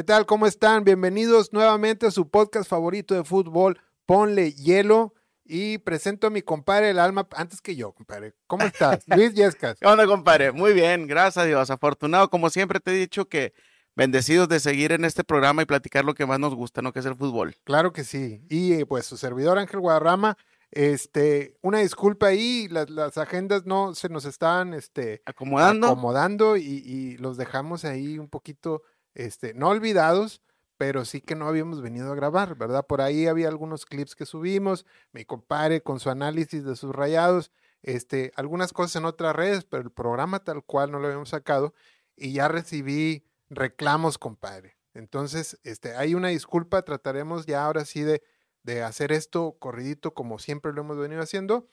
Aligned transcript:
¿Qué 0.00 0.04
tal? 0.04 0.24
¿Cómo 0.24 0.46
están? 0.46 0.82
Bienvenidos 0.82 1.52
nuevamente 1.52 2.06
a 2.06 2.10
su 2.10 2.30
podcast 2.30 2.66
favorito 2.70 3.14
de 3.14 3.22
fútbol, 3.22 3.78
Ponle 4.06 4.52
Hielo. 4.54 5.12
Y 5.44 5.76
presento 5.76 6.28
a 6.28 6.30
mi 6.30 6.40
compadre 6.40 6.88
el 6.88 6.98
alma, 6.98 7.28
antes 7.32 7.60
que 7.60 7.76
yo, 7.76 7.92
compadre. 7.92 8.32
¿Cómo 8.46 8.64
estás? 8.64 9.04
Luis 9.08 9.34
Yescas. 9.34 9.78
¿Qué 9.78 9.86
onda, 9.86 10.06
compadre? 10.06 10.52
Muy 10.52 10.72
bien, 10.72 11.06
gracias 11.06 11.36
a 11.36 11.46
Dios. 11.46 11.68
Afortunado, 11.68 12.30
como 12.30 12.48
siempre 12.48 12.80
te 12.80 12.92
he 12.92 12.94
dicho 12.94 13.28
que 13.28 13.52
bendecidos 13.94 14.48
de 14.48 14.58
seguir 14.60 14.92
en 14.92 15.04
este 15.04 15.22
programa 15.22 15.60
y 15.60 15.66
platicar 15.66 16.06
lo 16.06 16.14
que 16.14 16.24
más 16.24 16.40
nos 16.40 16.54
gusta, 16.54 16.80
¿no? 16.80 16.94
Que 16.94 17.00
es 17.00 17.04
el 17.04 17.14
fútbol. 17.14 17.56
Claro 17.64 17.92
que 17.92 18.02
sí. 18.04 18.40
Y 18.48 18.72
eh, 18.72 18.86
pues 18.86 19.04
su 19.04 19.18
servidor 19.18 19.58
Ángel 19.58 19.80
Guadarrama, 19.80 20.38
este, 20.70 21.58
una 21.60 21.80
disculpa 21.80 22.28
ahí, 22.28 22.68
las, 22.70 22.88
las 22.88 23.18
agendas 23.18 23.66
no 23.66 23.94
se 23.94 24.08
nos 24.08 24.24
estaban, 24.24 24.72
este, 24.72 25.20
Acomodando. 25.26 25.88
acomodando 25.88 26.56
y, 26.56 26.62
y 26.62 27.18
los 27.18 27.36
dejamos 27.36 27.84
ahí 27.84 28.18
un 28.18 28.30
poquito, 28.30 28.82
este, 29.14 29.54
no 29.54 29.68
olvidados, 29.68 30.42
pero 30.76 31.04
sí 31.04 31.20
que 31.20 31.34
no 31.34 31.46
habíamos 31.46 31.82
venido 31.82 32.10
a 32.10 32.14
grabar, 32.14 32.56
¿verdad? 32.56 32.86
Por 32.86 33.02
ahí 33.02 33.26
había 33.26 33.48
algunos 33.48 33.84
clips 33.84 34.14
que 34.14 34.24
subimos, 34.24 34.86
mi 35.12 35.24
compadre 35.24 35.82
con 35.82 36.00
su 36.00 36.08
análisis 36.08 36.64
de 36.64 36.74
sus 36.74 36.94
rayados, 36.94 37.52
este, 37.82 38.32
algunas 38.36 38.72
cosas 38.72 38.96
en 38.96 39.04
otras 39.04 39.36
redes, 39.36 39.64
pero 39.64 39.82
el 39.82 39.90
programa 39.90 40.42
tal 40.42 40.64
cual 40.64 40.90
no 40.90 40.98
lo 40.98 41.06
habíamos 41.06 41.30
sacado 41.30 41.74
y 42.16 42.32
ya 42.32 42.48
recibí 42.48 43.26
reclamos, 43.50 44.16
compadre. 44.16 44.78
Entonces, 44.94 45.58
este, 45.64 45.94
hay 45.96 46.14
una 46.14 46.28
disculpa, 46.28 46.82
trataremos 46.82 47.46
ya 47.46 47.64
ahora 47.64 47.84
sí 47.84 48.02
de, 48.02 48.22
de 48.62 48.82
hacer 48.82 49.12
esto 49.12 49.56
corridito 49.58 50.14
como 50.14 50.38
siempre 50.38 50.72
lo 50.72 50.82
hemos 50.82 50.98
venido 50.98 51.22
haciendo. 51.22 51.68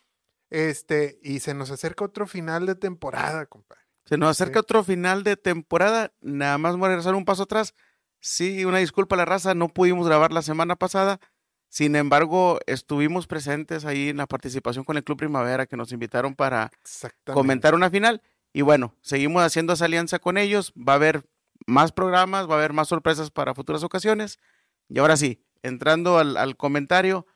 Este, 0.49 1.19
y 1.21 1.39
se 1.39 1.53
nos 1.53 1.71
acerca 1.71 2.05
otro 2.05 2.27
final 2.27 2.65
de 2.65 2.75
temporada, 2.75 3.45
compadre. 3.45 3.86
Se 4.07 4.17
nos 4.17 4.29
acerca 4.29 4.59
Sí. 4.59 4.61
otro 4.61 4.83
final 4.83 5.23
de 5.23 5.35
temporada. 5.37 6.13
Nada 6.21 6.57
más 6.57 6.75
voy 6.75 6.85
a 6.85 6.89
regresar 6.89 7.15
un 7.15 7.25
paso 7.25 7.43
atrás. 7.43 7.73
Sí, 8.19 8.65
una 8.65 8.79
disculpa 8.79 9.15
a 9.15 9.17
la 9.17 9.25
raza, 9.25 9.53
no 9.53 9.69
pudimos 9.69 10.07
grabar 10.07 10.31
la 10.31 10.41
semana 10.41 10.75
pasada. 10.75 11.19
Sin 11.69 11.95
embargo, 11.95 12.59
estuvimos 12.65 13.27
presentes 13.27 13.83
ahí 13.85 14.09
en 14.09 14.17
la 14.17 14.25
participación 14.27 14.85
con 14.85 14.95
el 14.97 15.03
Club 15.03 15.17
Primavera 15.17 15.65
que 15.65 15.75
nos 15.77 15.91
invitaron 15.91 16.33
para 16.35 16.71
comentar 17.33 17.75
una 17.75 17.89
final. 17.89 18.21
Y 18.53 18.61
bueno, 18.61 18.95
seguimos 19.01 19.43
haciendo 19.43 19.73
esa 19.73 19.85
alianza 19.85 20.19
con 20.19 20.37
ellos. 20.37 20.73
Va 20.75 20.93
a 20.93 20.95
haber 20.95 21.25
más 21.65 21.91
programas, 21.91 22.49
va 22.49 22.55
a 22.55 22.57
haber 22.57 22.73
más 22.73 22.87
sorpresas 22.87 23.29
para 23.31 23.53
futuras 23.53 23.83
ocasiones. 23.83 24.39
Y 24.87 24.99
ahora 24.99 25.17
sí, 25.17 25.43
entrando 25.61 26.17
al, 26.17 26.37
al 26.37 26.55
comentario 26.55 27.27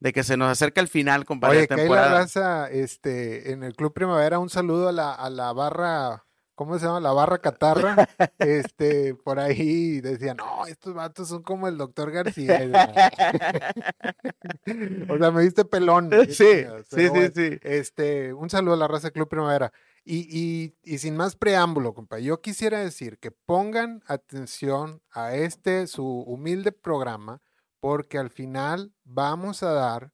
de 0.00 0.12
que 0.12 0.24
se 0.24 0.36
nos 0.36 0.50
acerca 0.50 0.80
el 0.80 0.88
final, 0.88 1.24
compadre, 1.24 1.58
Oye, 1.58 1.60
hay 1.62 1.66
la 1.70 1.76
temporada. 1.76 2.08
raza, 2.10 2.70
este, 2.70 3.52
en 3.52 3.62
el 3.62 3.74
Club 3.74 3.92
Primavera, 3.94 4.38
un 4.38 4.50
saludo 4.50 4.88
a 4.88 4.92
la, 4.92 5.12
a 5.12 5.30
la 5.30 5.52
barra, 5.52 6.24
¿cómo 6.54 6.78
se 6.78 6.86
llama? 6.86 7.00
La 7.00 7.12
barra 7.12 7.38
catarra. 7.38 7.96
este, 8.38 9.14
por 9.14 9.38
ahí 9.38 10.00
decían, 10.00 10.36
no, 10.36 10.66
estos 10.66 10.94
vatos 10.94 11.28
son 11.28 11.42
como 11.42 11.68
el 11.68 11.78
doctor 11.78 12.10
García. 12.10 12.60
o 15.08 15.18
sea, 15.18 15.30
me 15.30 15.42
diste 15.42 15.64
pelón. 15.64 16.10
Sí, 16.28 16.34
sí, 16.34 16.64
sí, 16.90 17.08
bueno, 17.08 17.32
sí. 17.34 17.58
Este, 17.62 18.34
un 18.34 18.50
saludo 18.50 18.74
a 18.74 18.78
la 18.78 18.88
raza 18.88 19.10
Club 19.10 19.28
Primavera. 19.28 19.72
Y, 20.08 20.20
y, 20.30 20.76
y 20.84 20.98
sin 20.98 21.16
más 21.16 21.34
preámbulo, 21.34 21.92
compa, 21.92 22.20
yo 22.20 22.40
quisiera 22.40 22.78
decir 22.78 23.18
que 23.18 23.32
pongan 23.32 24.04
atención 24.06 25.02
a 25.10 25.34
este, 25.34 25.88
su 25.88 26.06
humilde 26.06 26.70
programa, 26.70 27.42
porque 27.80 28.18
al 28.18 28.30
final 28.30 28.92
vamos 29.04 29.62
a 29.62 29.72
dar 29.72 30.12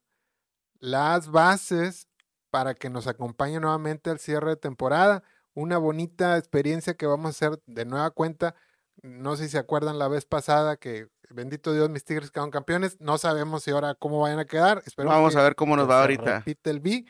las 0.79 1.29
bases 1.29 2.07
para 2.51 2.73
que 2.75 2.89
nos 2.89 3.07
acompañe 3.07 3.59
nuevamente 3.59 4.09
al 4.09 4.19
cierre 4.19 4.51
de 4.51 4.55
temporada. 4.57 5.23
Una 5.53 5.77
bonita 5.77 6.37
experiencia 6.37 6.95
que 6.95 7.05
vamos 7.05 7.27
a 7.27 7.29
hacer 7.29 7.61
de 7.65 7.85
nueva 7.85 8.09
cuenta. 8.11 8.55
No 9.01 9.35
sé 9.35 9.45
si 9.45 9.51
se 9.51 9.57
acuerdan 9.57 9.97
la 9.99 10.07
vez 10.07 10.25
pasada 10.25 10.77
que, 10.77 11.07
bendito 11.29 11.73
Dios, 11.73 11.89
mis 11.89 12.03
Tigres 12.03 12.31
quedaron 12.31 12.51
campeones. 12.51 12.99
No 12.99 13.17
sabemos 13.17 13.63
si 13.63 13.71
ahora 13.71 13.95
cómo 13.95 14.19
vayan 14.19 14.39
a 14.39 14.45
quedar. 14.45 14.83
Esperemos 14.85 15.15
Vamos 15.15 15.33
que- 15.33 15.39
a 15.39 15.43
ver 15.43 15.55
cómo 15.55 15.75
nos 15.75 15.89
va 15.89 16.01
ahorita. 16.01 16.39
Repite 16.39 16.69
el 16.69 16.79
B. 16.79 17.05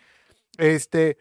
Este, 0.57 1.17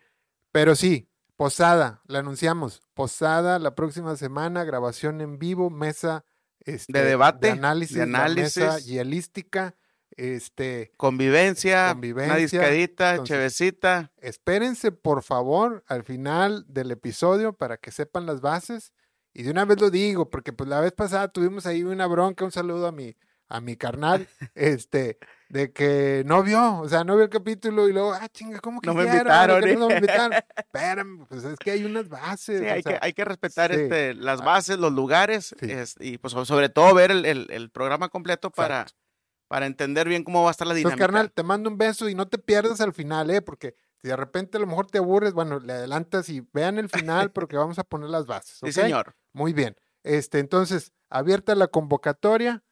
pero 0.53 0.75
sí, 0.77 1.09
Posada, 1.37 2.03
la 2.07 2.21
anunciamos. 2.21 2.83
Posada 2.95 3.59
la 3.59 3.75
próxima 3.75 4.15
semana, 4.17 4.63
grabación 4.63 5.21
en 5.21 5.39
vivo, 5.41 5.71
mesa 5.71 6.25
este, 6.65 7.05
debate, 7.05 7.49
de 7.49 7.53
análisis, 7.53 7.97
de 7.97 8.07
la 8.07 8.29
mesa 8.29 8.61
análisis. 8.65 8.87
hielística. 8.87 9.75
Este, 10.15 10.93
Convivencia, 10.99 11.97
una 11.99 12.37
discadita, 12.37 13.11
entonces- 13.13 13.35
chevecita. 13.35 14.13
espérense 14.21 14.93
por 14.93 15.23
favor 15.23 15.85
al 15.87 16.05
final 16.05 16.67
del 16.69 16.91
episodio 16.91 17.55
para 17.55 17.79
que 17.79 17.91
sepan 17.91 18.27
las 18.27 18.41
bases. 18.43 18.93
Y 19.33 19.45
de 19.45 19.51
una 19.51 19.65
vez 19.65 19.81
lo 19.81 19.89
digo, 19.89 20.29
porque 20.29 20.53
pues 20.53 20.69
la 20.69 20.81
vez 20.81 20.93
pasada 20.93 21.29
tuvimos 21.29 21.65
ahí 21.65 21.83
una 21.83 22.07
bronca, 22.07 22.45
un 22.45 22.53
saludo 22.53 22.87
a 22.87 22.93
mi, 22.93 23.17
a 23.55 23.61
mi 23.61 23.77
carnal, 23.77 24.27
este, 24.55 25.19
de 25.51 25.73
que 25.73 26.23
no 26.27 26.43
vio, 26.43 26.79
o 26.81 26.89
sea, 26.89 27.05
no 27.05 27.15
vio 27.17 27.25
el 27.25 27.31
capítulo 27.31 27.87
y 27.89 27.93
luego, 27.93 28.13
ah, 28.15 28.29
chinga, 28.31 28.61
¿cómo 28.61 28.81
que 28.81 28.87
No 28.87 28.95
me 28.95 29.05
invitaron, 29.05 29.61
¿Por 29.61 29.69
qué 29.69 29.77
no 29.77 29.85
eh? 29.85 29.89
me 29.89 29.95
invitaron? 29.97 30.33
Espérame, 30.57 31.27
pues 31.29 31.45
es 31.45 31.59
que 31.59 31.71
hay 31.73 31.85
unas 31.85 32.09
bases. 32.09 32.61
Sí, 32.61 32.67
o 32.67 32.73
hay, 32.73 32.83
sea, 32.83 32.93
que, 32.99 33.07
hay 33.07 33.13
que 33.13 33.25
respetar 33.27 33.75
sí. 33.75 33.81
este, 33.83 34.15
las 34.15 34.41
Ah. 34.41 34.45
bases, 34.45 34.79
los 34.79 34.93
lugares, 34.93 35.55
Sí. 35.61 35.71
es- 35.71 35.97
y 36.01 36.17
pues 36.19 36.33
so- 36.33 36.45
sobre 36.47 36.71
todo 36.71 36.95
ver 36.95 37.11
el, 37.11 37.27
el- 37.27 37.47
el 37.51 37.71
programa 37.71 38.09
completo 38.09 38.51
para, 38.51 38.87
para 39.49 39.67
entender 39.67 40.09
bien 40.09 40.25
cómo 40.25 40.43
va 40.43 40.49
a 40.49 40.53
estar 40.53 40.67
la 40.67 40.73
dinámica. 40.73 40.99
carnal, 40.99 41.31
te 41.31 41.43
mando 41.43 41.69
un 41.69 41.77
beso 41.77 42.09
y 42.09 42.15
no 42.15 42.27
te 42.29 42.39
pierdas 42.39 42.81
al 42.81 42.95
final, 42.95 43.31
¿eh? 43.31 43.43
Porque 43.43 43.75
si 44.01 44.09
de 44.09 44.17
repente 44.17 44.57
a 44.57 44.61
lo 44.61 44.67
mejor 44.67 44.87
te 44.87 44.97
aburres, 44.97 45.35
bueno, 45.35 45.61
le 45.61 45.75
adelantas 45.75 46.31
y 46.31 46.41
vean 46.55 46.79
el 46.79 46.89
final 46.89 47.31
porque 47.35 47.59
vamos 47.59 47.79
a 47.79 47.85
poner 47.85 48.09
las 48.09 48.25
bases. 48.27 48.59
Sí, 48.65 48.73
señor. 48.73 49.15
Muy 49.35 49.53
bien. 49.53 49.77
Este, 50.05 50.39
entonces, 50.39 50.93
abierta 51.11 51.55
la 51.55 51.67
convocatoria. 51.69 52.63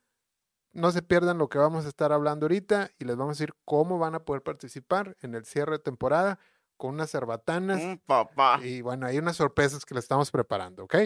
No 0.72 0.92
se 0.92 1.02
pierdan 1.02 1.38
lo 1.38 1.48
que 1.48 1.58
vamos 1.58 1.84
a 1.84 1.88
estar 1.88 2.12
hablando 2.12 2.44
ahorita 2.46 2.90
y 2.98 3.04
les 3.04 3.16
vamos 3.16 3.32
a 3.32 3.38
decir 3.40 3.54
cómo 3.64 3.98
van 3.98 4.14
a 4.14 4.24
poder 4.24 4.42
participar 4.42 5.16
en 5.20 5.34
el 5.34 5.44
cierre 5.44 5.72
de 5.72 5.78
temporada 5.80 6.38
con 6.76 6.94
unas 6.94 7.10
cerbatanas 7.10 7.80
Mm, 7.82 7.96
papá. 8.06 8.60
y 8.62 8.80
bueno, 8.80 9.06
hay 9.06 9.18
unas 9.18 9.36
sorpresas 9.36 9.84
que 9.84 9.94
le 9.94 10.00
estamos 10.00 10.30
preparando, 10.30 10.84
¿ok? 10.84 10.96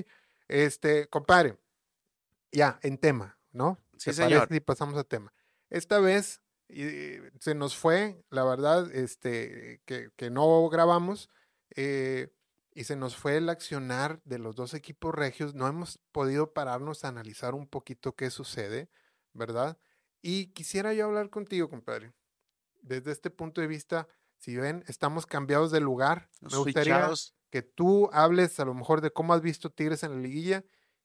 Este, 0.48 1.08
compadre, 1.08 1.58
ya, 2.52 2.78
en 2.82 2.98
tema, 2.98 3.38
¿no? 3.52 3.78
Sí, 3.96 4.10
¿Te 4.10 4.14
señor. 4.14 4.48
si 4.50 4.60
pasamos 4.60 4.96
a 4.96 5.04
tema? 5.04 5.32
Esta 5.70 5.98
vez 5.98 6.40
y, 6.68 7.16
se 7.40 7.54
nos 7.54 7.76
fue, 7.76 8.22
la 8.30 8.44
verdad, 8.44 8.90
este, 8.94 9.80
que, 9.84 10.10
que 10.16 10.30
no 10.30 10.68
grabamos 10.68 11.28
eh, 11.76 12.32
y 12.74 12.84
se 12.84 12.96
nos 12.96 13.16
fue 13.16 13.36
el 13.36 13.48
accionar 13.48 14.20
de 14.24 14.38
los 14.38 14.54
dos 14.56 14.74
equipos 14.74 15.14
regios. 15.14 15.54
No 15.54 15.66
hemos 15.68 15.98
podido 16.12 16.52
pararnos 16.52 17.04
a 17.04 17.08
analizar 17.08 17.54
un 17.54 17.66
poquito 17.66 18.14
qué 18.14 18.30
sucede, 18.30 18.88
¿verdad? 19.34 19.78
Y 20.22 20.46
quisiera 20.52 20.94
yo 20.94 21.06
hablar 21.06 21.28
contigo, 21.30 21.68
compadre. 21.68 22.12
Desde 22.80 23.12
este 23.12 23.30
punto 23.30 23.60
de 23.60 23.66
vista, 23.66 24.08
si 24.38 24.56
ven, 24.56 24.84
estamos 24.88 25.26
cambiados 25.26 25.70
de 25.70 25.80
lugar. 25.80 26.30
Me 26.40 26.56
gustaría 26.56 26.94
switchados. 26.94 27.34
que 27.50 27.62
tú 27.62 28.08
hables 28.12 28.58
a 28.60 28.64
lo 28.64 28.74
mejor 28.74 29.00
de 29.00 29.10
cómo 29.10 29.34
has 29.34 29.42
visto 29.42 29.70
Tigres 29.70 30.02
en 30.02 30.12
la 30.12 30.18
liguilla 30.18 30.64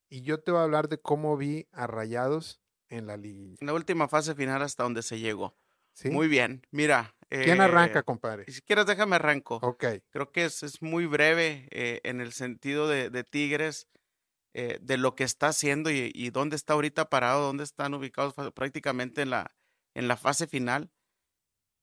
y 0.10 0.22
yo 0.22 0.40
te 0.40 0.52
voy 0.52 0.62
a 0.62 0.64
hablar 0.64 0.90
de 0.90 1.00
cómo 1.00 1.38
vi 1.38 1.68
a 1.72 1.88
Rayados 1.88 2.60
en 2.90 3.08
la 3.08 3.18
liguilla. 3.18 3.58
En 3.60 3.68
la 3.68 3.74
última 3.74 4.08
fase 4.08 4.36
final 4.36 4.62
hasta 4.62 4.84
donde 4.84 5.04
se 5.04 5.20
llegó. 5.20 5.56
¿sí? 5.94 6.10
Muy 6.10 6.28
bien. 6.28 6.66
Mira. 6.72 7.16
¿Quién 7.30 7.60
eh, 7.60 7.64
arranca, 7.64 8.04
compadre? 8.04 8.46
Si 8.52 8.62
quieres, 8.62 8.88
déjame 8.88 9.18
arranco. 9.18 9.60
Ok, 9.62 9.86
Creo 10.10 10.32
que 10.32 10.46
es, 10.46 10.64
es 10.64 10.82
muy 10.82 11.06
breve 11.06 11.68
eh, 11.70 12.02
en 12.04 12.22
el 12.22 12.34
sentido 12.34 12.88
de, 12.88 13.12
de 13.12 13.24
Tigres, 13.24 13.88
eh, 14.54 14.80
de 14.82 14.98
lo 14.98 15.16
que 15.16 15.24
está 15.24 15.48
haciendo 15.48 15.90
y, 15.92 16.30
dónde 16.32 16.56
está 16.56 16.74
ahorita 16.74 17.10
parado, 17.10 17.46
dónde 17.46 17.64
están 17.64 17.94
ubicados 17.94 18.34
prácticamente 18.54 19.22
en 19.22 19.30
la, 19.30 19.56
en 19.94 20.08
la 20.08 20.18
fase 20.18 20.48
final. 20.48 20.92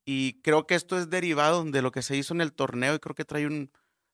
Y 0.04 0.40
creo 0.42 0.66
que 0.66 0.74
esto 0.74 0.96
es 0.98 1.10
derivado 1.10 1.64
de 1.64 1.82
lo 1.82 1.90
que 1.92 2.02
se 2.02 2.16
hizo 2.16 2.32
en 2.32 2.40
el 2.40 2.52
torneo 2.52 2.94
y 2.94 2.98
creo 2.98 3.14
que 3.14 3.24
trae 3.24 3.46
un, 3.46 3.72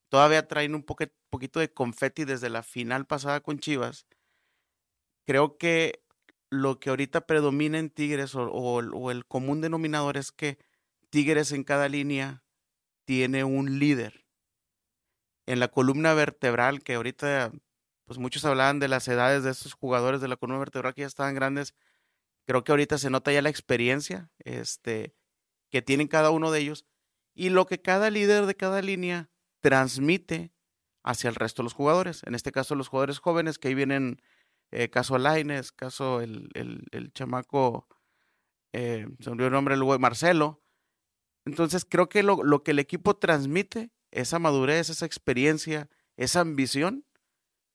todavía 0.09 0.49
traen 0.49 0.75
un 0.75 0.82
poque- 0.82 1.12
poquito 1.31 1.61
de 1.61 1.73
confeti 1.73 2.25
desde 2.25 2.50
la 2.50 2.62
final 2.62 3.06
pasada 3.06 3.41
con 3.41 3.59
Chivas. 3.59 4.06
Creo 5.26 5.56
que 5.59 6.03
lo 6.50 6.81
que 6.81 6.91
ahorita 6.91 7.26
predomina 7.26 7.79
en 7.79 7.91
Tigres 7.91 8.35
o, 8.35 8.43
o 8.50 9.11
el 9.11 9.26
común 9.26 9.61
denominador 9.61 10.17
es 10.17 10.32
que 10.32 10.59
Tigres 11.11 11.53
en 11.53 11.65
cada 11.65 11.88
línea 11.88 12.43
tiene 13.05 13.44
un 13.44 13.79
líder. 13.79 14.25
En 15.47 15.61
la 15.61 15.69
columna 15.69 16.15
vertebral, 16.15 16.82
que 16.82 16.94
ahorita, 16.94 17.53
pues 18.04 18.19
muchos 18.19 18.44
hablaban 18.44 18.78
de 18.78 18.88
las 18.88 19.06
edades 19.08 19.44
de 19.44 19.50
estos 19.50 19.75
jugadores 19.75 20.20
de 20.20 20.28
la 20.28 20.37
columna 20.37 20.58
vertebral 20.58 20.94
que 20.94 21.02
ya 21.02 21.06
estaban 21.06 21.34
grandes, 21.34 21.75
creo 22.46 22.64
que 22.64 22.72
ahorita 22.72 22.99
se 22.99 23.10
nota 23.10 23.32
ya 23.32 23.43
la 23.43 23.50
experiencia 23.50 24.31
este, 24.38 25.14
que 25.70 25.82
tienen 25.82 26.08
cada 26.08 26.31
uno 26.31 26.50
de 26.50 26.60
ellos 26.60 26.87
y 27.34 27.50
lo 27.50 27.66
que 27.66 27.81
cada 27.81 28.10
líder 28.10 28.46
de 28.46 28.56
cada 28.56 28.82
línea 28.82 29.31
transmite 29.60 30.52
hacia 31.02 31.28
el 31.28 31.34
resto 31.34 31.62
de 31.62 31.64
los 31.64 31.72
jugadores. 31.72 32.22
En 32.25 32.34
este 32.34 32.52
caso, 32.52 32.75
los 32.75 32.88
jugadores 32.88 33.19
jóvenes, 33.19 33.58
que 33.58 33.69
ahí 33.69 33.75
vienen 33.75 34.20
eh, 34.70 34.90
caso 34.90 35.19
Laines, 35.19 35.72
caso 35.72 36.20
el, 36.20 36.50
el, 36.54 37.12
chamaco, 37.12 37.88
eh, 38.72 39.06
se 39.20 39.31
me 39.31 39.32
olvidó 39.32 39.46
el 39.49 39.52
nombre, 39.52 39.76
güey, 39.76 39.99
Marcelo. 39.99 40.62
Entonces, 41.44 41.84
creo 41.84 42.08
que 42.08 42.22
lo, 42.22 42.43
lo 42.44 42.62
que 42.62 42.70
el 42.72 42.78
equipo 42.78 43.16
transmite, 43.16 43.90
esa 44.10 44.38
madurez, 44.38 44.90
esa 44.90 45.06
experiencia, 45.06 45.88
esa 46.16 46.40
ambición, 46.40 47.04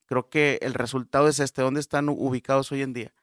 creo 0.07 0.29
que 0.29 0.59
el 0.61 0.73
resultado 0.73 1.27
es 1.27 1.39
este, 1.39 1.61
dónde 1.61 1.79
están 1.81 2.09
ubicados 2.09 2.71
hoy 2.71 2.81
en 2.81 2.93
día. 2.93 3.13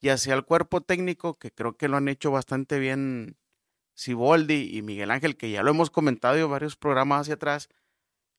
y 0.00 0.10
hacia 0.10 0.34
el 0.34 0.44
cuerpo 0.44 0.82
técnico, 0.82 1.38
que 1.38 1.50
creo 1.52 1.76
que 1.76 1.88
lo 1.88 1.96
han 1.96 2.08
hecho 2.08 2.30
bastante 2.30 2.78
bien 2.78 3.38
Siboldi 3.94 4.76
y 4.76 4.82
Miguel 4.82 5.10
Ángel, 5.10 5.36
que 5.36 5.50
ya 5.50 5.62
lo 5.62 5.70
hemos 5.70 5.90
comentado 5.90 6.36
en 6.36 6.50
varios 6.50 6.76
programas 6.76 7.22
hacia 7.22 7.34
atrás, 7.34 7.68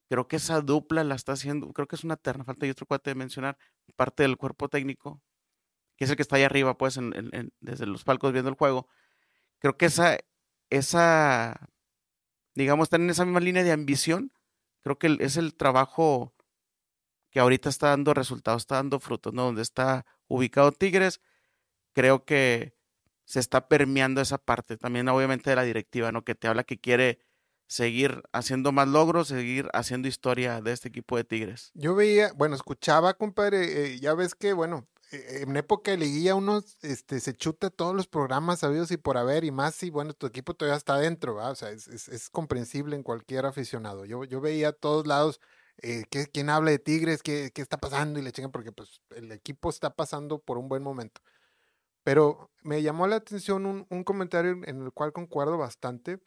creo 0.10 0.28
que 0.28 0.38
esa 0.38 0.62
dupla 0.62 1.04
la 1.04 1.16
está 1.16 1.34
haciendo, 1.34 1.74
creo 1.74 1.88
que 1.88 1.96
es 1.96 2.04
una 2.04 2.16
terna, 2.18 2.44
falta 2.46 2.68
y 2.68 2.70
otro 2.70 2.86
cuate 2.86 3.12
de 3.12 3.16
mencionar, 3.16 3.58
parte 3.96 4.24
del 4.24 4.38
cuerpo 4.38 4.70
técnico, 4.70 5.22
que 5.98 6.06
es 6.06 6.12
el 6.12 6.16
que 6.16 6.22
está 6.22 6.38
ahí 6.38 6.44
arriba, 6.44 6.78
pues, 6.78 7.00
desde 7.60 7.86
los 7.88 8.04
palcos 8.04 8.32
viendo 8.34 8.50
el 8.50 8.56
juego. 8.56 8.88
Creo 9.60 9.78
que 9.78 9.88
esa, 9.88 10.18
esa, 10.70 11.70
digamos, 12.56 12.86
están 12.86 13.02
en 13.02 13.10
esa 13.10 13.26
misma 13.26 13.40
línea 13.40 13.64
de 13.64 13.72
ambición. 13.72 14.32
Creo 14.84 15.00
que 15.00 15.18
es 15.20 15.38
el 15.38 15.56
trabajo 15.56 16.34
que 17.30 17.40
ahorita 17.40 17.70
está 17.70 17.90
dando 17.90 18.14
resultados, 18.14 18.64
está 18.64 18.76
dando 18.76 19.00
frutos, 19.00 19.34
¿no? 19.34 19.44
Donde 19.46 19.62
está 19.62 20.06
ubicado 20.28 20.72
Tigres, 20.72 21.22
creo 21.94 22.26
que 22.26 22.76
se 23.26 23.40
está 23.40 23.68
permeando 23.68 24.22
esa 24.22 24.38
parte 24.38 24.78
también 24.78 25.08
obviamente 25.10 25.50
de 25.50 25.56
la 25.56 25.64
directiva, 25.64 26.12
¿no? 26.12 26.24
Que 26.24 26.36
te 26.36 26.48
habla 26.48 26.64
que 26.64 26.80
quiere 26.80 27.20
seguir 27.68 28.24
haciendo 28.32 28.72
más 28.72 28.88
logros, 28.88 29.28
seguir 29.28 29.70
haciendo 29.74 30.08
historia 30.08 30.62
de 30.62 30.72
este 30.72 30.88
equipo 30.88 31.18
de 31.18 31.26
Tigres. 31.26 31.72
Yo 31.74 31.96
veía, 31.96 32.32
bueno, 32.34 32.56
escuchaba, 32.56 33.14
compadre, 33.16 33.94
eh, 33.94 34.00
ya 34.00 34.14
ves 34.14 34.36
que, 34.36 34.54
bueno, 34.54 34.88
eh, 35.12 35.44
en 35.46 35.56
época 35.58 35.92
de 35.92 35.98
liguilla 35.98 36.36
uno 36.36 36.64
este, 36.82 37.20
se 37.20 37.34
chuta 37.34 37.70
todos 37.70 37.96
los 37.96 38.08
programas 38.08 38.60
sabidos 38.60 38.92
y 38.92 38.98
por 38.98 39.18
haber 39.18 39.44
y 39.44 39.52
más 39.52 39.82
y 39.84 39.90
bueno, 39.90 40.14
tu 40.14 40.28
equipo 40.28 40.54
todavía 40.54 40.78
está 40.78 40.96
adentro, 40.96 41.36
¿va? 41.36 41.50
o 41.50 41.56
sea, 41.56 41.70
es, 41.72 41.88
es, 41.88 42.30
comprensible 42.30 42.96
en 42.96 43.04
cualquier 43.04 43.46
aficionado. 43.46 44.06
Yo, 44.06 44.24
yo 44.24 44.42
veía 44.42 44.70
a 44.70 44.74
todos 44.74 45.08
lados 45.08 45.40
eh, 45.82 46.04
quién 46.34 46.50
habla 46.50 46.72
de 46.72 46.80
Tigres, 46.80 47.22
¿Qué, 47.22 47.52
qué, 47.54 47.62
está 47.62 47.78
pasando 47.78 48.20
y 48.20 48.24
le 48.24 48.32
chingan 48.32 48.52
porque 48.52 48.72
pues 48.72 49.02
el 49.16 49.32
equipo 49.32 49.70
está 49.70 49.96
pasando 49.96 50.40
por 50.40 50.58
un 50.58 50.70
buen 50.70 50.84
momento. 50.84 51.22
Pero 52.04 52.52
me 52.64 52.82
llamó 52.82 53.06
la 53.06 53.18
atención 53.18 53.66
un, 53.90 54.04
comentario 54.06 54.52
en 54.52 54.82
el 54.82 54.92
cual 54.94 55.12
concuerdo 55.12 55.58
bastante. 55.58 56.20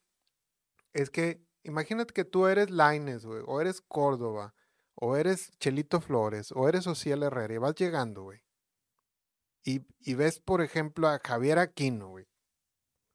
Es 0.93 1.11
que 1.11 1.43
imagínate 1.63 2.13
que 2.13 2.25
tú 2.25 2.47
eres 2.47 2.71
Laines, 2.71 3.25
güey, 3.25 3.43
o 3.47 3.61
eres 3.61 3.81
Córdoba, 3.81 4.55
o 4.95 5.17
eres 5.17 5.51
Chelito 5.59 6.01
Flores, 6.03 6.53
o 6.53 6.69
eres 6.69 6.87
Ociel 6.87 7.23
Herrera, 7.23 7.55
y 7.55 7.59
vas 7.59 7.75
llegando, 7.77 8.25
güey. 8.25 8.43
Y, 9.65 9.87
y, 10.01 10.15
ves, 10.15 10.39
por 10.41 10.61
ejemplo, 10.61 11.09
a 11.09 11.19
Javier 11.19 11.59
Aquino, 11.59 12.09
güey. 12.09 12.27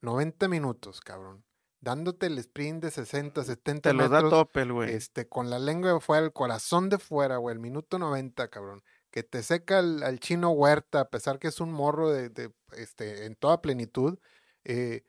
90 0.01 0.47
minutos, 0.47 1.01
cabrón. 1.01 1.45
Dándote 1.85 2.25
el 2.25 2.37
sprint 2.39 2.83
de 2.83 2.91
60, 2.91 3.43
70 3.43 3.89
Te 3.89 3.93
lo 3.93 4.09
da 4.09 4.27
tope, 4.27 4.65
güey. 4.65 4.93
Este, 4.93 5.29
con 5.29 5.49
la 5.49 5.59
lengua 5.59 5.93
de 5.93 5.99
fuera, 6.01 6.25
el 6.25 6.33
corazón 6.33 6.89
de 6.89 6.97
fuera, 6.97 7.37
güey. 7.37 7.53
El 7.53 7.59
minuto 7.59 7.97
90, 7.97 8.49
cabrón 8.49 8.83
que 9.15 9.23
te 9.23 9.43
seca 9.43 9.79
al, 9.79 10.19
chino 10.19 10.49
Huerta, 10.49 10.99
a 10.99 11.09
pesar 11.09 11.39
que 11.39 11.47
es 11.47 11.61
un 11.61 11.71
morro 11.71 12.11
de, 12.11 12.51
este, 12.73 13.25
en 13.25 13.35
toda 13.35 13.61
plenitud, 13.61 14.19
eh, 14.65 15.05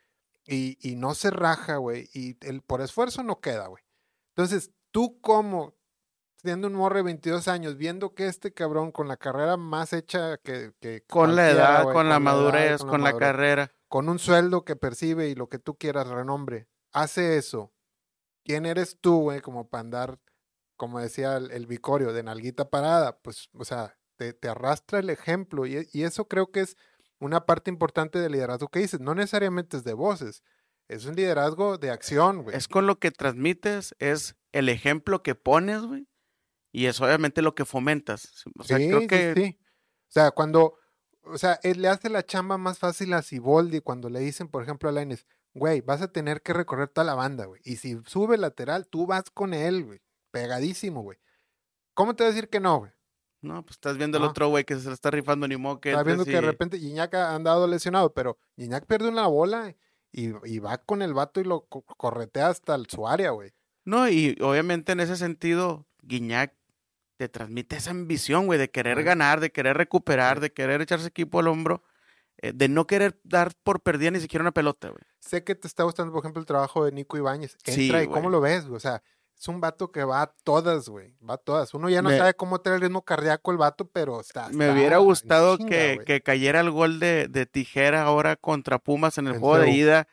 y, 0.46 0.94
no 0.96 1.16
se 1.16 1.32
raja, 1.32 1.78
güey, 1.78 2.08
y 2.14 2.36
el, 2.46 2.62
por 2.62 2.82
esfuerzo 2.82 3.24
no 3.24 3.40
queda, 3.40 3.66
güey. 3.66 3.82
Entonces, 4.28 4.70
tú 4.92 5.20
como, 5.20 5.74
siendo 6.36 6.68
un 6.68 6.74
morro 6.74 6.98
de 6.98 7.02
22 7.02 7.48
años, 7.48 7.76
viendo 7.76 8.14
que 8.14 8.28
este 8.28 8.54
cabrón 8.54 8.92
con 8.92 9.08
la 9.08 9.16
carrera 9.16 9.56
más 9.56 9.92
hecha 9.92 10.36
que... 10.36 10.72
que 10.78 11.02
con 11.08 11.34
la 11.34 11.50
edad, 11.50 11.92
con, 11.92 12.08
la 12.08 12.20
madurez, 12.20 12.84
con, 12.84 13.02
la, 13.02 13.16
carrera. 13.16 13.72
Con 13.88 14.08
un 14.08 14.18
sueldo 14.18 14.64
que 14.64 14.76
percibe 14.76 15.28
y 15.28 15.34
lo 15.34 15.48
que 15.48 15.58
tú 15.58 15.76
quieras, 15.76 16.08
renombre, 16.08 16.68
hace 16.92 17.36
eso. 17.36 17.72
¿Quién 18.44 18.66
eres 18.66 18.98
tú, 19.00 19.20
güey, 19.20 19.40
como 19.40 19.68
para 19.68 19.80
andar 19.80 20.20
como 20.76 21.00
decía 21.00 21.36
el, 21.36 21.50
el, 21.50 21.66
vicorio, 21.66 22.12
de 22.12 22.22
nalguita 22.22 22.68
parada, 22.68 23.18
pues, 23.18 23.48
o 23.54 23.64
sea, 23.64 23.98
te, 24.16 24.32
te 24.32 24.48
arrastra 24.48 24.98
el 24.98 25.10
ejemplo 25.10 25.66
y, 25.66 25.88
y, 25.92 26.04
eso 26.04 26.28
creo 26.28 26.50
que 26.50 26.60
es 26.60 26.76
una 27.18 27.46
parte 27.46 27.70
importante 27.70 28.18
del 28.18 28.32
liderazgo 28.32 28.68
que 28.68 28.80
dices, 28.80 29.00
no 29.00 29.14
necesariamente 29.14 29.78
es 29.78 29.84
de 29.84 29.94
voces, 29.94 30.42
es 30.88 31.06
un 31.06 31.16
liderazgo 31.16 31.78
de 31.78 31.90
acción, 31.90 32.42
güey. 32.42 32.56
Es 32.56 32.68
con 32.68 32.86
lo 32.86 32.98
que 32.98 33.10
transmites, 33.10 33.94
es 33.98 34.36
el 34.52 34.68
ejemplo 34.68 35.22
que 35.22 35.34
pones, 35.34 35.82
güey, 35.82 36.06
y 36.72 36.86
es 36.86 37.00
obviamente 37.00 37.42
lo 37.42 37.54
que 37.54 37.64
fomentas. 37.64 38.44
O 38.58 38.64
sea, 38.64 38.78
sí, 38.78 38.88
creo 38.88 39.08
que... 39.08 39.34
Sí, 39.34 39.42
sí. 39.42 39.58
O 40.08 40.12
sea, 40.16 40.30
cuando, 40.30 40.78
o 41.26 41.38
sea, 41.38 41.60
él 41.62 41.82
le 41.82 41.88
hace 41.88 42.08
la 42.08 42.24
chamba 42.24 42.58
más 42.58 42.78
fácil 42.78 43.12
a 43.12 43.22
Siboldi 43.22 43.80
cuando 43.80 44.08
le 44.08 44.20
dicen, 44.20 44.48
por 44.48 44.62
ejemplo, 44.62 44.88
a 44.88 44.92
Laines, 44.92 45.26
güey, 45.54 45.80
vas 45.80 46.02
a 46.02 46.12
tener 46.12 46.42
que 46.42 46.52
recorrer 46.52 46.88
toda 46.88 47.04
la 47.04 47.14
banda, 47.14 47.46
güey. 47.46 47.60
Y 47.64 47.76
si 47.76 48.00
sube 48.06 48.36
lateral, 48.38 48.86
tú 48.86 49.06
vas 49.06 49.30
con 49.30 49.54
él, 49.54 49.84
güey 49.84 50.00
pegadísimo, 50.36 51.02
güey. 51.02 51.18
¿Cómo 51.94 52.14
te 52.14 52.22
va 52.22 52.28
a 52.28 52.32
decir 52.32 52.50
que 52.50 52.60
no, 52.60 52.80
güey? 52.80 52.92
No, 53.40 53.62
pues 53.64 53.76
estás 53.76 53.96
viendo 53.96 54.18
el 54.18 54.24
otro 54.24 54.48
güey 54.48 54.64
que 54.64 54.76
se 54.76 54.88
le 54.88 54.92
está 54.92 55.10
rifando 55.10 55.48
ni 55.48 55.56
modo 55.56 55.80
que. 55.80 55.90
Estás 55.90 56.04
viendo 56.04 56.26
que 56.26 56.32
de 56.32 56.40
repente 56.42 56.78
Gignac 56.78 57.14
ha 57.14 57.34
andado 57.34 57.66
lesionado, 57.66 58.12
pero 58.12 58.36
Gignac 58.56 58.84
pierde 58.84 59.08
una 59.08 59.26
bola 59.28 59.74
y, 60.12 60.32
y, 60.44 60.58
va 60.58 60.76
con 60.76 61.00
el 61.00 61.14
vato 61.14 61.40
y 61.40 61.44
lo 61.44 61.66
corretea 61.66 62.48
hasta 62.48 62.78
su 62.88 63.08
área, 63.08 63.30
güey. 63.30 63.52
No, 63.84 64.08
y 64.10 64.36
obviamente 64.42 64.92
en 64.92 65.00
ese 65.00 65.16
sentido, 65.16 65.86
Guiñac 66.02 66.54
te 67.16 67.28
transmite 67.28 67.76
esa 67.76 67.90
ambición, 67.90 68.46
güey, 68.46 68.58
de 68.58 68.70
querer 68.70 69.02
ganar, 69.02 69.40
de 69.40 69.50
querer 69.50 69.76
recuperar, 69.76 70.40
de 70.40 70.52
querer 70.52 70.80
echarse 70.80 71.08
equipo 71.08 71.38
al 71.38 71.48
hombro, 71.48 71.82
eh, 72.38 72.52
de 72.54 72.68
no 72.68 72.86
querer 72.86 73.18
dar 73.24 73.52
por 73.62 73.80
perdida 73.80 74.10
ni 74.10 74.20
siquiera 74.20 74.42
una 74.42 74.52
pelota, 74.52 74.88
güey. 74.88 75.02
Sé 75.20 75.42
que 75.42 75.54
te 75.54 75.66
está 75.66 75.84
gustando, 75.84 76.12
por 76.12 76.22
ejemplo, 76.22 76.40
el 76.40 76.46
trabajo 76.46 76.84
de 76.84 76.92
Nico 76.92 77.16
Ibáñez. 77.16 77.56
Entra 77.64 78.02
y 78.02 78.08
cómo 78.08 78.30
lo 78.30 78.40
ves, 78.40 78.66
güey. 78.66 78.76
O 78.76 78.80
sea, 78.80 79.02
es 79.38 79.48
un 79.48 79.60
vato 79.60 79.90
que 79.90 80.04
va 80.04 80.22
a 80.22 80.26
todas, 80.44 80.88
güey. 80.88 81.14
Va 81.28 81.34
a 81.34 81.38
todas. 81.38 81.74
Uno 81.74 81.88
ya 81.88 82.02
no 82.02 82.10
sabe 82.10 82.34
cómo 82.34 82.60
tener 82.60 82.76
el 82.76 82.82
ritmo 82.82 83.02
cardíaco 83.02 83.50
el 83.50 83.58
vato, 83.58 83.88
pero 83.88 84.20
está. 84.20 84.48
Me 84.50 84.70
hubiera 84.70 84.98
gustado 84.98 85.58
que, 85.58 86.00
que, 86.06 86.22
cayera 86.22 86.60
el 86.60 86.70
gol 86.70 87.00
de, 87.00 87.28
de, 87.28 87.46
tijera 87.46 88.02
ahora 88.02 88.36
contra 88.36 88.78
Pumas 88.78 89.18
en 89.18 89.26
el 89.26 89.38
juego 89.38 89.58
de 89.58 89.70
ida. 89.70 90.08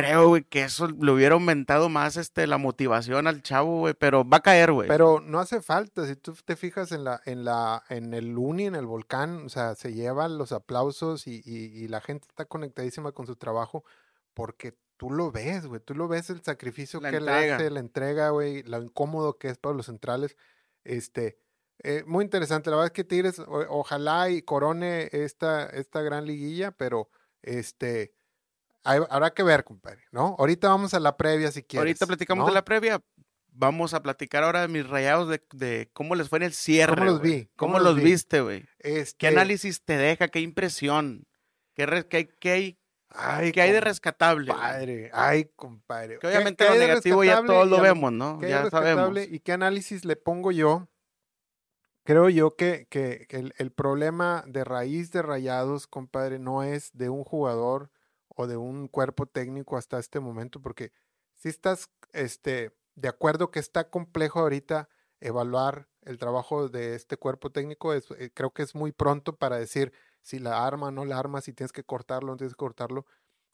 Creo, 0.00 0.28
güey, 0.28 0.44
que 0.44 0.64
eso 0.64 0.88
le 0.88 1.12
hubiera 1.12 1.34
aumentado 1.34 1.88
más 1.88 2.16
este, 2.16 2.46
la 2.46 2.58
motivación 2.58 3.26
al 3.26 3.42
chavo, 3.42 3.80
güey, 3.80 3.94
pero 3.94 4.28
va 4.28 4.38
a 4.38 4.42
caer, 4.42 4.72
güey. 4.72 4.88
Pero 4.88 5.20
no 5.20 5.38
hace 5.38 5.60
falta, 5.60 6.06
si 6.06 6.16
tú 6.16 6.34
te 6.44 6.56
fijas 6.56 6.92
en 6.92 7.04
la, 7.04 7.20
en 7.24 7.44
la, 7.44 7.82
en 7.88 8.14
el 8.14 8.36
Uni, 8.36 8.66
en 8.66 8.74
el 8.74 8.86
volcán, 8.86 9.46
o 9.46 9.48
sea, 9.48 9.74
se 9.74 9.92
llevan 9.92 10.38
los 10.38 10.52
aplausos 10.52 11.26
y, 11.26 11.42
y, 11.44 11.84
y 11.84 11.88
la 11.88 12.00
gente 12.00 12.26
está 12.28 12.44
conectadísima 12.44 13.12
con 13.12 13.26
su 13.26 13.36
trabajo 13.36 13.84
porque 14.34 14.74
tú 15.00 15.10
lo 15.10 15.32
ves, 15.32 15.66
güey, 15.66 15.80
tú 15.80 15.94
lo 15.94 16.08
ves 16.08 16.28
el 16.28 16.42
sacrificio 16.42 17.00
que 17.00 17.08
él 17.08 17.28
hace, 17.28 17.70
la 17.70 17.80
entrega, 17.80 18.30
güey, 18.30 18.62
lo 18.64 18.82
incómodo 18.82 19.38
que 19.38 19.48
es 19.48 19.56
para 19.56 19.74
los 19.74 19.86
centrales. 19.86 20.36
Este, 20.84 21.38
eh, 21.82 22.04
muy 22.06 22.22
interesante, 22.22 22.68
la 22.68 22.76
verdad 22.76 22.88
es 22.88 22.92
que 22.92 23.04
Tigres, 23.04 23.38
ojalá 23.38 24.28
y 24.28 24.42
corone 24.42 25.08
esta, 25.12 25.64
esta 25.66 26.02
gran 26.02 26.26
liguilla, 26.26 26.70
pero 26.72 27.08
este, 27.40 28.12
habrá 28.84 29.30
que 29.30 29.42
ver, 29.42 29.64
compadre, 29.64 30.04
¿no? 30.10 30.36
Ahorita 30.38 30.68
vamos 30.68 30.94
a 30.94 31.00
la 31.00 31.16
previa 31.16 31.50
si 31.50 31.62
quieres. 31.62 31.80
Ahorita 31.80 32.06
platicamos 32.06 32.46
de 32.46 32.52
la 32.52 32.64
previa. 32.64 33.02
Vamos 33.52 33.94
a 33.94 34.02
platicar 34.02 34.44
ahora 34.44 34.62
de 34.62 34.68
mis 34.68 34.88
rayados 34.88 35.28
de, 35.52 35.90
cómo 35.92 36.14
les 36.14 36.28
fue 36.28 36.38
en 36.38 36.44
el 36.44 36.52
cierre. 36.52 36.94
¿Cómo 36.94 37.04
los 37.04 37.20
vi? 37.20 37.50
¿Cómo, 37.56 37.78
los, 37.78 37.96
viste, 37.96 38.40
güey? 38.40 38.64
¿Qué 38.78 39.00
este 39.00 39.26
análisis 39.26 39.82
te 39.82 39.96
deja? 39.96 40.28
¿Qué 40.28 40.40
impresión? 40.40 41.26
¿Qué, 41.74 42.06
qué, 42.08 42.28
qué 42.38 42.50
hay 42.50 42.80
Ay, 43.12 43.50
¿Qué 43.50 43.60
hay 43.60 43.72
de 43.72 43.80
rescatable? 43.80 44.52
Padre, 44.52 45.10
ay, 45.12 45.50
compadre. 45.56 46.18
Que 46.20 46.28
obviamente 46.28 46.64
lo 46.68 46.76
negativo 46.76 47.24
ya 47.24 47.44
todos 47.44 47.68
lo 47.68 47.80
vemos, 47.80 48.12
¿no? 48.12 48.40
Ya 48.40 48.70
sabemos. 48.70 49.18
¿Y 49.28 49.40
qué 49.40 49.52
análisis 49.52 50.04
le 50.04 50.16
pongo 50.16 50.52
yo? 50.52 50.88
Creo 52.04 52.28
yo 52.28 52.56
que, 52.56 52.86
que, 52.88 53.26
el, 53.30 53.52
el, 53.58 53.72
problema 53.72 54.42
de 54.46 54.64
raíz 54.64 55.10
de 55.12 55.22
rayados, 55.22 55.86
compadre, 55.86 56.38
no 56.38 56.62
es 56.62 56.90
de 56.94 57.08
un 57.08 57.24
jugador 57.24 57.90
o 58.40 58.46
de 58.46 58.56
un 58.56 58.88
cuerpo 58.88 59.26
técnico 59.26 59.76
hasta 59.76 59.98
este 59.98 60.18
momento, 60.18 60.60
porque 60.60 60.92
si 61.34 61.50
estás 61.50 61.90
este, 62.12 62.74
de 62.94 63.08
acuerdo 63.08 63.50
que 63.50 63.58
está 63.58 63.90
complejo 63.90 64.40
ahorita 64.40 64.88
evaluar 65.20 65.88
el 66.02 66.16
trabajo 66.16 66.70
de 66.70 66.94
este 66.94 67.18
cuerpo 67.18 67.50
técnico, 67.50 67.92
es, 67.92 68.10
eh, 68.12 68.30
creo 68.32 68.50
que 68.52 68.62
es 68.62 68.74
muy 68.74 68.92
pronto 68.92 69.36
para 69.36 69.58
decir 69.58 69.92
si 70.22 70.38
la 70.38 70.66
arma, 70.66 70.90
no 70.90 71.04
la 71.04 71.18
arma, 71.18 71.42
si 71.42 71.52
tienes 71.52 71.72
que 71.72 71.84
cortarlo, 71.84 72.32
no 72.32 72.36
tienes 72.38 72.54
que 72.54 72.58
cortarlo. 72.58 73.04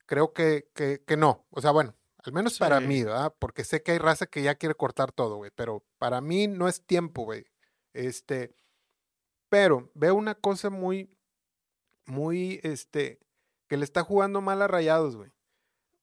Creo 0.07 0.33
que, 0.33 0.71
que, 0.73 1.03
que 1.05 1.17
no. 1.17 1.45
O 1.51 1.61
sea, 1.61 1.73
bueno, 1.73 1.95
al 2.19 2.33
menos 2.33 2.59
para 2.59 2.79
mí, 2.79 3.03
¿verdad? 3.03 3.35
Porque 3.39 3.65
sé 3.65 3.83
que 3.83 3.93
hay 3.93 3.99
raza 3.99 4.27
que 4.27 4.43
ya 4.43 4.55
quiere 4.55 4.77
cortar 4.77 5.11
todo, 5.11 5.37
güey. 5.37 5.51
Pero 5.55 5.85
para 5.99 6.21
mí 6.21 6.47
no 6.47 6.69
es 6.69 6.85
tiempo, 6.85 7.25
güey. 7.25 7.47
Este. 7.93 8.55
Pero 9.49 9.91
veo 9.95 10.15
una 10.15 10.37
cosa 10.37 10.71
muy, 10.71 11.11
muy, 12.05 12.61
este, 12.63 13.21
que 13.69 13.77
le 13.77 13.85
está 13.85 14.03
jugando 14.03 14.41
mal 14.41 14.63
a 14.63 14.69
Rayados, 14.69 15.17
güey. 15.17 15.33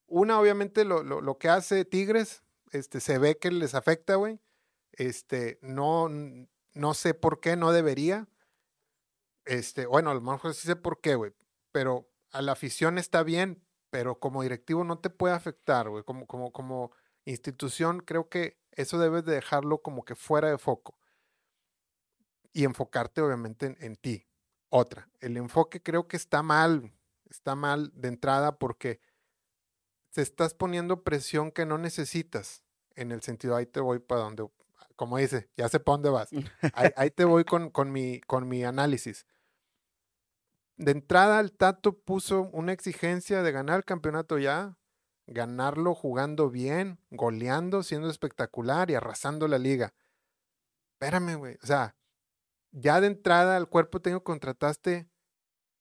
Una, 0.06 0.38
obviamente, 0.38 0.84
lo, 0.84 1.02
lo, 1.02 1.20
lo, 1.20 1.38
que 1.38 1.48
hace 1.48 1.84
Tigres, 1.84 2.42
este, 2.72 3.00
se 3.00 3.18
ve 3.18 3.38
que 3.38 3.50
les 3.50 3.74
afecta, 3.74 4.16
güey. 4.16 4.40
Este, 4.92 5.58
no, 5.62 6.08
no 6.74 6.94
sé 6.94 7.14
por 7.14 7.40
qué, 7.40 7.56
no 7.56 7.72
debería. 7.72 8.28
Este, 9.44 9.86
bueno, 9.86 10.10
a 10.10 10.14
lo 10.14 10.20
mejor 10.20 10.54
sí 10.54 10.66
sé 10.66 10.76
por 10.76 11.00
qué, 11.00 11.14
güey, 11.16 11.32
pero 11.72 12.08
a 12.30 12.42
la 12.42 12.52
afición 12.52 12.98
está 12.98 13.22
bien, 13.22 13.62
pero 13.90 14.18
como 14.18 14.42
directivo 14.42 14.84
no 14.84 14.98
te 14.98 15.10
puede 15.10 15.34
afectar, 15.34 15.88
güey. 15.88 16.02
Como, 16.04 16.26
como, 16.26 16.52
como 16.52 16.92
institución, 17.24 18.00
creo 18.00 18.28
que 18.28 18.58
eso 18.72 18.98
debes 18.98 19.24
de 19.24 19.34
dejarlo 19.34 19.82
como 19.82 20.04
que 20.04 20.14
fuera 20.14 20.50
de 20.50 20.58
foco. 20.58 20.98
Y 22.52 22.64
enfocarte, 22.64 23.20
obviamente, 23.20 23.76
en, 23.80 23.96
ti. 23.96 24.26
Otra, 24.68 25.08
el 25.20 25.36
enfoque 25.36 25.82
creo 25.82 26.08
que 26.08 26.16
está 26.16 26.42
mal, 26.42 26.92
está 27.34 27.54
mal 27.54 27.90
de 27.94 28.08
entrada 28.08 28.58
porque 28.58 29.00
te 30.10 30.22
estás 30.22 30.54
poniendo 30.54 31.02
presión 31.02 31.50
que 31.50 31.66
no 31.66 31.78
necesitas, 31.78 32.62
en 32.94 33.12
el 33.12 33.22
sentido, 33.22 33.56
ahí 33.56 33.66
te 33.66 33.80
voy 33.80 33.98
para 33.98 34.22
donde, 34.22 34.48
como 34.96 35.18
dice, 35.18 35.48
ya 35.56 35.68
sé 35.68 35.80
para 35.80 35.94
dónde 35.94 36.10
vas. 36.10 36.30
Ahí, 36.72 36.90
ahí 36.96 37.10
te 37.10 37.24
voy 37.24 37.44
con, 37.44 37.70
con, 37.70 37.90
mi, 37.90 38.20
con 38.20 38.48
mi 38.48 38.64
análisis. 38.64 39.26
De 40.76 40.92
entrada, 40.92 41.40
el 41.40 41.52
Tato 41.52 41.98
puso 41.98 42.42
una 42.52 42.72
exigencia 42.72 43.42
de 43.42 43.52
ganar 43.52 43.78
el 43.78 43.84
campeonato 43.84 44.38
ya, 44.38 44.76
ganarlo 45.26 45.94
jugando 45.94 46.50
bien, 46.50 46.98
goleando, 47.10 47.82
siendo 47.82 48.08
espectacular 48.08 48.90
y 48.90 48.94
arrasando 48.94 49.48
la 49.48 49.58
liga. 49.58 49.94
Espérame, 50.92 51.36
güey. 51.36 51.58
O 51.62 51.66
sea, 51.66 51.96
ya 52.72 53.00
de 53.00 53.06
entrada 53.06 53.56
al 53.56 53.68
cuerpo 53.68 54.00
tengo 54.00 54.24
contrataste. 54.24 55.08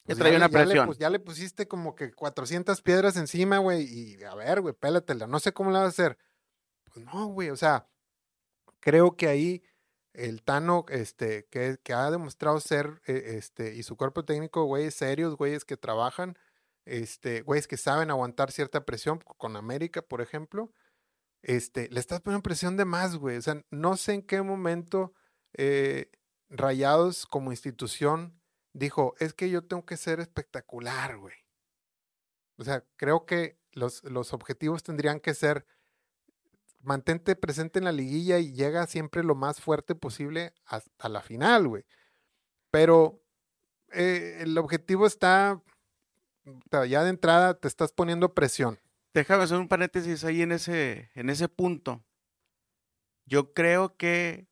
Pues, 0.06 0.18
traía 0.18 0.38
una 0.38 0.50
ya 0.50 0.60
le 0.60 0.66
presión. 0.66 0.88
pus- 0.88 0.98
ya 0.98 1.10
le 1.10 1.20
pusiste 1.20 1.68
como 1.68 1.96
que 1.96 2.12
400 2.14 2.82
piedras 2.82 3.16
encima, 3.18 3.58
güey. 3.60 3.84
Y 3.84 4.24
a 4.24 4.36
ver, 4.36 4.62
güey, 4.62 4.74
pélatela. 4.74 5.28
No 5.28 5.40
sé 5.40 5.54
cómo 5.54 5.72
la 5.72 5.80
vas 5.80 5.86
a 5.88 5.90
hacer. 5.90 6.18
Pues 6.94 7.06
no, 7.06 7.28
güey. 7.28 7.50
O 7.52 7.56
sea, 7.58 7.88
creo 8.80 9.16
que 9.16 9.28
ahí 9.28 9.64
el 10.14 10.44
Tano, 10.44 10.86
este, 10.90 11.48
que, 11.50 11.78
que 11.84 11.94
ha 11.94 12.12
demostrado 12.12 12.60
ser, 12.60 13.02
eh, 13.08 13.36
este, 13.38 13.76
y 13.76 13.84
su 13.84 13.98
cuerpo 13.98 14.26
técnico, 14.26 14.66
güeyes 14.66 14.94
serios, 14.96 15.36
güeyes 15.38 15.66
que 15.66 15.78
trabajan, 15.78 16.38
este, 16.86 17.42
güeyes 17.42 17.68
que 17.68 17.78
saben 17.78 18.12
aguantar 18.12 18.52
cierta 18.52 18.86
presión, 18.86 19.20
con 19.38 19.56
América, 19.56 20.02
por 20.04 20.22
ejemplo, 20.22 20.72
este, 21.42 21.90
le 21.90 22.00
estás 22.00 22.22
poniendo 22.22 22.44
presión 22.44 22.78
de 22.78 22.86
más, 22.86 23.16
güey. 23.18 23.38
O 23.38 23.42
sea, 23.42 23.64
no 23.72 23.98
sé 23.98 24.14
en 24.14 24.22
qué 24.24 24.42
momento 24.42 25.14
eh, 25.58 26.12
Rayados 26.50 27.26
como 27.26 27.52
institución 27.52 28.40
dijo, 28.74 29.16
es 29.20 29.34
que 29.34 29.50
yo 29.50 29.64
tengo 29.64 29.86
que 29.86 29.98
ser 29.98 30.20
espectacular, 30.20 31.18
güey. 31.18 31.36
O 32.58 32.64
sea, 32.64 32.84
creo 32.98 33.26
que 33.26 33.58
los, 33.72 34.04
los 34.04 34.34
objetivos 34.34 34.84
tendrían 34.84 35.20
que 35.20 35.34
ser 35.34 35.66
mantente 36.84 37.36
presente 37.36 37.80
en 37.80 37.86
la 37.86 37.92
liguilla 37.92 38.40
y 38.40 38.54
llega 38.54 38.86
siempre 38.88 39.24
lo 39.24 39.36
más 39.36 39.62
fuerte 39.62 39.96
posible 39.96 40.54
hasta 40.66 41.10
la 41.10 41.22
final, 41.22 41.68
güey. 41.68 41.86
Pero 42.70 43.24
eh, 43.94 44.40
el 44.42 44.58
objetivo 44.58 45.08
está, 45.08 45.62
ya 46.72 47.04
de 47.04 47.10
entrada 47.10 47.54
te 47.54 47.68
estás 47.68 47.92
poniendo 47.92 48.34
presión. 48.34 48.80
Déjame 49.14 49.44
hacer 49.44 49.58
un 49.58 49.68
paréntesis 49.68 50.24
ahí 50.24 50.42
en 50.42 50.52
ese, 50.52 51.12
en 51.16 51.30
ese 51.30 51.48
punto. 51.48 52.04
Yo 53.26 53.54
creo 53.54 53.96
que 53.96 54.48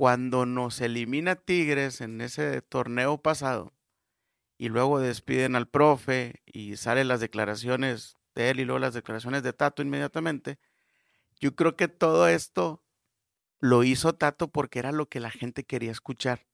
cuando 0.00 0.46
nos 0.46 0.80
elimina 0.80 1.36
Tigres 1.36 2.00
en 2.00 2.22
ese 2.22 2.62
torneo 2.62 3.20
pasado 3.20 3.74
y 4.56 4.70
luego 4.70 4.98
despiden 4.98 5.56
al 5.56 5.68
profe 5.68 6.40
y 6.46 6.78
salen 6.78 7.06
las 7.06 7.20
declaraciones 7.20 8.16
de 8.34 8.48
él 8.48 8.60
y 8.60 8.64
luego 8.64 8.78
las 8.78 8.94
declaraciones 8.94 9.42
de 9.42 9.52
Tato 9.52 9.82
inmediatamente, 9.82 10.58
yo 11.38 11.54
creo 11.54 11.76
que 11.76 11.88
todo 11.88 12.28
esto 12.28 12.82
lo 13.58 13.84
hizo 13.84 14.14
Tato 14.14 14.48
porque 14.48 14.78
era 14.78 14.90
lo 14.90 15.06
que 15.10 15.20
la 15.20 15.30
gente 15.30 15.64
quería 15.64 15.92
escuchar. 15.92 16.46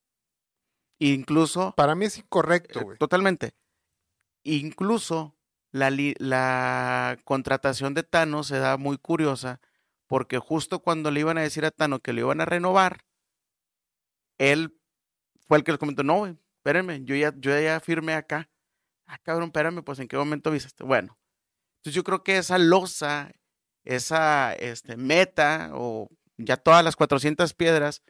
Incluso 0.99 1.73
Para 1.76 1.95
mí 1.95 2.07
es 2.07 2.19
incorrecto, 2.19 2.81
eh, 2.81 2.83
güey. 2.83 2.99
Totalmente. 2.99 3.55
Incluso 4.43 5.37
la, 5.71 5.93
la 6.19 7.17
contratación 7.23 7.95
de 7.95 8.03
Tano 8.03 8.43
se 8.43 8.59
da 8.59 8.76
muy 8.76 8.99
curiosa 8.99 9.61
porque 10.09 10.41
justo 10.41 10.81
cuando 10.81 11.12
le 11.12 11.21
iban 11.21 11.38
a 11.38 11.43
decir 11.43 11.65
a 11.65 11.71
Tano 11.71 12.00
que 12.00 12.12
lo 12.12 12.23
iban 12.23 12.41
a 12.41 12.45
renovar, 12.45 13.07
él 14.38 14.78
fue 15.47 15.59
el 15.59 15.64
que 15.64 15.73
les 15.73 15.78
comentó, 15.78 16.02
no, 16.02 16.19
güey, 16.19 16.37
espérenme, 16.59 17.05
yo 17.05 17.14
ya, 17.14 17.33
yo 17.37 17.59
ya 17.59 17.78
firmé 17.81 18.14
acá. 18.14 18.50
Ah, 19.07 19.19
cabrón, 19.19 19.47
espérame, 19.49 19.83
pues 19.85 19.99
en 20.00 20.09
qué 20.09 20.16
momento 20.16 20.50
avisaste. 20.50 20.83
Bueno, 20.85 21.19
entonces 21.78 21.95
yo 21.95 22.02
creo 22.02 22.25
que 22.25 22.38
esa 22.38 22.59
losa, 22.59 23.33
esa 23.85 24.52
este, 24.55 24.97
meta 24.97 25.71
o 25.75 26.09
ya 26.37 26.57
todas 26.57 26.85
las 26.85 26.97
400 26.97 27.55
piedras, 27.55 28.02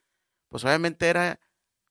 pues 0.49 0.65
obviamente 0.65 1.09
era, 1.09 1.39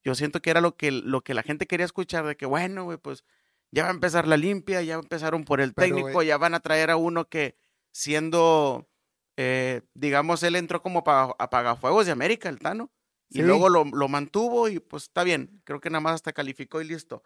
yo 0.03 0.15
siento 0.15 0.41
que 0.41 0.49
era 0.49 0.61
lo 0.61 0.75
que, 0.75 0.91
lo 0.91 1.21
que 1.21 1.35
la 1.35 1.43
gente 1.43 1.67
quería 1.67 1.85
escuchar, 1.85 2.25
de 2.25 2.35
que 2.35 2.47
bueno, 2.47 2.85
güey, 2.85 2.97
pues 2.97 3.23
ya 3.71 3.83
va 3.83 3.89
a 3.89 3.93
empezar 3.93 4.27
la 4.27 4.37
limpia, 4.37 4.81
ya 4.81 4.95
empezaron 4.95 5.43
por 5.43 5.61
el 5.61 5.73
Pero, 5.73 5.95
técnico, 5.97 6.23
ya 6.23 6.37
van 6.37 6.55
a 6.55 6.59
traer 6.61 6.89
a 6.89 6.95
uno 6.95 7.29
que 7.29 7.57
siendo, 7.91 8.89
eh, 9.37 9.81
digamos, 9.93 10.41
él 10.43 10.55
entró 10.55 10.81
como 10.81 10.99
apaga- 11.03 11.35
apagafuegos 11.39 12.05
de 12.05 12.11
América, 12.11 12.49
el 12.49 12.59
Tano, 12.59 12.91
y 13.29 13.37
Sí. 13.37 13.41
luego 13.41 13.69
lo, 13.69 13.83
lo 13.85 14.07
mantuvo 14.07 14.67
y 14.69 14.79
pues 14.79 15.03
está 15.03 15.23
bien, 15.23 15.61
creo 15.63 15.79
que 15.79 15.89
nada 15.89 16.01
más 16.01 16.13
hasta 16.15 16.33
calificó 16.33 16.81
y 16.81 16.85
listo. 16.85 17.23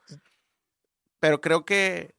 Pero 1.19 1.41
creo 1.41 1.65
que, 1.65 2.15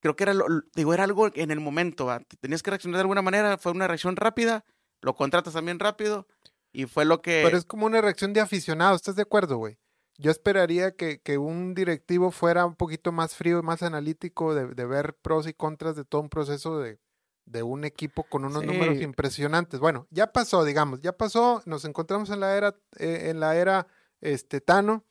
creo 0.00 0.16
que 0.16 0.24
era, 0.24 0.34
lo- 0.34 0.46
digo, 0.74 0.94
era 0.94 1.04
algo 1.04 1.28
en 1.34 1.50
el 1.50 1.60
momento, 1.60 2.06
¿va? 2.06 2.20
tenías 2.40 2.62
que 2.62 2.70
reaccionar 2.70 2.96
de 2.98 3.02
alguna 3.02 3.22
manera, 3.22 3.58
fue 3.58 3.72
una 3.72 3.86
reacción 3.88 4.16
rápida, 4.16 4.64
lo 5.02 5.14
contratas 5.14 5.52
también 5.54 5.78
rápido 5.78 6.26
y 6.72 6.86
fue 6.86 7.04
lo 7.04 7.20
que... 7.20 7.42
Pero 7.44 7.58
es 7.58 7.64
como 7.66 7.86
una 7.86 8.00
reacción 8.00 8.32
de 8.32 8.40
aficionado, 8.40 8.96
¿estás 8.96 9.16
de 9.16 9.22
acuerdo, 9.22 9.58
güey? 9.58 9.78
Yo 10.16 10.30
esperaría 10.30 10.94
que, 10.94 11.20
que 11.20 11.38
un 11.38 11.74
directivo 11.74 12.30
fuera 12.30 12.64
un 12.66 12.76
poquito 12.76 13.10
más 13.12 13.34
frío 13.34 13.58
y 13.58 13.62
más 13.62 13.82
analítico 13.82 14.54
de, 14.54 14.68
de 14.68 14.86
ver 14.86 15.16
pros 15.20 15.46
y 15.48 15.54
contras 15.54 15.96
de 15.96 16.04
todo 16.04 16.20
un 16.22 16.28
proceso 16.30 16.78
de, 16.78 17.00
de 17.46 17.62
un 17.62 17.84
equipo 17.84 18.24
con 18.24 18.44
unos 18.44 18.64
números 18.64 19.00
impresionantes. 19.00 19.80
Bueno, 19.80 20.06
ya 20.10 20.32
pasó, 20.32 20.64
digamos, 20.64 21.00
ya 21.00 21.16
pasó, 21.16 21.62
nos 21.66 21.84
encontramos 21.84 22.30
en 22.30 22.40
la 22.40 22.56
era, 22.56 22.76
eh, 22.98 23.30
en 23.30 23.40
la 23.40 23.56
era 23.56 23.86
este, 24.20 24.60
Tano, 24.60 25.04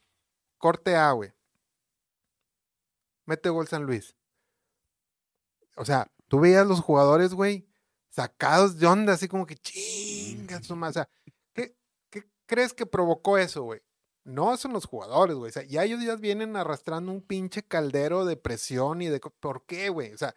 corte 0.58 0.96
A, 0.96 1.12
güey. 1.12 1.34
Mete 3.26 3.50
gol 3.50 3.68
San 3.68 3.84
Luis. 3.84 4.16
O 5.76 5.86
sea, 5.86 6.12
tú 6.28 6.40
veías 6.40 6.68
los 6.68 6.82
jugadores, 6.82 7.34
güey, 7.34 7.68
sacados 8.10 8.78
de 8.78 8.88
onda, 8.88 9.14
así 9.14 9.28
como 9.28 9.46
que 9.46 9.56
chingas, 9.56 10.66
su 10.66 10.76
madre", 10.76 10.90
o 10.90 10.94
sea, 10.94 11.10
¿qué, 11.54 11.76
¿qué 12.10 12.30
crees 12.46 12.74
que 12.74 12.86
provocó 12.86 13.38
eso, 13.38 13.64
güey? 13.64 13.82
No 14.26 14.56
son 14.58 14.74
los 14.74 14.86
jugadores, 14.86 15.36
güey. 15.36 15.50
O 15.50 15.54
sea, 15.54 15.64
ya 15.64 15.84
ellos 15.84 16.02
ya 16.04 16.16
vienen 16.16 16.56
arrastrando 16.56 17.12
un 17.12 17.22
pinche 17.22 17.64
caldero 17.64 18.24
de 18.24 18.38
presión 18.38 19.02
y 19.02 19.08
de... 19.08 19.20
¿Por 19.20 19.66
qué, 19.66 19.90
güey? 19.90 20.14
O 20.14 20.18
sea, 20.18 20.34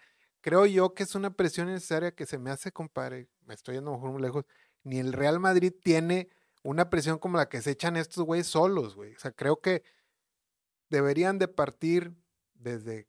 creo 0.46 0.64
yo 0.64 0.94
que 0.94 1.02
es 1.02 1.16
una 1.16 1.34
presión 1.34 1.66
necesaria 1.66 2.14
que 2.14 2.24
se 2.24 2.38
me 2.38 2.50
hace, 2.50 2.70
compadre. 2.70 3.28
Me 3.46 3.54
estoy 3.54 3.74
yendo 3.74 3.90
mejor 3.90 4.12
muy 4.12 4.22
lejos. 4.22 4.44
Ni 4.84 5.00
el 5.00 5.12
Real 5.12 5.40
Madrid 5.40 5.72
tiene 5.82 6.28
una 6.62 6.88
presión 6.88 7.18
como 7.18 7.36
la 7.36 7.48
que 7.48 7.60
se 7.60 7.72
echan 7.72 7.96
estos 7.96 8.24
güeyes 8.24 8.46
solos, 8.46 8.94
güey. 8.94 9.12
O 9.16 9.18
sea, 9.18 9.32
creo 9.32 9.60
que 9.60 9.82
deberían 10.88 11.40
de 11.40 11.48
partir 11.48 12.14
desde 12.54 13.08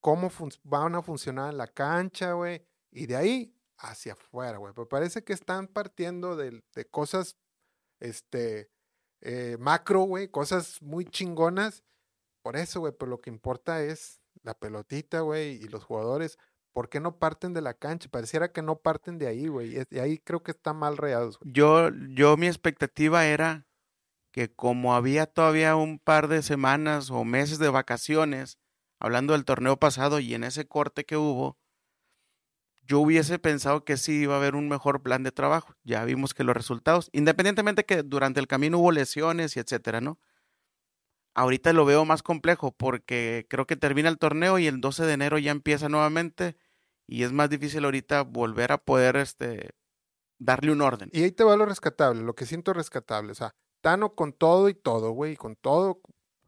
cómo 0.00 0.28
van 0.64 0.96
a 0.96 1.02
funcionar 1.02 1.54
la 1.54 1.68
cancha, 1.68 2.32
güey. 2.32 2.66
Y 2.90 3.06
de 3.06 3.14
ahí 3.14 3.54
hacia 3.78 4.14
afuera, 4.14 4.58
güey. 4.58 4.74
Pero 4.74 4.88
parece 4.88 5.22
que 5.22 5.34
están 5.34 5.68
partiendo 5.68 6.34
de, 6.34 6.64
de 6.74 6.84
cosas, 6.86 7.36
este, 8.00 8.72
eh, 9.20 9.56
macro, 9.60 10.00
güey, 10.00 10.26
cosas 10.26 10.82
muy 10.82 11.04
chingonas. 11.04 11.84
Por 12.42 12.56
eso, 12.56 12.80
güey, 12.80 12.92
pero 12.92 13.08
lo 13.08 13.20
que 13.20 13.30
importa 13.30 13.84
es 13.84 14.20
la 14.42 14.54
pelotita, 14.58 15.20
güey, 15.20 15.62
y 15.62 15.68
los 15.68 15.84
jugadores. 15.84 16.38
¿Por 16.72 16.88
qué 16.88 17.00
no 17.00 17.18
parten 17.18 17.52
de 17.52 17.60
la 17.60 17.74
cancha? 17.74 18.08
Pareciera 18.10 18.52
que 18.52 18.62
no 18.62 18.76
parten 18.76 19.18
de 19.18 19.26
ahí, 19.26 19.46
güey. 19.46 19.76
Y 19.90 19.98
ahí 19.98 20.18
creo 20.18 20.42
que 20.42 20.52
están 20.52 20.76
mal 20.76 20.96
rayados. 20.96 21.38
Yo, 21.42 21.90
yo 22.08 22.36
mi 22.36 22.46
expectativa 22.46 23.26
era 23.26 23.66
que 24.32 24.50
como 24.50 24.94
había 24.94 25.26
todavía 25.26 25.76
un 25.76 25.98
par 25.98 26.28
de 26.28 26.42
semanas 26.42 27.10
o 27.10 27.24
meses 27.24 27.58
de 27.58 27.68
vacaciones, 27.68 28.58
hablando 28.98 29.34
del 29.34 29.44
torneo 29.44 29.76
pasado 29.78 30.18
y 30.20 30.34
en 30.34 30.44
ese 30.44 30.66
corte 30.66 31.04
que 31.04 31.18
hubo, 31.18 31.58
yo 32.84 33.00
hubiese 33.00 33.38
pensado 33.38 33.84
que 33.84 33.96
sí 33.96 34.22
iba 34.22 34.34
a 34.34 34.38
haber 34.38 34.54
un 34.54 34.68
mejor 34.68 35.02
plan 35.02 35.22
de 35.22 35.32
trabajo. 35.32 35.74
Ya 35.84 36.04
vimos 36.04 36.34
que 36.34 36.44
los 36.44 36.56
resultados, 36.56 37.10
independientemente 37.12 37.84
que 37.84 38.02
durante 38.02 38.40
el 38.40 38.48
camino 38.48 38.78
hubo 38.78 38.90
lesiones 38.90 39.56
y 39.56 39.60
etcétera, 39.60 40.00
¿no? 40.00 40.18
Ahorita 41.34 41.72
lo 41.72 41.84
veo 41.84 42.04
más 42.04 42.22
complejo 42.22 42.72
porque 42.72 43.46
creo 43.48 43.66
que 43.66 43.76
termina 43.76 44.08
el 44.08 44.18
torneo 44.18 44.58
y 44.58 44.66
el 44.66 44.80
12 44.80 45.04
de 45.04 45.12
enero 45.12 45.38
ya 45.38 45.50
empieza 45.50 45.88
nuevamente 45.88 46.56
y 47.12 47.24
es 47.24 47.32
más 47.32 47.50
difícil 47.50 47.84
ahorita 47.84 48.22
volver 48.22 48.72
a 48.72 48.78
poder 48.78 49.16
este 49.16 49.70
darle 50.38 50.72
un 50.72 50.80
orden. 50.80 51.08
Y 51.12 51.22
ahí 51.22 51.32
te 51.32 51.44
va 51.44 51.56
lo 51.56 51.66
rescatable, 51.66 52.22
lo 52.22 52.34
que 52.34 52.46
siento 52.46 52.72
rescatable. 52.72 53.32
O 53.32 53.34
sea, 53.34 53.54
Tano 53.80 54.14
con 54.14 54.32
todo 54.32 54.68
y 54.68 54.74
todo, 54.74 55.10
güey, 55.10 55.36
con 55.36 55.56
todo, 55.56 56.00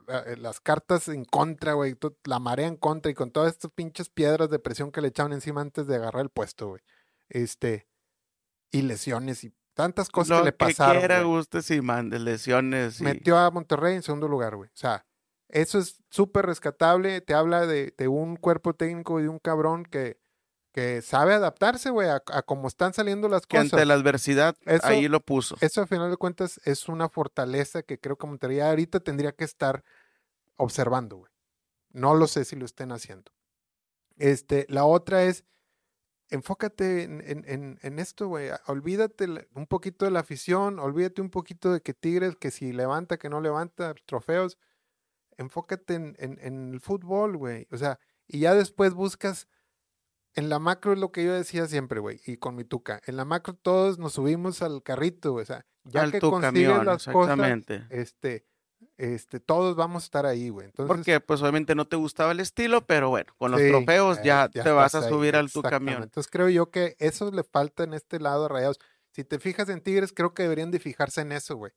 eh, 0.09 0.37
las 0.39 0.61
cartas 0.61 1.09
en 1.09 1.25
contra, 1.25 1.73
güey, 1.73 1.97
la 2.25 2.39
marea 2.39 2.67
en 2.69 2.77
contra 2.77 3.11
y 3.11 3.15
con 3.15 3.31
todas 3.33 3.53
estas 3.53 3.71
pinches 3.73 4.09
piedras 4.09 4.51
de 4.51 4.59
presión 4.59 4.91
que 4.93 5.01
le 5.01 5.09
echaban 5.09 5.33
encima 5.33 5.61
antes 5.61 5.87
de 5.87 5.97
agarrar 5.97 6.23
el 6.23 6.31
puesto, 6.31 6.69
güey. 6.69 6.83
Este, 7.29 7.89
y 8.71 8.83
lesiones 8.83 9.43
y 9.45 9.53
tantas 9.75 10.09
cosas 10.09 10.39
Lo 10.39 10.45
que 10.45 10.51
le 10.51 10.53
pasaron. 10.53 10.99
quiera, 10.99 11.23
güey. 11.23 11.37
gustes 11.39 11.71
y 11.71 11.81
mandes, 11.81 12.21
lesiones. 12.21 13.01
y- 13.01 13.05
Metió 13.05 13.37
a 13.39 13.51
Monterrey 13.51 13.97
en 13.97 14.03
segundo 14.03 14.29
lugar, 14.29 14.57
güey. 14.57 14.69
O 14.69 14.77
sea, 14.77 15.05
eso 15.49 15.79
es 15.79 16.03
súper 16.11 16.47
rescatable. 16.47 17.21
Te 17.21 17.35
habla 17.35 17.67
de, 17.67 17.95
de 17.97 18.09
un 18.09 18.37
cuerpo 18.37 18.75
técnico 18.75 19.19
y 19.21 19.25
de 19.25 19.29
un 19.29 19.39
cabrón 19.41 19.85
que, 19.85 20.19
que 20.75 21.01
sabe 21.03 21.33
adaptarse, 21.35 21.89
güey, 21.91 22.09
a, 22.09 22.21
a 22.27 22.43
cómo 22.43 22.67
están 22.69 22.93
saliendo 22.93 23.29
las 23.29 23.47
que 23.47 23.57
cosas. 23.59 23.73
ante 23.75 23.87
la 23.87 23.95
adversidad 23.95 24.57
Eso- 24.67 24.87
ahí 24.87 25.07
lo 25.09 25.21
puso. 25.21 25.57
Eso 25.61 25.81
a 25.83 25.87
final 25.87 26.11
de 26.11 26.17
cuentas 26.17 26.61
es 26.65 26.89
una 26.89 27.09
fortaleza 27.09 27.83
que 27.85 28.01
creo 28.01 28.19
que 28.19 28.27
Monterrey 28.27 28.59
ahorita 28.59 28.99
tendría 28.99 29.31
que 29.33 29.45
estar 29.45 29.85
observando, 30.57 31.17
güey. 31.19 31.33
No 31.93 32.15
lo 32.15 32.27
sé 32.27 32.45
si 32.45 32.57
lo 32.57 32.65
estén 32.65 32.91
haciendo. 32.91 33.31
Este, 34.17 34.67
la 34.69 34.85
otra 34.85 35.23
es, 35.23 35.45
enfócate 36.31 37.05
en, 37.05 37.23
en- 37.25 37.45
en- 37.47 37.79
en 37.83 37.99
esto, 38.01 38.27
güey. 38.27 38.49
Olvídate 38.67 39.27
un 39.55 39.67
poquito 39.69 40.05
de 40.05 40.11
la 40.11 40.21
afición, 40.21 40.81
olvídate 40.81 41.23
un 41.23 41.31
poquito 41.31 41.73
de 41.73 41.81
que 41.83 41.95
Tigres, 41.95 42.35
que 42.37 42.51
si 42.51 42.73
levanta, 42.73 43.17
que 43.17 43.29
no 43.29 43.41
levanta, 43.41 43.95
trofeos. 44.07 44.59
Enfócate 45.37 45.95
en, 45.95 46.17
en- 46.19 46.39
en 46.43 46.75
el 46.75 46.81
fútbol, 46.81 47.37
güey. 47.37 47.69
O 47.71 47.77
sea, 47.77 47.99
y 48.27 48.41
ya 48.41 48.55
después 48.55 48.93
buscas. 48.95 49.47
En 50.35 50.49
la 50.49 50.59
macro 50.59 50.93
es 50.93 50.99
lo 50.99 51.13
que 51.13 51.25
yo 51.25 51.33
decía 51.33 51.67
siempre, 51.67 52.01
güey, 52.01 52.21
y 52.27 52.37
con 52.37 52.57
mi 52.57 52.65
tuca. 52.65 53.01
En 53.07 53.17
la 53.17 53.25
macro 53.25 53.55
todos 53.55 53.99
nos 53.99 54.15
subimos 54.15 54.63
al 54.63 54.83
carrito, 54.83 55.33
güey. 55.33 55.45
O 55.45 55.47
sea, 55.47 55.65
ya 55.85 56.03
Al 56.03 56.13
que 56.13 56.21
tu 56.21 56.31
consigues 56.31 56.69
camión, 56.69 56.87
las 56.87 57.07
cosas, 57.07 57.39
este, 57.91 58.47
este, 58.97 59.41
todos 59.41 59.77
vamos 59.77 60.05
a 60.05 60.07
estar 60.07 60.27
ahí, 60.27 60.49
güey. 60.49 60.67
Entonces, 60.67 60.95
Porque 60.95 61.21
pues 61.21 61.41
obviamente 61.43 61.75
no 61.75 61.87
te 61.87 61.97
gustaba 61.97 62.33
el 62.33 62.41
estilo, 62.41 62.87
pero 62.87 63.11
bueno, 63.11 63.33
con 63.39 63.51
los 63.51 63.61
Sí, 63.61 63.69
trofeos 63.69 64.19
eh, 64.19 64.23
ya, 64.25 64.49
te 64.49 64.71
vas 64.71 64.95
a 64.95 65.01
ahí, 65.01 65.09
subir 65.09 65.37
al 65.37 65.51
tu 65.51 65.63
camión. 65.63 66.03
Entonces 66.03 66.31
creo 66.31 66.49
yo 66.49 66.71
que 66.71 66.97
eso 66.99 67.31
le 67.31 67.45
falta 67.45 67.85
en 67.85 67.95
este 67.95 68.21
lado 68.21 68.47
a 68.47 68.49
Rayados. 68.49 68.79
Si 69.11 69.25
te 69.25 69.39
fijas 69.39 69.69
en 69.69 69.81
Tigres, 69.81 70.13
creo 70.13 70.35
que 70.35 70.45
deberían 70.45 70.71
de 70.71 70.81
fijarse 70.81 71.21
en 71.21 71.33
eso, 71.33 71.57
güey. 71.57 71.73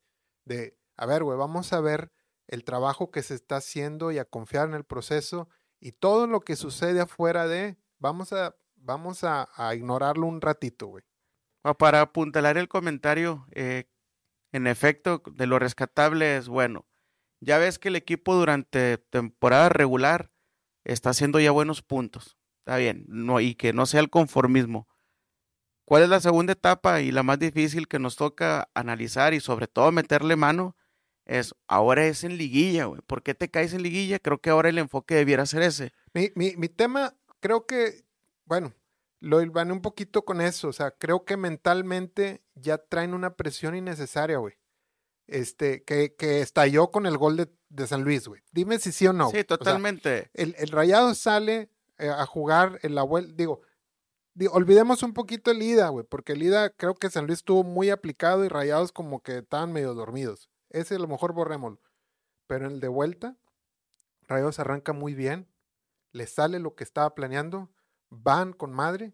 De, 0.46 0.78
a 0.96 1.06
ver, 1.06 1.24
güey, 1.24 1.38
vamos 1.38 1.74
a 1.74 1.82
ver 1.82 2.12
el 2.48 2.64
trabajo 2.64 3.12
que 3.12 3.24
se 3.24 3.36
está 3.36 3.58
haciendo 3.58 4.12
y 4.12 4.20
a 4.20 4.26
confiar 4.26 4.68
en 4.68 4.74
el 4.74 4.84
proceso 4.86 5.50
y 5.80 5.92
todo 5.92 6.28
lo 6.28 6.42
que 6.42 6.56
sucede 6.56 7.02
afuera 7.02 7.48
de, 7.48 7.78
vamos 8.00 8.34
a, 8.34 8.56
vamos 8.75 9.24
a, 9.24 9.50
a 9.56 9.75
ignorarlo 9.75 10.27
un 10.27 10.42
ratito, 10.42 10.88
güey. 10.88 11.04
Para 11.77 12.01
apuntalar 12.01 12.58
el 12.58 12.70
comentario, 12.70 13.46
eh, 13.51 13.89
en 14.51 14.68
efecto, 14.68 15.22
de 15.32 15.48
lo 15.48 15.60
rescatable 15.60 16.38
es 16.38 16.48
bueno. 16.48 16.88
Ya 17.39 17.58
ves 17.58 17.77
que 17.77 17.89
el 17.89 17.96
equipo 17.96 18.36
durante 18.36 18.98
temporada 18.98 19.70
regular 19.70 20.32
está 20.86 21.10
haciendo 21.10 21.39
ya 21.39 21.51
buenos 21.51 21.82
puntos. 21.82 22.38
Está 22.60 22.77
bien, 22.77 23.06
no, 23.08 23.39
y 23.39 23.56
que 23.56 23.74
no 23.74 23.86
sea 23.86 24.00
el 24.00 24.10
conformismo. 24.10 24.88
¿Cuál 25.86 26.04
es 26.04 26.10
la 26.10 26.20
segunda 26.20 26.54
etapa 26.54 27.01
y 27.01 27.12
la 27.12 27.24
más 27.24 27.39
difícil 27.39 27.88
que 27.88 28.00
nos 28.00 28.18
toca 28.18 28.70
analizar 28.74 29.34
y 29.34 29.39
sobre 29.39 29.68
todo 29.68 29.92
meterle 29.92 30.36
mano? 30.36 30.75
Es 31.25 31.56
ahora 31.68 32.06
es 32.06 32.24
en 32.24 32.38
liguilla, 32.38 32.86
güey. 32.86 33.01
¿Por 33.06 33.24
qué 33.24 33.36
te 33.36 33.50
caes 33.50 33.74
en 33.74 33.84
liguilla? 33.84 34.20
Creo 34.20 34.39
que 34.39 34.50
ahora 34.50 34.70
el 34.70 34.77
enfoque 34.80 35.16
debiera 35.16 35.46
ser 35.46 35.62
ese. 35.62 35.94
Mi, 36.13 36.32
mi, 36.36 36.56
mi 36.58 36.68
tema, 36.70 37.16
creo 37.39 37.65
que, 37.65 38.06
bueno, 38.46 38.74
lo 39.20 39.41
hilvané 39.41 39.74
un 39.74 39.82
poquito 39.82 40.25
con 40.25 40.41
eso. 40.41 40.67
O 40.67 40.74
sea, 40.74 40.91
creo 40.91 41.25
que 41.25 41.38
mentalmente 41.38 42.44
ya 42.56 42.77
traen 42.77 43.13
una 43.13 43.36
presión 43.36 43.75
innecesaria, 43.75 44.38
güey. 44.38 44.56
Este, 45.27 45.84
que, 45.84 46.15
que 46.15 46.41
estalló 46.41 46.89
con 46.89 47.06
el 47.06 47.17
gol 47.17 47.36
de, 47.36 47.50
de 47.70 47.88
San 47.88 48.03
Luis, 48.03 48.27
güey. 48.27 48.41
Dime 48.51 48.79
si 48.79 48.91
sí 48.91 49.08
o 49.08 49.13
no. 49.13 49.27
sí, 49.27 49.32
güey. 49.32 49.41
O 49.41 49.48
sea, 49.48 49.58
totalmente. 49.58 50.29
el, 50.34 50.56
el 50.58 50.70
Rayado 50.70 51.13
sale 51.15 51.70
eh, 52.00 52.10
a 52.10 52.25
jugar 52.25 52.79
en 52.84 52.94
la 52.94 53.01
vuelta, 53.01 53.34
digo, 53.36 53.62
digo, 54.36 54.53
olvidemos 54.53 55.01
un 55.01 55.13
poquito 55.13 55.50
el 55.50 55.63
ida, 55.63 55.89
güey, 55.89 56.06
porque 56.06 56.34
el 56.34 56.44
ida 56.44 56.70
creo 56.70 56.94
que 56.94 57.10
San 57.10 57.25
Luis 57.25 57.39
estuvo 57.39 57.63
muy 57.63 57.89
aplicado 57.89 58.46
y 58.46 58.50
Rayados 58.50 58.91
como 58.91 59.24
que 59.24 59.39
estaban 59.39 59.74
medio 59.74 59.96
dormidos. 59.96 60.48
Ese 60.70 60.96
a 60.96 61.00
lo 61.00 61.08
mejor 61.08 61.34
borrémoslo. 61.34 61.82
Pero 62.46 62.67
en 62.67 62.74
el 62.74 62.79
de 62.79 62.88
vuelta, 62.88 63.36
Rayados 64.27 64.60
arranca 64.60 64.94
muy 64.94 65.15
bien, 65.15 65.48
le 66.12 66.28
sale 66.28 66.60
lo 66.60 66.76
que 66.76 66.84
estaba 66.84 67.14
planeando, 67.16 67.70
van 68.10 68.54
con 68.54 68.74
madre, 68.74 69.14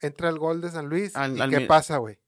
entra 0.00 0.28
el 0.28 0.38
gol 0.38 0.60
de 0.60 0.70
San 0.70 0.88
Luis, 0.88 1.16
Al- 1.16 1.36
¿y 1.36 1.40
al 1.40 1.50
qué 1.50 1.60
mi- 1.60 1.66
pasa, 1.66 1.98
güey? 1.98 2.18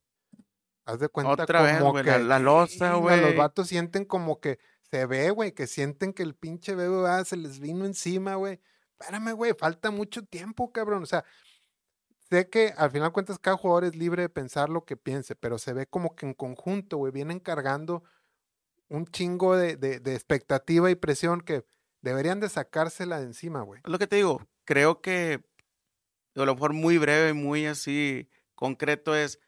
Haz 0.87 0.99
de 1.01 1.09
cuenta 1.09 1.33
Otra 1.43 1.79
como 1.79 1.95
que 1.95 2.03
la- 2.05 2.19
la 2.19 2.39
losa, 2.39 2.95
güey. 2.95 3.21
Los 3.21 3.37
vatos 3.37 3.69
sienten 3.69 4.05
como 4.07 4.41
que 4.41 4.59
se 4.91 5.05
ve, 5.05 5.31
güey, 5.31 5.53
que 5.53 5.67
sienten 5.67 6.14
que 6.14 6.23
el 6.23 6.35
pinche 6.35 6.75
BBVA 6.75 7.25
se 7.27 7.37
les 7.37 7.61
vino 7.61 7.85
encima, 7.85 8.37
güey. 8.37 8.59
Espérame, 8.99 9.33
güey, 9.35 9.53
falta 9.55 9.91
mucho 9.91 10.25
tiempo, 10.25 10.73
cabrón. 10.73 11.03
O 11.03 11.07
sea, 11.07 11.25
sé 12.31 12.49
que 12.49 12.73
al 12.77 12.91
final 12.91 13.12
cuentas 13.12 13.38
cada 13.38 13.59
jugador 13.59 13.85
es 13.85 13.97
libre 13.97 14.23
de 14.23 14.29
pensar 14.31 14.71
lo 14.71 14.85
que 14.87 14.97
piense, 14.97 15.37
pero 15.37 15.59
se 15.59 15.75
ve 15.75 15.87
como 15.87 16.17
que 16.17 16.25
en 16.27 16.33
conjunto, 16.35 16.97
güey, 16.97 17.12
vienen 17.12 17.38
cargando 17.38 18.03
un 18.88 19.05
chingo 19.07 19.57
de, 19.57 19.77
de- 19.77 20.01
de 20.01 20.14
expectativa 20.14 20.91
y 20.91 20.95
presión 20.95 21.43
que 21.43 21.67
deberían 22.09 22.40
de 22.40 22.49
sacársela 22.49 23.18
de 23.18 23.27
encima, 23.27 23.62
güey. 23.62 23.81
Lo 23.85 23.99
que 23.99 24.07
te 24.07 24.16
digo, 24.16 24.47
creo 24.64 25.01
que 25.01 25.44
a 26.35 26.44
lo 26.44 26.55
mejor 26.55 26.73
muy 26.73 26.99
breve, 26.99 27.33
muy 27.33 27.66
así 27.66 28.29
concreto 28.55 29.14
es, 29.14 29.40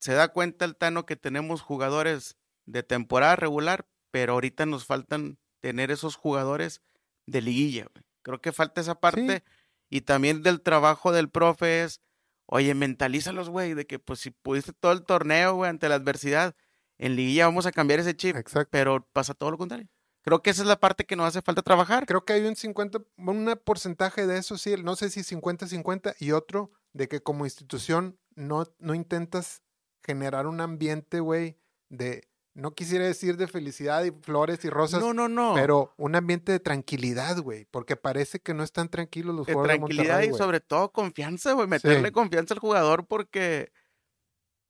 se 0.00 0.12
da 0.12 0.28
cuenta 0.28 0.64
el 0.64 0.76
Tano 0.76 1.06
que 1.06 1.16
tenemos 1.16 1.62
jugadores 1.62 2.36
de 2.66 2.82
temporada 2.82 3.36
regular, 3.36 3.86
pero 4.10 4.34
ahorita 4.34 4.66
nos 4.66 4.86
faltan 4.86 5.38
tener 5.60 5.90
esos 5.90 6.16
jugadores 6.16 6.82
de 7.26 7.40
liguilla. 7.40 7.86
güey. 7.92 8.04
Creo 8.22 8.40
que 8.40 8.52
falta 8.52 8.80
esa 8.80 9.00
parte 9.00 9.44
y 9.90 10.02
también 10.02 10.42
del 10.42 10.60
trabajo 10.60 11.12
del 11.12 11.30
profe 11.30 11.84
es, 11.84 12.00
oye, 12.46 12.74
mentalízalos, 12.74 13.48
güey, 13.50 13.74
de 13.74 13.86
que 13.86 13.98
pues 13.98 14.20
si 14.20 14.30
pudiste 14.30 14.72
todo 14.72 14.92
el 14.92 15.04
torneo, 15.04 15.54
güey, 15.54 15.70
ante 15.70 15.88
la 15.88 15.96
adversidad, 15.96 16.54
en 16.98 17.16
liguilla 17.16 17.46
vamos 17.46 17.66
a 17.66 17.72
cambiar 17.72 18.00
ese 18.00 18.16
chip, 18.16 18.36
Exacto. 18.36 18.68
pero 18.70 19.06
pasa 19.12 19.34
todo 19.34 19.50
lo 19.50 19.58
contrario. 19.58 19.88
Creo 20.24 20.42
que 20.42 20.50
esa 20.50 20.62
es 20.62 20.68
la 20.68 20.80
parte 20.80 21.04
que 21.04 21.16
nos 21.16 21.26
hace 21.26 21.42
falta 21.42 21.60
trabajar. 21.62 22.06
Creo 22.06 22.24
que 22.24 22.32
hay 22.32 22.46
un 22.46 22.56
50, 22.56 22.98
un 23.18 23.60
porcentaje 23.62 24.26
de 24.26 24.38
eso, 24.38 24.56
sí, 24.56 24.74
no 24.82 24.96
sé 24.96 25.10
si 25.10 25.20
50-50, 25.20 26.14
y 26.18 26.32
otro 26.32 26.72
de 26.94 27.08
que 27.08 27.20
como 27.22 27.44
institución 27.44 28.18
no, 28.34 28.66
no 28.78 28.94
intentas 28.94 29.62
generar 30.02 30.46
un 30.46 30.60
ambiente, 30.60 31.20
güey, 31.20 31.58
de, 31.90 32.26
no 32.54 32.72
quisiera 32.74 33.04
decir 33.04 33.36
de 33.36 33.48
felicidad 33.48 34.02
y 34.04 34.12
flores 34.12 34.64
y 34.64 34.70
rosas, 34.70 35.00
No, 35.00 35.12
no, 35.12 35.28
no. 35.28 35.52
pero 35.54 35.92
un 35.98 36.14
ambiente 36.14 36.52
de 36.52 36.60
tranquilidad, 36.60 37.38
güey, 37.40 37.66
porque 37.70 37.96
parece 37.96 38.40
que 38.40 38.54
no 38.54 38.62
están 38.62 38.88
tranquilos 38.88 39.34
los 39.34 39.46
de 39.46 39.52
jugadores 39.52 39.76
tranquilidad 39.78 40.02
de 40.04 40.08
Monterrey, 40.10 40.26
y 40.28 40.30
güey. 40.30 40.38
sobre 40.38 40.60
todo 40.60 40.90
confianza, 40.92 41.52
güey, 41.52 41.66
meterle 41.68 42.08
Sí. 42.08 42.12
confianza 42.12 42.54
al 42.54 42.60
jugador 42.60 43.06
porque, 43.06 43.72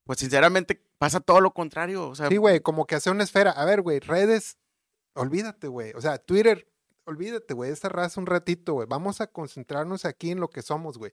pues 0.04 0.18
sinceramente 0.18 0.82
pasa 0.98 1.20
todo 1.20 1.40
lo 1.40 1.52
contrario, 1.52 2.08
o 2.08 2.14
sea, 2.14 2.28
Sí, 2.28 2.36
güey, 2.38 2.60
como 2.60 2.86
que 2.86 2.94
hacer 2.96 3.12
una 3.12 3.24
esfera. 3.24 3.50
A 3.52 3.64
ver, 3.64 3.82
güey, 3.82 4.00
redes, 4.00 4.56
olvídate, 5.14 5.68
güey. 5.68 5.92
O 5.94 6.00
sea, 6.00 6.18
Twitter, 6.18 6.68
olvídate, 7.04 7.54
güey, 7.54 7.70
esa 7.70 7.88
raza 7.88 8.20
un 8.20 8.26
ratito, 8.26 8.74
güey. 8.74 8.86
Vamos 8.88 9.20
a 9.20 9.26
concentrarnos 9.26 10.04
aquí 10.04 10.30
en 10.30 10.40
lo 10.40 10.48
que 10.48 10.62
somos, 10.62 10.98
güey. 10.98 11.12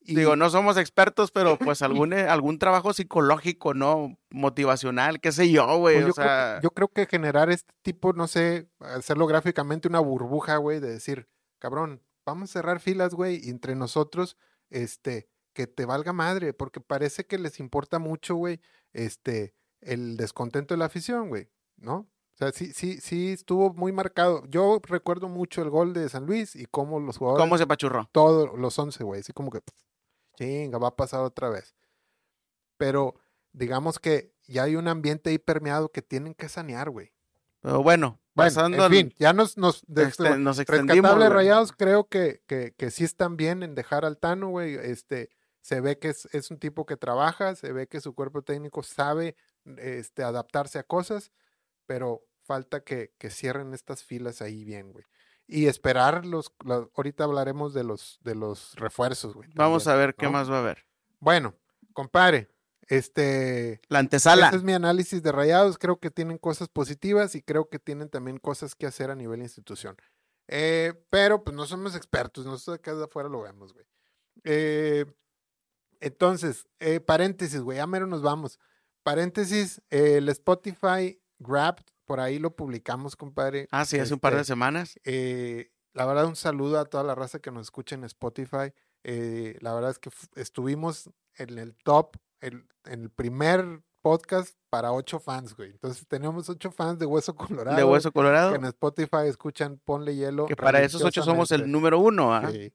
Y- 0.00 0.14
digo, 0.14 0.36
no 0.36 0.48
somos 0.48 0.76
expertos, 0.76 1.30
pero 1.30 1.58
pues 1.58 1.82
algún, 1.82 2.12
eh, 2.12 2.28
algún 2.28 2.58
trabajo 2.58 2.92
psicológico, 2.92 3.74
¿no? 3.74 4.16
Motivacional, 4.30 5.20
qué 5.20 5.32
sé 5.32 5.50
yo, 5.50 5.78
güey, 5.78 5.96
Pues 5.96 6.04
o 6.04 6.08
yo, 6.08 6.14
creo, 6.14 6.26
sea, 6.26 6.60
yo 6.62 6.70
creo 6.70 6.88
que 6.88 7.06
generar 7.06 7.50
este 7.50 7.72
tipo, 7.82 8.12
no 8.12 8.26
sé, 8.28 8.68
hacerlo 8.78 9.26
gráficamente 9.26 9.88
una 9.88 10.00
burbuja, 10.00 10.56
güey, 10.56 10.80
de 10.80 10.90
decir, 10.90 11.28
cabrón, 11.58 12.02
vamos 12.24 12.50
a 12.50 12.52
cerrar 12.54 12.80
filas, 12.80 13.14
güey, 13.14 13.40
y 13.44 13.50
entre 13.50 13.74
nosotros, 13.74 14.36
este, 14.70 15.28
que 15.52 15.66
te 15.66 15.84
valga 15.84 16.12
madre, 16.12 16.52
porque 16.52 16.80
parece 16.80 17.26
que 17.26 17.38
les 17.38 17.58
importa 17.58 17.98
mucho, 17.98 18.36
güey, 18.36 18.60
este, 18.92 19.54
el 19.80 20.16
descontento 20.16 20.74
de 20.74 20.78
la 20.78 20.84
afición, 20.86 21.28
güey, 21.28 21.50
¿no? 21.76 22.08
O 22.40 22.44
sea, 22.44 22.52
sí, 22.52 22.72
sí, 22.72 23.00
sí 23.00 23.32
estuvo 23.32 23.72
muy 23.74 23.90
marcado. 23.90 24.44
Yo 24.46 24.80
recuerdo 24.84 25.28
mucho 25.28 25.60
el 25.60 25.70
gol 25.70 25.92
de 25.92 26.08
San 26.08 26.24
Luis 26.24 26.54
y 26.54 26.66
cómo 26.66 27.00
los 27.00 27.16
jugadores, 27.18 27.42
¿cómo 27.42 27.58
se 27.58 27.66
pachurró? 27.66 28.08
todos 28.12 28.56
los 28.56 28.78
11, 28.78 29.02
güey, 29.02 29.20
así 29.22 29.32
como 29.32 29.50
que, 29.50 29.60
pff, 29.60 29.74
chinga, 30.36 30.78
va 30.78 30.88
a 30.88 30.96
pasar 30.96 31.22
otra 31.22 31.48
vez. 31.48 31.74
Pero 32.76 33.14
digamos 33.52 33.98
que 33.98 34.32
ya 34.46 34.62
hay 34.64 34.76
un 34.76 34.86
ambiente 34.88 35.30
ahí 35.30 35.38
permeado 35.38 35.90
que 35.90 36.00
tienen 36.00 36.34
que 36.34 36.48
sanear, 36.48 36.90
güey. 36.90 37.12
Pero 37.60 37.82
bueno, 37.82 38.20
Bueno, 38.34 38.50
pasando 38.50 38.84
en 38.86 38.92
fin, 38.92 39.14
ya 39.18 39.32
nos, 39.32 39.56
nos 39.58 39.82
de- 39.88 40.04
este, 40.04 40.38
nos 40.38 40.60
extendimos, 40.60 40.94
rescatables 41.10 41.32
rayados, 41.32 41.72
creo 41.72 42.06
que, 42.08 42.40
que, 42.46 42.72
que 42.76 42.90
sí 42.92 43.02
están 43.02 43.36
bien 43.36 43.64
en 43.64 43.74
dejar 43.74 44.04
al 44.04 44.16
Tano, 44.16 44.50
güey. 44.50 44.74
Este, 44.76 45.28
se 45.60 45.80
ve 45.80 45.98
que 45.98 46.10
es, 46.10 46.28
es 46.32 46.52
un 46.52 46.58
tipo 46.60 46.86
que 46.86 46.96
trabaja, 46.96 47.56
se 47.56 47.72
ve 47.72 47.88
que 47.88 48.00
su 48.00 48.14
cuerpo 48.14 48.42
técnico 48.42 48.84
sabe 48.84 49.34
este, 49.64 50.22
adaptarse 50.22 50.78
a 50.78 50.84
cosas, 50.84 51.32
pero 51.86 52.22
falta 52.48 52.82
que, 52.82 53.12
que 53.18 53.30
cierren 53.30 53.74
estas 53.74 54.02
filas 54.02 54.42
ahí 54.42 54.64
bien, 54.64 54.90
güey. 54.92 55.04
Y 55.46 55.66
esperar 55.66 56.26
los, 56.26 56.52
los- 56.64 56.88
ahorita 56.96 57.22
hablaremos 57.24 57.72
de 57.74 57.84
los, 57.84 58.18
de 58.24 58.34
los 58.34 58.74
refuerzos, 58.74 59.34
güey. 59.34 59.48
Vamos 59.54 59.86
a 59.86 59.94
ver 59.94 60.14
qué 60.16 60.28
más 60.28 60.50
va 60.50 60.56
a 60.56 60.60
haber. 60.60 60.84
Bueno, 61.20 61.54
compadre, 61.92 62.48
este, 62.88 63.80
La 63.88 64.00
antesala. 64.00 64.48
ese 64.48 64.56
es 64.56 64.62
mi 64.62 64.72
análisis 64.72 65.22
de 65.22 65.30
Rayados. 65.32 65.78
Creo 65.78 66.00
que 66.00 66.10
tienen 66.10 66.38
cosas 66.38 66.68
positivas 66.68 67.34
y 67.34 67.42
creo 67.42 67.68
que 67.68 67.78
tienen 67.78 68.08
también 68.08 68.38
cosas 68.38 68.74
que 68.74 68.86
hacer 68.86 69.10
a 69.10 69.14
nivel 69.14 69.40
institución. 69.42 69.96
Eh, 70.48 70.94
pero 71.10 71.44
pues 71.44 71.54
no 71.54 71.66
somos 71.66 71.94
expertos, 71.94 72.44
nosotros 72.46 72.78
acá 72.78 72.94
de 72.94 73.04
afuera 73.04 73.28
lo 73.28 73.42
vemos, 73.42 73.72
güey. 73.74 73.86
Eh, 74.44 75.04
entonces, 76.00 76.66
eh, 76.80 77.00
paréntesis, 77.00 77.60
güey, 77.60 77.78
ya 77.78 77.86
mero 77.86 78.06
nos 78.06 78.22
vamos. 78.22 78.58
Paréntesis, 79.02 79.82
el 79.90 80.28
Spotify 80.28 81.20
Grab, 81.38 81.80
por 82.08 82.20
ahí 82.20 82.38
lo 82.38 82.56
publicamos, 82.56 83.14
compadre. 83.16 83.68
Ah, 83.70 83.84
sí, 83.84 83.98
hace 83.98 84.14
un 84.14 84.20
par 84.20 84.32
de 84.34 84.40
Este, 84.40 84.52
semanas. 84.52 84.98
eh, 85.04 85.70
la 85.92 86.06
verdad, 86.06 86.24
un 86.26 86.36
saludo 86.36 86.80
a 86.80 86.86
toda 86.86 87.04
la 87.04 87.14
raza 87.14 87.38
que 87.38 87.50
nos 87.52 87.66
escucha 87.66 87.94
en 87.94 88.04
Spotify. 88.04 88.72
Eh, 89.04 89.58
la 89.60 89.74
verdad 89.74 89.90
es 89.90 89.98
que 89.98 90.10
estuvimos 90.36 91.10
en 91.36 91.58
el 91.58 91.76
top, 91.76 92.16
el- 92.40 92.66
en 92.86 93.02
el 93.02 93.10
primer 93.10 93.82
podcast 94.00 94.56
para 94.70 94.92
ocho 94.92 95.18
fans, 95.20 95.54
güey. 95.54 95.70
Entonces 95.72 96.06
tenemos 96.08 96.48
ocho 96.48 96.70
fans 96.70 96.98
de 96.98 97.04
Hueso 97.06 97.34
Colorado. 97.36 97.76
De 97.76 97.84
Hueso 97.84 98.10
Colorado. 98.10 98.50
Que 98.52 98.56
en 98.56 98.64
Spotify 98.64 99.26
escuchan 99.26 99.80
Ponle 99.84 100.16
Hielo. 100.16 100.46
Que 100.46 100.56
para 100.56 100.80
esos 100.82 101.02
ocho 101.02 101.22
somos 101.22 101.50
el 101.52 101.70
número 101.70 101.98
uno, 101.98 102.32
¿ah? 102.34 102.50
Sí. 102.50 102.72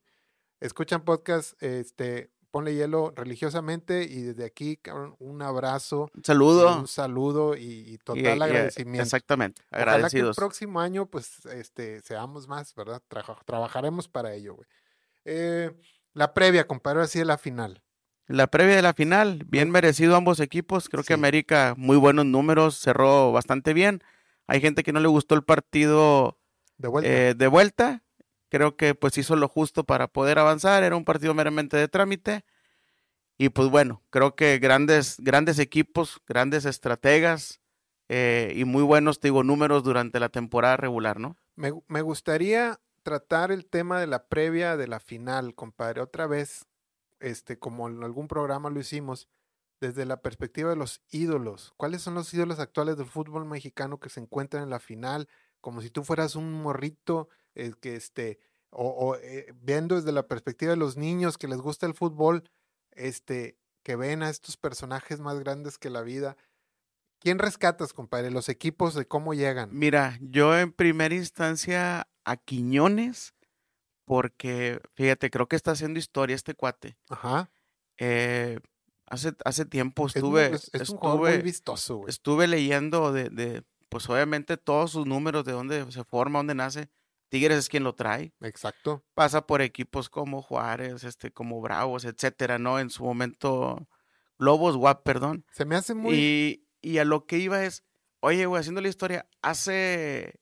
Escuchan 0.60 1.04
podcast, 1.04 1.62
este, 1.64 2.32
Ponle 2.54 2.76
Hielo 2.76 3.12
religiosamente 3.16 4.04
y 4.04 4.22
desde 4.22 4.46
aquí, 4.46 4.78
cabrón, 4.78 5.16
un 5.18 5.42
abrazo. 5.42 6.08
Un 6.16 6.24
saludo. 6.24 6.78
Un 6.82 6.88
saludo 6.88 7.58
y, 7.58 7.64
y 7.94 7.98
total 7.98 8.22
Y- 8.22 8.28
y- 8.28 8.28
agradecimiento. 8.44 9.02
Exactamente. 9.02 9.64
Ojalá 9.72 9.72
que 9.72 9.82
el 9.82 9.90
Agradecidos. 9.96 10.36
próximo 10.36 10.80
año, 10.80 11.08
pues, 11.08 11.48
este, 11.48 12.00
seamos 12.02 12.48
más, 12.48 12.76
¿verdad? 12.76 13.02
Trabajaremos 13.48 14.08
para 14.08 14.36
ello, 14.36 14.54
güey. 14.54 14.68
Eh, 15.26 15.72
la 16.14 16.36
previa, 16.36 16.68
compadre, 16.68 17.02
así 17.02 17.18
de 17.18 17.26
la 17.26 17.40
final. 17.40 17.82
La 18.28 18.46
previa 18.46 18.76
de 18.76 18.84
la 18.84 18.94
final, 18.94 19.46
bien 19.48 19.72
merecido 19.72 20.16
ambos 20.16 20.40
equipos. 20.40 20.90
Creo 20.90 21.02
Sí. 21.02 21.08
que 21.08 21.14
América, 21.16 21.74
muy 21.76 21.98
buenos 21.98 22.26
números, 22.28 22.78
cerró 22.80 23.32
bastante 23.32 23.74
bien. 23.74 24.04
Hay 24.46 24.62
gente 24.62 24.84
que 24.84 24.94
no 24.94 25.00
le 25.00 25.08
gustó 25.08 25.34
el 25.34 25.44
partido 25.44 26.38
De 26.78 26.88
vuelta. 26.88 27.10
eh, 27.10 27.34
de 27.34 27.48
vuelta. 27.48 28.04
Creo 28.54 28.78
que 28.78 28.94
pues 28.94 29.18
hizo 29.18 29.36
lo 29.36 29.48
justo 29.48 29.84
para 29.84 30.08
poder 30.08 30.38
avanzar. 30.38 30.84
Era 30.84 30.96
un 30.96 31.06
partido 31.06 31.34
meramente 31.34 31.76
de 31.76 31.88
trámite. 31.88 32.46
Y 33.36 33.50
pues 33.50 33.68
bueno, 33.72 34.04
creo 34.12 34.36
que 34.36 34.60
grandes, 34.60 35.16
grandes 35.18 35.58
equipos, 35.58 36.22
grandes 36.28 36.66
estrategas 36.66 37.62
eh, 38.10 38.54
y 38.56 38.64
muy 38.66 38.84
buenos, 38.84 39.20
te 39.20 39.30
digo, 39.30 39.44
números 39.44 39.82
durante 39.84 40.20
la 40.20 40.30
temporada 40.30 40.78
regular, 40.78 41.20
¿no? 41.20 41.36
Me, 41.56 41.72
me 41.88 42.04
gustaría 42.04 42.80
tratar 43.02 43.52
el 43.52 43.66
tema 43.66 44.00
de 44.00 44.06
la 44.06 44.28
previa 44.28 44.78
de 44.78 44.88
la 44.88 45.00
final, 45.00 45.56
compadre, 45.56 46.02
otra 46.02 46.28
vez, 46.28 46.68
este, 47.20 47.58
como 47.58 47.90
en 47.90 48.04
algún 48.04 48.28
programa 48.28 48.70
lo 48.70 48.80
hicimos, 48.80 49.30
desde 49.82 50.06
la 50.06 50.22
perspectiva 50.22 50.70
de 50.70 50.76
los 50.76 51.02
ídolos. 51.10 51.74
¿Cuáles 51.76 52.04
son 52.04 52.14
los 52.14 52.32
ídolos 52.32 52.60
actuales 52.60 52.98
del 52.98 53.08
fútbol 53.08 53.46
mexicano 53.46 54.00
que 54.00 54.10
se 54.10 54.20
encuentran 54.20 54.62
en 54.62 54.70
la 54.70 54.80
final? 54.80 55.28
Como 55.60 55.82
si 55.82 55.90
tú 55.90 56.04
fueras 56.04 56.36
un 56.36 56.54
morrito, 56.62 57.30
el 57.56 57.78
que 57.78 57.96
este, 57.96 58.40
o, 58.70 58.88
o, 58.90 59.16
eh, 59.16 59.54
viendo 59.62 59.96
desde 59.96 60.12
la 60.12 60.28
perspectiva 60.28 60.72
de 60.72 60.78
los 60.78 60.98
niños 60.98 61.38
que 61.38 61.48
les 61.48 61.60
gusta 61.60 61.86
el 61.86 61.94
fútbol, 61.94 62.50
este, 62.92 63.58
que 63.84 63.96
ven 63.96 64.24
a 64.24 64.30
estos 64.30 64.58
personajes 64.58 65.20
más 65.20 65.40
grandes 65.40 65.78
que 65.78 65.90
la 65.90 66.02
vida. 66.02 66.38
¿Quién 67.20 67.40
rescatas, 67.40 67.94
compadre? 67.94 68.32
Los 68.32 68.50
equipos 68.50 68.96
de 68.96 69.08
cómo 69.08 69.34
llegan. 69.34 69.70
Mira, 69.72 70.18
yo 70.22 70.58
en 70.58 70.72
primera 70.74 71.16
instancia 71.16 72.08
a 72.26 72.38
Quiñones, 72.38 73.34
porque 74.06 74.82
fíjate, 74.96 75.30
creo 75.30 75.48
que 75.48 75.56
está 75.56 75.72
haciendo 75.72 76.00
historia 76.00 76.36
este 76.36 76.54
cuate. 76.56 76.98
Ajá. 77.10 77.50
Eh, 77.98 78.60
hace, 79.08 79.34
hace 79.46 79.66
tiempo 79.66 80.08
estuve, 80.08 80.48
es- 80.56 80.70
es 80.74 80.90
un 80.90 80.98
jugador 80.98 81.20
muy 81.22 81.30
estuve, 81.30 81.44
vistoso, 81.44 81.96
güey. 81.98 82.10
estuve 82.10 82.48
leyendo 82.48 83.14
de, 83.14 83.30
de, 83.30 83.64
pues 83.90 84.10
obviamente 84.10 84.58
todos 84.58 84.92
sus 84.92 85.06
números, 85.06 85.46
de 85.46 85.54
dónde 85.54 85.90
se 85.92 86.04
forma, 86.04 86.40
dónde 86.40 86.56
nace. 86.56 86.90
Tigres 87.34 87.58
es 87.58 87.68
quien 87.68 87.84
lo 87.84 87.96
trae. 87.96 88.32
Exacto. 88.42 89.04
Pasa 89.16 89.48
por 89.48 89.64
equipos 89.64 90.08
como 90.08 90.44
Juárez, 90.44 91.04
este, 91.04 91.32
como 91.32 91.62
Bravos, 91.62 92.06
etcétera, 92.06 92.60
¿no? 92.60 92.80
En 92.80 92.92
su 92.92 93.04
momento, 93.04 93.88
Lobos, 94.38 94.78
Guap, 94.78 95.02
perdón. 95.04 95.44
Se 95.52 95.66
me 95.66 95.76
hace 95.76 95.96
muy. 95.96 96.14
Y, 96.14 96.68
y 96.84 97.00
a 97.00 97.06
lo 97.06 97.26
que 97.26 97.40
iba 97.40 97.64
es, 97.66 97.84
oye, 98.20 98.46
güey, 98.46 98.60
haciendo 98.60 98.82
la 98.82 98.88
historia, 98.90 99.28
hace, 99.42 100.40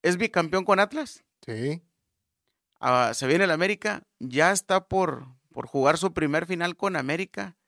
es 0.00 0.16
bicampeón 0.16 0.64
con 0.64 0.80
Atlas, 0.80 1.22
Sí. 1.44 1.82
ah, 2.80 3.12
se 3.12 3.26
viene 3.26 3.44
el 3.44 3.50
América, 3.50 4.06
ya 4.18 4.52
está 4.52 4.88
por, 4.88 5.26
por 5.52 5.66
jugar 5.66 5.98
su 5.98 6.14
primer 6.14 6.46
final 6.46 6.78
con 6.78 6.96
América. 6.96 7.58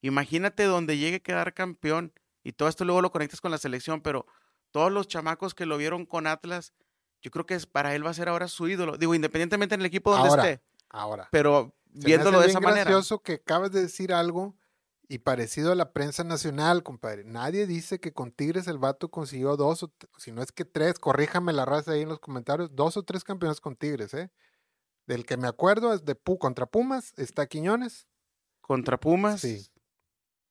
Imagínate 0.00 0.64
donde 0.64 0.96
llegue 0.96 1.16
a 1.16 1.20
quedar 1.20 1.52
campeón 1.52 2.14
y 2.42 2.52
todo 2.52 2.70
esto 2.70 2.86
luego 2.86 3.02
lo 3.02 3.10
conectas 3.10 3.42
con 3.42 3.50
la 3.50 3.58
selección, 3.58 4.00
pero 4.00 4.24
todos 4.70 4.90
los 4.90 5.08
chamacos 5.08 5.54
que 5.54 5.66
lo 5.66 5.76
vieron 5.76 6.06
con 6.06 6.26
Atlas, 6.26 6.72
yo 7.24 7.30
creo 7.30 7.46
que 7.46 7.54
es, 7.54 7.66
para 7.66 7.94
él 7.94 8.06
va 8.06 8.10
a 8.10 8.14
ser 8.14 8.28
ahora 8.28 8.46
su 8.48 8.68
ídolo. 8.68 8.98
Digo, 8.98 9.14
independientemente 9.14 9.74
en 9.74 9.80
el 9.80 9.86
equipo 9.86 10.12
donde 10.12 10.28
Ahora, 10.28 10.50
esté, 10.50 10.62
Ahora. 10.90 11.28
pero 11.32 11.74
viéndolo 11.90 12.38
de 12.40 12.48
esa 12.48 12.60
manera. 12.60 12.84
gracioso 12.84 13.20
que 13.22 13.34
acabas 13.34 13.72
de 13.72 13.80
decir 13.80 14.12
algo 14.12 14.54
y 15.08 15.18
parecido 15.18 15.72
a 15.72 15.74
la 15.74 15.92
prensa 15.92 16.22
nacional, 16.22 16.82
compadre. 16.82 17.24
Nadie 17.24 17.66
dice 17.66 17.98
que 17.98 18.12
con 18.12 18.30
Tigres 18.30 18.66
el 18.68 18.78
vato 18.78 19.10
consiguió 19.10 19.56
dos, 19.56 19.82
o 19.82 19.92
si 20.18 20.32
no 20.32 20.42
es 20.42 20.52
que 20.52 20.64
tres, 20.66 20.98
corríjame 20.98 21.52
la 21.54 21.64
raza 21.64 21.92
ahí 21.92 22.02
en 22.02 22.08
los 22.10 22.20
comentarios, 22.20 22.74
dos 22.76 22.96
o 22.98 23.02
tres 23.02 23.24
campeones 23.24 23.60
con 23.60 23.74
Tigres, 23.76 24.12
¿eh? 24.14 24.30
Del 25.06 25.24
que 25.26 25.36
me 25.36 25.48
acuerdo 25.48 25.92
es 25.94 26.04
de 26.04 26.14
Pu 26.14 26.38
contra 26.38 26.66
Pumas, 26.66 27.12
está 27.16 27.46
Quiñones, 27.46 28.06
Contra 28.60 28.98
Pumas. 29.00 29.40
Sí. 29.42 29.66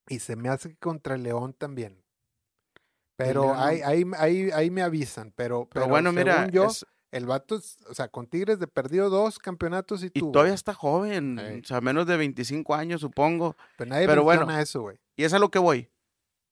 y 0.08 0.20
se 0.20 0.36
me 0.36 0.50
hace 0.50 0.70
que 0.70 0.78
contra 0.78 1.18
León 1.18 1.54
también. 1.54 2.03
Pero 3.26 3.56
ahí, 3.56 3.82
ahí, 3.82 4.04
ahí, 4.18 4.52
ahí 4.52 4.70
me 4.72 4.82
avisan, 4.82 5.32
pero, 5.36 5.62
Pero, 5.66 5.70
pero 5.86 5.88
bueno, 5.88 6.12
mira, 6.12 6.36
según 6.38 6.52
yo, 6.52 6.66
es- 6.68 6.86
el 7.12 7.26
vato, 7.28 7.62
o 7.88 7.94
sea, 7.94 8.08
con 8.08 8.26
Tigres 8.28 8.58
de 8.60 8.66
perdido 8.68 9.10
dos 9.10 9.38
campeonatos 9.38 10.02
y 10.04 10.08
y 10.08 10.10
tuvo. 10.10 10.32
todavía 10.32 10.56
está 10.56 10.74
joven, 10.74 11.38
o 11.38 11.64
sea, 11.68 11.80
menos 11.80 12.08
de 12.08 12.18
25 12.18 12.74
años, 12.74 13.02
supongo. 13.02 13.56
Pero 13.78 13.90
nadie 13.90 14.08
pero 14.08 14.24
bueno, 14.24 14.50
eso, 14.60 14.82
güey. 14.82 14.98
Y 15.16 15.24
es 15.24 15.34
a 15.34 15.40
lo 15.40 15.52
que 15.52 15.60
voy. 15.60 15.92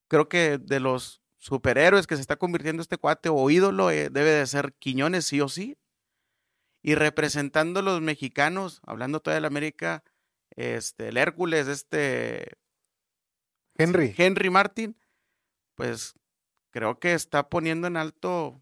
Creo 0.08 0.30
que 0.30 0.60
de 0.60 0.80
los 0.80 1.22
superhéroes 1.40 2.06
que 2.06 2.16
se 2.16 2.22
está 2.22 2.36
convirtiendo 2.36 2.82
este 2.84 2.98
cuate 2.98 3.30
o 3.30 3.50
ídolo 3.50 3.90
eh, 3.90 4.10
debe 4.12 4.30
de 4.30 4.46
ser 4.46 4.74
Quiñones 4.74 5.26
sí 5.26 5.42
o 5.42 5.50
sí. 5.50 5.78
Y 6.84 6.94
representando 6.96 7.80
a 7.80 7.84
los 7.84 8.02
mexicanos, 8.02 8.82
hablando 8.86 9.20
todavía 9.20 9.38
de 9.38 9.42
la 9.42 9.48
América, 9.48 10.04
este, 10.56 11.08
el 11.08 11.18
Hércules, 11.18 11.68
este 11.68 12.54
Henry. 13.78 14.14
Henry 14.18 14.50
Martin, 14.50 14.96
pues 15.76 16.14
creo 16.72 17.00
que 17.00 17.14
está 17.14 17.50
poniendo 17.50 17.88
en 17.88 17.98
alto 17.98 18.60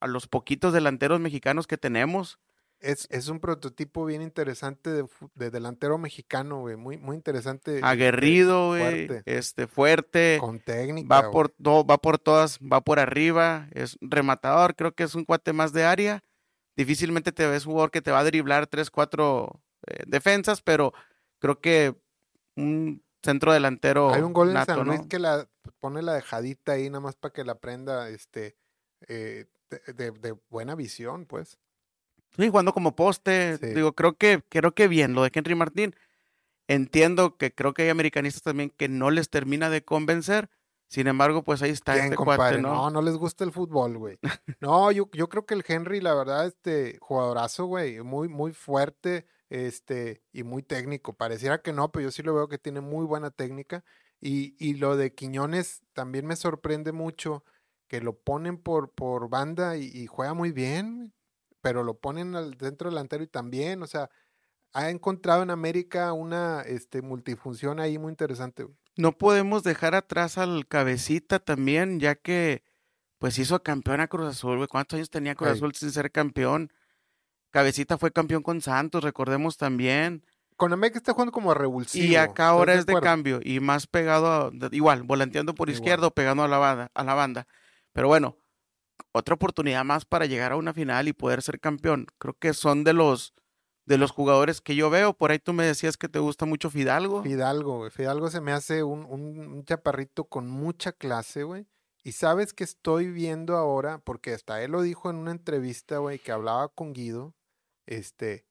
a 0.00 0.06
los 0.06 0.26
poquitos 0.26 0.72
delanteros 0.72 1.20
mexicanos 1.20 1.66
que 1.66 1.76
tenemos. 1.76 2.38
Es, 2.78 3.06
es 3.10 3.28
un 3.28 3.40
prototipo 3.40 4.06
bien 4.06 4.22
interesante 4.22 4.88
de, 5.34 5.50
delantero 5.50 5.98
mexicano, 5.98 6.60
güey. 6.60 6.76
Muy, 6.76 6.96
muy 6.96 7.14
interesante. 7.14 7.74
este, 7.74 7.86
Aguerrido, 7.86 8.68
güey, 8.68 9.06
fuerte. 9.06 9.22
este, 9.38 9.66
fuerte. 9.66 10.38
Con 10.40 10.60
técnica. 10.60 11.14
Va 11.14 11.20
güey. 11.20 11.32
por, 11.32 11.48
to- 11.50 11.84
va 11.84 11.98
por 11.98 12.18
todas, 12.18 12.58
va 12.60 12.80
por 12.80 12.98
arriba, 12.98 13.68
es 13.72 13.98
rematador, 14.00 14.74
creo 14.76 14.94
que 14.94 15.02
es 15.02 15.14
un 15.14 15.26
cuate 15.26 15.52
más 15.52 15.74
de 15.74 15.84
área. 15.84 16.24
Difícilmente 16.74 17.32
te 17.32 17.46
ves 17.46 17.66
jugador 17.66 17.90
que 17.90 18.00
te 18.00 18.10
va 18.12 18.20
a 18.20 18.24
driblar 18.24 18.66
tres, 18.66 18.90
cuatro 18.90 19.60
eh, 19.86 20.04
defensas, 20.06 20.62
pero 20.62 20.94
creo 21.38 21.60
que 21.60 21.94
un 22.56 23.02
centro 23.22 23.52
delantero 23.52 24.12
Hay 24.12 24.22
un 24.22 24.32
gol 24.32 24.48
en 24.48 24.54
nato, 24.54 24.74
San 24.74 24.86
Luis 24.86 25.00
¿no? 25.00 25.08
que 25.08 25.18
la 25.18 25.48
pone 25.78 26.02
la 26.02 26.14
dejadita 26.14 26.72
ahí 26.72 26.88
nada 26.88 27.00
más 27.00 27.16
para 27.16 27.32
que 27.32 27.44
la 27.44 27.56
prenda 27.56 28.08
este, 28.08 28.56
eh, 29.08 29.46
de, 29.70 29.92
de- 29.92 30.10
de 30.12 30.36
buena 30.48 30.74
visión, 30.74 31.26
pues. 31.26 31.58
Sí, 32.36 32.48
jugando 32.48 32.72
como 32.72 32.94
poste, 32.96 33.58
Sí. 33.58 33.66
digo, 33.74 33.92
creo 33.94 34.16
que, 34.16 34.42
creo 34.48 34.72
que 34.72 34.88
bien, 34.88 35.14
lo 35.14 35.22
de 35.22 35.30
Henry 35.34 35.54
Martín. 35.54 35.94
Entiendo 36.68 37.36
que 37.36 37.52
creo 37.52 37.74
que 37.74 37.82
hay 37.82 37.88
americanistas 37.88 38.42
también 38.42 38.70
que 38.70 38.88
no 38.88 39.10
les 39.10 39.28
termina 39.28 39.70
de 39.70 39.84
convencer. 39.84 40.48
Sin 40.88 41.06
embargo, 41.06 41.42
pues 41.44 41.62
ahí 41.62 41.70
está 41.70 41.96
este 41.96 42.16
cuate, 42.16 42.60
¿no? 42.60 42.74
¿no? 42.74 42.90
no, 42.90 43.02
les 43.02 43.16
gusta 43.16 43.44
el 43.44 43.52
fútbol, 43.52 43.96
güey. 43.98 44.18
No, 44.60 44.90
yo, 44.92 45.08
yo 45.12 45.28
creo 45.28 45.46
que 45.46 45.54
el 45.54 45.64
Henry, 45.66 46.00
la 46.00 46.14
verdad, 46.14 46.46
este 46.46 46.98
jugadorazo, 47.00 47.66
güey, 47.66 48.00
muy, 48.02 48.28
muy 48.28 48.52
fuerte, 48.52 49.26
este, 49.50 50.22
y 50.32 50.42
muy 50.42 50.62
técnico. 50.62 51.12
Pareciera 51.12 51.60
que 51.60 51.72
no, 51.72 51.92
pero 51.92 52.04
yo 52.04 52.10
sí 52.10 52.22
lo 52.22 52.34
veo 52.34 52.48
que 52.48 52.58
tiene 52.58 52.80
muy 52.80 53.04
buena 53.04 53.30
técnica. 53.30 53.84
Y, 54.20 54.54
y 54.58 54.74
lo 54.74 54.96
de 54.96 55.14
Quiñones 55.14 55.82
también 55.92 56.26
me 56.26 56.36
sorprende 56.36 56.92
mucho 56.92 57.44
que 57.88 58.00
lo 58.00 58.16
ponen 58.18 58.56
por, 58.56 58.92
por 58.92 59.28
banda 59.28 59.76
y, 59.76 59.90
y 59.92 60.06
juega 60.06 60.32
muy 60.32 60.52
bien, 60.52 61.12
pero 61.60 61.82
lo 61.82 61.98
ponen 61.98 62.36
al 62.36 62.56
centro 62.58 62.88
delantero 62.88 63.24
y 63.24 63.26
también, 63.26 63.82
o 63.82 63.86
sea, 63.86 64.10
ha 64.72 64.90
encontrado 64.90 65.42
en 65.42 65.50
América 65.50 66.12
una 66.12 66.62
este, 66.62 67.02
multifunción 67.02 67.80
ahí 67.80 67.98
muy 67.98 68.10
interesante, 68.10 68.64
güey. 68.64 68.76
No 68.96 69.16
podemos 69.16 69.62
dejar 69.62 69.94
atrás 69.94 70.38
al 70.38 70.66
cabecita 70.66 71.38
también, 71.38 72.00
ya 72.00 72.14
que 72.14 72.62
pues 73.18 73.38
hizo 73.38 73.62
campeón 73.62 74.00
a 74.00 74.08
Cruz 74.08 74.28
Azul, 74.28 74.56
güey. 74.56 74.68
¿Cuántos 74.68 74.96
años 74.96 75.10
tenía 75.10 75.34
Cruz. 75.34 75.50
Azul 75.50 75.74
sin 75.74 75.90
ser 75.90 76.10
campeón? 76.10 76.72
Cabecita 77.50 77.98
fue 77.98 78.10
campeón 78.12 78.42
con 78.42 78.60
Santos, 78.60 79.02
recordemos 79.04 79.56
también. 79.56 80.24
Con 80.56 80.72
América 80.72 80.98
está 80.98 81.12
jugando 81.12 81.32
como 81.32 81.54
revulsivo. 81.54 82.04
y 82.06 82.16
acá 82.16 82.48
ahora 82.48 82.74
es 82.74 82.84
de 82.86 82.92
acuerdo? 82.92 83.04
cambio 83.06 83.40
y 83.42 83.60
más 83.60 83.86
pegado, 83.86 84.26
a- 84.30 84.50
igual, 84.72 85.02
volanteando 85.04 85.54
por 85.54 85.68
Igual. 85.68 85.80
izquierdo, 85.80 86.10
pegando 86.10 86.42
a 86.42 86.48
la 86.48 86.58
banda, 86.58 86.90
a 86.94 87.04
la 87.04 87.14
banda. 87.14 87.46
Pero 87.92 88.08
bueno, 88.08 88.36
otra 89.12 89.34
oportunidad 89.34 89.84
más 89.84 90.04
para 90.04 90.26
llegar 90.26 90.52
a 90.52 90.56
una 90.56 90.72
final 90.74 91.08
y 91.08 91.12
poder 91.12 91.42
ser 91.42 91.58
campeón. 91.60 92.06
Creo 92.18 92.34
que 92.34 92.52
son 92.54 92.84
de 92.84 92.92
los 92.92 93.34
de 93.86 93.98
los 93.98 94.12
jugadores 94.12 94.60
que 94.60 94.76
yo 94.76 94.88
veo. 94.90 95.14
Por 95.14 95.32
ahí 95.32 95.40
tú 95.40 95.52
me 95.52 95.64
decías 95.64 95.96
que 95.96 96.08
te 96.08 96.20
gusta 96.20 96.44
mucho 96.46 96.70
Fidalgo. 96.70 97.22
Fidalgo. 97.24 97.90
Fidalgo 97.90 98.30
se 98.30 98.40
me 98.40 98.52
hace 98.52 98.84
un, 98.84 99.04
un- 99.06 99.38
un 99.52 99.64
chaparrito 99.64 100.24
con 100.24 100.48
mucha 100.48 100.92
clase, 100.92 101.42
güey. 101.42 101.66
Y 102.04 102.12
sabes 102.12 102.52
que 102.52 102.62
estoy 102.62 103.10
viendo 103.10 103.56
ahora, 103.56 103.98
porque 103.98 104.32
hasta 104.34 104.62
él 104.62 104.70
lo 104.70 104.82
dijo 104.82 105.10
en 105.10 105.16
una 105.16 105.32
entrevista, 105.32 105.98
güey, 105.98 106.18
que 106.20 106.30
hablaba 106.30 106.68
con 106.68 106.92
Guido, 106.92 107.34
este, 107.90 108.46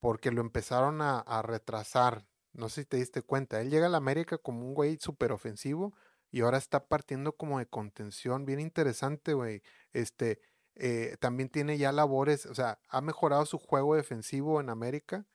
porque 0.00 0.30
lo 0.30 0.42
empezaron 0.42 1.00
a, 1.00 1.20
a 1.20 1.40
retrasar. 1.40 2.26
No 2.52 2.68
sé 2.68 2.82
si 2.82 2.86
te 2.86 2.96
diste 2.98 3.22
cuenta. 3.22 3.60
Él 3.60 3.70
llega 3.70 3.86
a 3.86 3.90
la 3.90 3.96
América 3.96 4.36
como 4.36 4.66
un 4.66 4.74
güey 4.74 4.98
súper 5.00 5.32
ofensivo 5.32 5.94
y 6.30 6.40
ahora 6.40 6.58
está 6.58 6.86
partiendo 6.86 7.36
como 7.36 7.58
de 7.58 7.66
contención, 7.66 8.44
bien 8.44 8.60
interesante, 8.60 9.34
güey. 9.34 9.62
Este, 9.92 10.40
eh, 10.74 11.16
también 11.20 11.48
tiene 11.48 11.78
ya 11.78 11.92
labores, 11.92 12.46
o 12.46 12.54
sea, 12.54 12.80
ha 12.88 13.00
mejorado 13.00 13.46
su 13.46 13.58
juego 13.58 13.96
defensivo 13.96 14.60
en 14.60 14.70
América 14.70 15.26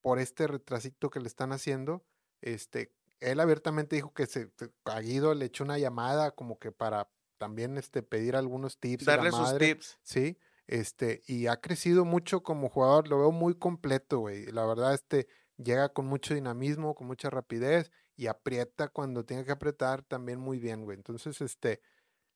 por 0.00 0.18
este 0.18 0.46
retrasito 0.46 1.10
que 1.10 1.20
le 1.20 1.28
están 1.28 1.52
haciendo. 1.52 2.04
Este, 2.40 2.94
él 3.20 3.40
abiertamente 3.40 3.96
dijo 3.96 4.12
que 4.12 4.26
se, 4.26 4.50
a 4.84 5.00
Guido 5.00 5.34
le 5.34 5.46
echó 5.46 5.64
una 5.64 5.78
llamada 5.78 6.32
como 6.32 6.58
que 6.58 6.72
para 6.72 7.10
también 7.38 7.78
este, 7.78 8.02
pedir 8.02 8.36
algunos 8.36 8.78
tips. 8.78 9.04
Darle 9.04 9.30
sus 9.30 9.58
tips. 9.58 9.98
Sí, 10.02 10.38
este, 10.66 11.22
y 11.26 11.46
ha 11.46 11.60
crecido 11.60 12.04
mucho 12.04 12.42
como 12.42 12.68
jugador, 12.68 13.08
lo 13.08 13.18
veo 13.18 13.32
muy 13.32 13.54
completo, 13.54 14.20
güey. 14.20 14.46
La 14.46 14.64
verdad, 14.64 14.94
este, 14.94 15.26
llega 15.56 15.90
con 15.90 16.06
mucho 16.06 16.34
dinamismo, 16.34 16.94
con 16.94 17.06
mucha 17.06 17.30
rapidez 17.30 17.90
y 18.16 18.26
aprieta 18.26 18.88
cuando 18.88 19.24
tiene 19.24 19.44
que 19.44 19.52
apretar 19.52 20.02
también 20.02 20.38
muy 20.38 20.58
bien, 20.58 20.84
güey. 20.84 20.96
Entonces, 20.96 21.40
este, 21.40 21.80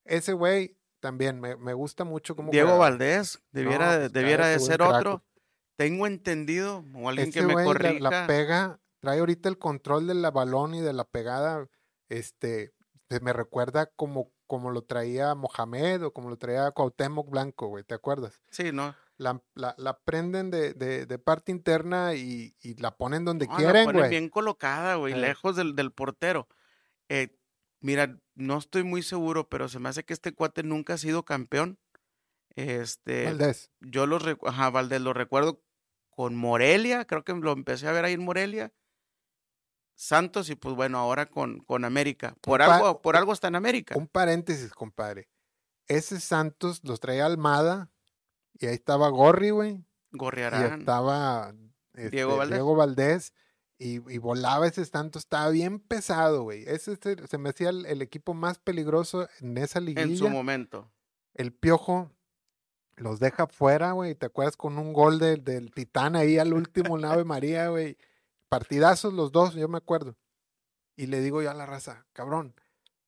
ese 0.04 0.32
güey 0.32 0.78
también 1.00 1.40
me, 1.40 1.56
me 1.56 1.74
gusta 1.74 2.04
mucho 2.04 2.34
como 2.34 2.50
Diego 2.50 2.78
Valdés, 2.78 3.42
debiera, 3.52 3.96
pues, 3.96 4.12
debiera 4.12 4.48
de 4.48 4.58
ser 4.58 4.82
otro. 4.82 5.24
Tengo 5.76 6.06
entendido, 6.06 6.84
o 6.94 7.08
alguien 7.08 7.30
que 7.30 7.42
me 7.42 7.52
corrija. 7.52 8.00
La, 8.00 8.10
la, 8.10 8.26
pega, 8.26 8.80
trae 9.00 9.18
ahorita 9.18 9.48
el 9.48 9.58
control 9.58 10.06
del 10.06 10.22
balón 10.32 10.74
y 10.74 10.80
de 10.80 10.94
la 10.94 11.04
pegada, 11.04 11.68
este, 12.08 12.72
me 13.20 13.32
recuerda 13.32 13.86
como, 13.94 14.32
como 14.46 14.70
lo 14.70 14.82
traía 14.82 15.34
Mohamed 15.34 16.04
o 16.04 16.12
como 16.12 16.30
lo 16.30 16.36
traía 16.36 16.70
Cuauhtémoc 16.70 17.30
Blanco, 17.30 17.68
güey, 17.68 17.84
¿te 17.84 17.94
acuerdas? 17.94 18.42
Sí, 18.50 18.72
¿no? 18.72 18.94
La, 19.18 19.42
la, 19.54 19.74
la 19.78 19.98
prenden 19.98 20.50
de, 20.50 20.74
de, 20.74 21.06
de, 21.06 21.18
parte 21.18 21.50
interna 21.50 22.14
y, 22.14 22.54
y, 22.60 22.74
la 22.74 22.96
ponen 22.96 23.24
donde 23.24 23.48
quieren, 23.48 23.92
güey. 23.92 24.10
Bien 24.10 24.28
colocada, 24.28 24.96
güey, 24.96 25.14
lejos 25.14 25.56
del, 25.56 25.74
del 25.74 25.90
portero. 25.90 26.48
Eh, 27.08 27.34
mira, 27.80 28.18
no 28.34 28.58
estoy 28.58 28.84
muy 28.84 29.02
seguro, 29.02 29.48
pero 29.48 29.68
se 29.68 29.78
me 29.78 29.88
hace 29.88 30.04
que 30.04 30.12
este 30.12 30.32
cuate 30.32 30.62
nunca 30.62 30.94
ha 30.94 30.98
sido 30.98 31.24
campeón. 31.24 31.78
Este, 32.56 33.24
Valdés. 33.24 33.70
Yo 33.80 34.06
lo, 34.06 34.18
ajá, 34.44 34.70
Valdés, 34.70 35.00
lo 35.00 35.14
recuerdo 35.14 35.62
con 36.10 36.36
Morelia, 36.36 37.06
creo 37.06 37.24
que 37.24 37.34
lo 37.34 37.52
empecé 37.52 37.88
a 37.88 37.92
ver 37.92 38.04
ahí 38.04 38.14
en 38.14 38.24
Morelia. 38.24 38.72
Santos 39.96 40.50
y 40.50 40.54
pues 40.54 40.76
bueno, 40.76 40.98
ahora 40.98 41.26
con, 41.26 41.60
con 41.60 41.84
América. 41.84 42.36
Por 42.42 42.62
algo, 42.62 43.00
por 43.00 43.16
algo 43.16 43.32
está 43.32 43.48
en 43.48 43.56
América. 43.56 43.96
Un 43.96 44.06
paréntesis, 44.06 44.70
compadre. 44.70 45.28
Ese 45.88 46.20
Santos 46.20 46.82
los 46.84 47.00
traía 47.00 47.24
Almada 47.24 47.90
y 48.54 48.66
ahí 48.66 48.74
estaba 48.74 49.08
Gorri, 49.08 49.50
güey. 49.50 49.84
Gorriarán. 50.12 50.62
Y 50.62 50.80
estaba 50.80 51.54
este, 51.94 52.10
Diego 52.10 52.36
Valdés. 52.36 52.56
Diego 52.56 52.76
Valdés 52.76 53.32
y, 53.78 53.98
volaba 54.18 54.66
ese 54.66 54.84
Santos, 54.84 55.22
estaba 55.24 55.50
bien 55.50 55.80
pesado, 55.80 56.42
güey. 56.42 56.64
Ese 56.66 56.96
se, 56.96 57.38
me 57.38 57.50
hacía 57.50 57.70
el, 57.70 58.00
equipo 58.02 58.32
más 58.32 58.58
peligroso 58.58 59.28
en 59.40 59.58
esa 59.58 59.80
liguilla. 59.80 60.02
En 60.02 60.16
su 60.16 60.28
momento. 60.28 60.90
El 61.34 61.52
Piojo 61.52 62.10
los 62.96 63.20
deja 63.20 63.46
fuera, 63.46 63.92
güey. 63.92 64.14
¿Te 64.14 64.26
acuerdas 64.26 64.56
con 64.56 64.78
un 64.78 64.94
gol 64.94 65.18
del, 65.18 65.44
del 65.44 65.72
Titán 65.72 66.16
ahí 66.16 66.38
al 66.38 66.54
último, 66.54 66.96
Nave 66.96 67.24
María, 67.24 67.68
güey? 67.68 67.98
Partidazos 68.48 69.12
los 69.12 69.32
dos, 69.32 69.54
yo 69.54 69.68
me 69.68 69.78
acuerdo. 69.78 70.16
Y 70.96 71.06
le 71.06 71.20
digo 71.20 71.42
yo 71.42 71.50
a 71.50 71.54
la 71.54 71.66
raza, 71.66 72.06
cabrón, 72.12 72.54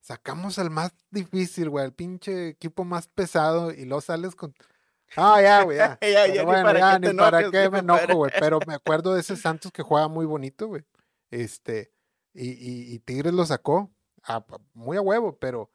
sacamos 0.00 0.58
al 0.58 0.70
más 0.70 0.92
difícil, 1.10 1.70
güey, 1.70 1.84
al 1.84 1.94
pinche 1.94 2.48
equipo 2.48 2.84
más 2.84 3.08
pesado 3.08 3.72
y 3.72 3.84
lo 3.84 4.00
sales 4.00 4.34
con... 4.34 4.54
Ah, 5.16 5.40
ya, 5.40 5.62
güey, 5.62 5.78
ya. 5.78 5.98
ya, 6.02 6.26
ya 6.26 6.44
bueno, 6.44 6.64
para 6.64 6.78
ya, 6.78 7.00
qué 7.00 7.08
ni 7.08 7.18
para 7.18 7.50
qué 7.50 7.70
me 7.70 7.78
enojo, 7.78 8.14
güey. 8.14 8.30
Pero 8.38 8.58
me 8.66 8.74
acuerdo 8.74 9.14
de 9.14 9.22
ese 9.22 9.36
Santos 9.36 9.72
que 9.72 9.82
juega 9.82 10.06
muy 10.06 10.26
bonito, 10.26 10.66
güey. 10.66 10.84
Este, 11.30 11.90
y, 12.34 12.50
y, 12.50 12.94
y, 12.94 12.98
Tigres 12.98 13.32
lo 13.32 13.46
sacó 13.46 13.90
a, 14.22 14.44
muy 14.74 14.98
a 14.98 15.00
huevo, 15.00 15.38
pero 15.38 15.72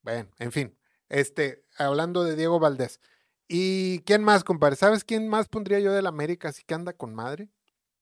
bueno, 0.00 0.30
en 0.38 0.50
fin. 0.50 0.78
Este, 1.10 1.62
hablando 1.76 2.24
de 2.24 2.36
Diego 2.36 2.58
Valdés. 2.58 3.00
¿Y 3.48 4.00
quién 4.04 4.24
más, 4.24 4.44
compadre? 4.44 4.76
¿Sabes 4.76 5.04
quién 5.04 5.28
más 5.28 5.48
pondría 5.48 5.80
yo 5.80 5.92
del 5.92 6.06
América 6.06 6.48
así 6.48 6.62
que 6.64 6.72
anda 6.72 6.92
con 6.92 7.14
madre? 7.14 7.50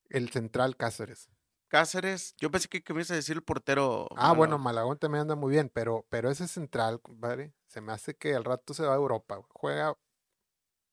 El 0.09 0.29
central 0.29 0.75
Cáceres. 0.75 1.29
Cáceres, 1.67 2.35
yo 2.39 2.49
pensé 2.49 2.67
que, 2.67 2.83
que 2.83 2.93
me 2.93 3.01
ibas 3.01 3.11
a 3.11 3.15
decir 3.15 3.35
el 3.35 3.43
portero. 3.43 4.07
Ah, 4.17 4.33
bueno, 4.33 4.57
Malagón 4.57 4.97
también 4.97 5.21
anda 5.21 5.35
muy 5.35 5.51
bien, 5.51 5.69
pero, 5.71 6.05
pero 6.09 6.31
ese 6.31 6.47
central, 6.47 6.99
compadre, 6.99 7.53
se 7.67 7.79
me 7.79 7.91
hace 7.93 8.15
que 8.15 8.33
al 8.33 8.43
rato 8.43 8.73
se 8.73 8.83
va 8.83 8.93
a 8.93 8.97
Europa. 8.97 9.39
Juega 9.49 9.95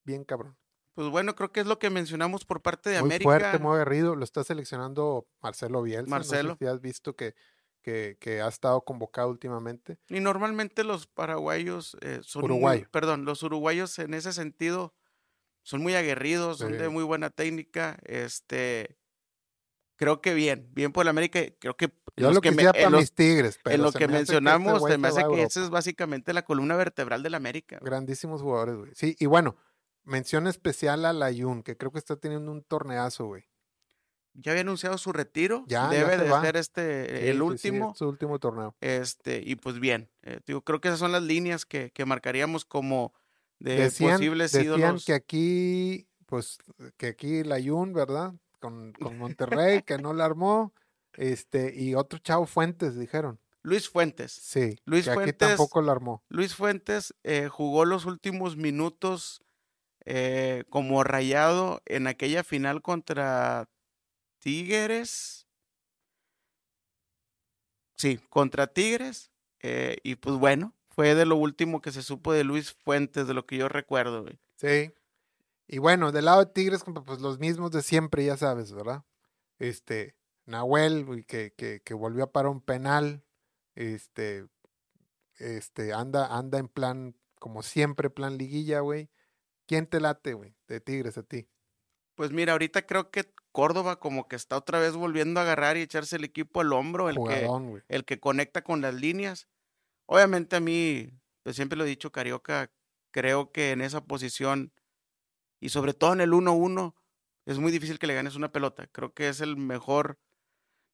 bien 0.03 0.23
cabrón. 0.23 0.55
Pues 0.93 1.09
bueno, 1.09 1.35
creo 1.35 1.51
que 1.51 1.59
es 1.59 1.67
lo 1.67 1.77
que 1.77 1.89
mencionamos 1.89 2.45
por 2.45 2.61
parte 2.61 2.89
de 2.89 2.99
muy 3.01 3.09
América. 3.09 3.23
fuerte, 3.29 3.59
muy 3.59 3.75
aguerrido. 3.75 4.15
Lo 4.15 4.23
está 4.23 4.43
seleccionando 4.43 5.27
Marcelo 5.41 5.83
Bielsa. 5.83 6.09
Marcelo. 6.09 6.49
No 6.49 6.55
sé 6.55 6.59
si 6.59 6.65
has 6.65 6.81
visto 6.81 7.15
que, 7.15 7.35
que, 7.81 8.17
que, 8.19 8.41
ha 8.41 8.47
estado 8.47 8.81
convocado 8.81 9.29
últimamente. 9.29 9.99
Y 10.09 10.19
normalmente 10.19 10.83
los 10.83 11.05
paraguayos 11.05 11.97
eh, 12.01 12.19
son 12.23 12.45
Uruguayo. 12.45 12.81
Muy, 12.81 12.89
perdón, 12.89 13.25
los 13.25 13.43
uruguayos 13.43 13.99
en 13.99 14.15
ese 14.15 14.33
sentido 14.33 14.95
son 15.61 15.83
muy 15.83 15.95
aguerridos, 15.95 16.59
son 16.59 16.71
de 16.71 16.89
muy 16.89 17.03
buena 17.03 17.29
técnica. 17.29 17.99
Este, 18.03 18.96
creo 19.97 20.21
que 20.21 20.33
bien, 20.33 20.69
bien 20.73 20.93
por 20.93 21.03
el 21.03 21.09
América. 21.09 21.41
Creo 21.59 21.75
que 21.75 21.91
yo 22.15 22.31
lo 22.31 22.39
que 22.41 22.51
me, 22.51 22.63
para 22.63 22.89
mis 22.89 23.11
tigres, 23.11 23.59
pero 23.61 23.75
en 23.75 23.81
lo 23.81 23.91
que 23.91 24.07
mencionamos, 24.07 24.81
este 24.81 24.93
se 24.93 24.97
me 24.97 25.07
hace 25.09 25.23
que 25.29 25.43
esa 25.43 25.61
es 25.63 25.69
básicamente 25.69 26.31
la 26.33 26.43
columna 26.45 26.75
vertebral 26.77 27.21
del 27.21 27.35
América. 27.35 27.77
Grandísimos 27.81 28.41
jugadores, 28.41 28.75
güey. 28.77 28.91
Sí, 28.95 29.15
y 29.19 29.25
bueno, 29.25 29.57
mención 30.03 30.47
especial 30.47 31.05
a 31.05 31.11
Layun, 31.13 31.61
que 31.63 31.75
creo 31.77 31.91
que 31.91 31.99
está 31.99 32.15
teniendo 32.15 32.51
un 32.51 32.63
torneazo, 32.63 33.25
güey. 33.25 33.43
Ya 34.39 34.51
había 34.51 34.61
anunciado 34.61 34.97
su 34.99 35.11
retiro. 35.13 35.63
Ya, 35.67 35.89
Debe 35.89 36.15
ya 36.15 36.23
de 36.23 36.29
va. 36.29 36.41
ser 36.41 36.57
este 36.57 37.05
Sí, 37.21 37.27
el 37.29 37.35
sí, 37.37 37.41
último. 37.41 37.91
sí, 37.93 37.97
su 37.99 38.07
último 38.07 38.37
torneo. 38.39 38.75
Este, 38.81 39.41
y 39.43 39.55
pues 39.55 39.79
bien. 39.79 40.09
eh, 40.21 40.39
digo, 40.45 40.61
creo 40.63 40.79
que 40.79 40.89
esas 40.89 40.99
son 40.99 41.11
las 41.11 41.23
líneas 41.23 41.65
que, 41.65 41.91
que 41.91 42.05
marcaríamos 42.05 42.63
como 42.63 43.13
de 43.59 43.75
Decían, 43.75 44.11
posibles 44.17 44.51
decían 44.51 44.79
ídolos. 44.79 45.05
que 45.05 45.13
aquí, 45.13 46.07
pues, 46.27 46.59
que 46.97 47.07
aquí 47.07 47.43
Layun, 47.43 47.93
¿verdad? 47.93 48.33
Con, 48.59 48.93
con 48.99 49.17
Monterrey, 49.17 49.81
que 49.83 49.97
no 49.97 50.13
la 50.13 50.25
armó. 50.25 50.73
Este, 51.13 51.73
y 51.75 51.95
otro 51.95 52.19
chavo 52.19 52.45
Fuentes, 52.45 52.97
dijeron. 52.97 53.39
Luis 53.63 53.89
Fuentes. 53.89 54.31
Sí, 54.31 54.77
Luis 54.85 55.05
que 55.05 55.11
aquí 55.11 55.19
Fuentes- 55.19 55.37
tampoco 55.37 55.81
la 55.81 55.91
armó. 55.91 56.23
Luis 56.29 56.55
Fuentes 56.55 57.13
eh, 57.23 57.47
jugó 57.49 57.85
los 57.85 58.05
últimos 58.05 58.55
minutos 58.55 59.41
eh, 60.05 60.63
como 60.69 61.03
rayado 61.03 61.81
en 61.85 62.07
aquella 62.07 62.43
final 62.43 62.81
contra 62.81 63.67
Tigres. 64.39 65.47
Sí, 67.97 68.19
contra 68.29 68.67
Tigres. 68.67 69.31
eh, 69.59 69.97
y 70.03 70.15
pues 70.15 70.35
bueno, 70.37 70.75
fue 70.89 71.15
de 71.15 71.25
lo 71.25 71.35
último 71.35 71.81
que 71.81 71.91
se 71.91 72.03
supo 72.03 72.31
de 72.31 72.43
Luis 72.43 72.73
Fuentes, 72.73 73.27
de 73.27 73.33
lo 73.33 73.45
que 73.45 73.57
yo 73.57 73.67
recuerdo. 73.69 74.21
güey. 74.21 74.39
Sí. 74.55 74.93
Y 75.67 75.79
bueno, 75.79 76.11
del 76.11 76.25
lado 76.25 76.45
de 76.45 76.51
Tigres, 76.51 76.83
pues 77.05 77.19
los 77.19 77.39
mismos 77.39 77.71
de 77.71 77.81
siempre, 77.81 78.25
ya 78.25 78.37
sabes, 78.37 78.71
¿verdad? 78.71 79.03
Este, 79.59 80.15
Nahuel, 80.45 81.25
que, 81.27 81.53
que, 81.55 81.81
que 81.81 81.93
volvió 81.93 82.23
a 82.23 82.31
parar 82.31 82.51
un 82.51 82.61
penal. 82.61 83.23
Este, 83.75 84.47
este, 85.37 85.93
anda, 85.93 86.37
anda 86.37 86.57
en 86.57 86.69
plan, 86.69 87.15
como 87.39 87.63
siempre, 87.63 88.09
plan 88.09 88.37
liguilla, 88.37 88.79
güey. 88.79 89.09
¿Quién 89.67 89.87
te 89.87 89.99
late, 89.99 90.33
güey? 90.33 90.55
De 90.67 90.79
Tigres 90.79 91.17
a 91.17 91.23
ti. 91.23 91.49
Pues 92.15 92.31
mira, 92.31 92.53
ahorita 92.53 92.85
creo 92.87 93.11
que 93.11 93.31
Córdoba 93.51 93.99
como 93.99 94.27
que 94.27 94.35
está 94.35 94.57
otra 94.57 94.79
vez 94.79 94.93
volviendo 94.93 95.39
a 95.39 95.43
agarrar 95.43 95.77
y 95.77 95.81
echarse 95.81 96.15
el 96.15 96.23
equipo 96.23 96.61
al 96.61 96.73
hombro, 96.73 97.09
el 97.09 97.17
que, 97.17 97.47
el 97.89 98.05
que 98.05 98.19
conecta 98.19 98.63
con 98.63 98.81
las 98.81 98.95
líneas. 98.95 99.47
Obviamente 100.05 100.55
a 100.55 100.59
mí, 100.59 101.11
pues 101.43 101.55
siempre 101.55 101.77
lo 101.77 101.83
he 101.83 101.87
dicho, 101.87 102.11
Carioca, 102.11 102.71
creo 103.11 103.51
que 103.51 103.71
en 103.71 103.81
esa 103.81 104.05
posición 104.05 104.71
y 105.59 105.69
sobre 105.69 105.93
todo 105.93 106.13
en 106.13 106.21
el 106.21 106.31
1-1 106.31 106.95
es 107.45 107.59
muy 107.59 107.71
difícil 107.71 107.99
que 107.99 108.07
le 108.07 108.15
ganes 108.15 108.35
una 108.35 108.51
pelota. 108.51 108.87
Creo 108.87 109.13
que 109.13 109.29
es 109.29 109.41
el 109.41 109.57
mejor, 109.57 110.19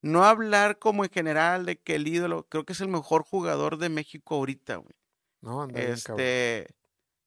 no 0.01 0.23
hablar 0.23 0.79
como 0.79 1.03
en 1.03 1.09
general 1.09 1.65
de 1.65 1.79
que 1.79 1.95
el 1.95 2.07
ídolo, 2.07 2.47
creo 2.47 2.65
que 2.65 2.73
es 2.73 2.81
el 2.81 2.89
mejor 2.89 3.23
jugador 3.23 3.77
de 3.77 3.89
México 3.89 4.35
ahorita, 4.35 4.75
güey. 4.75 4.95
No, 5.41 5.67
cabrón. 5.67 5.77
Este, 5.77 6.67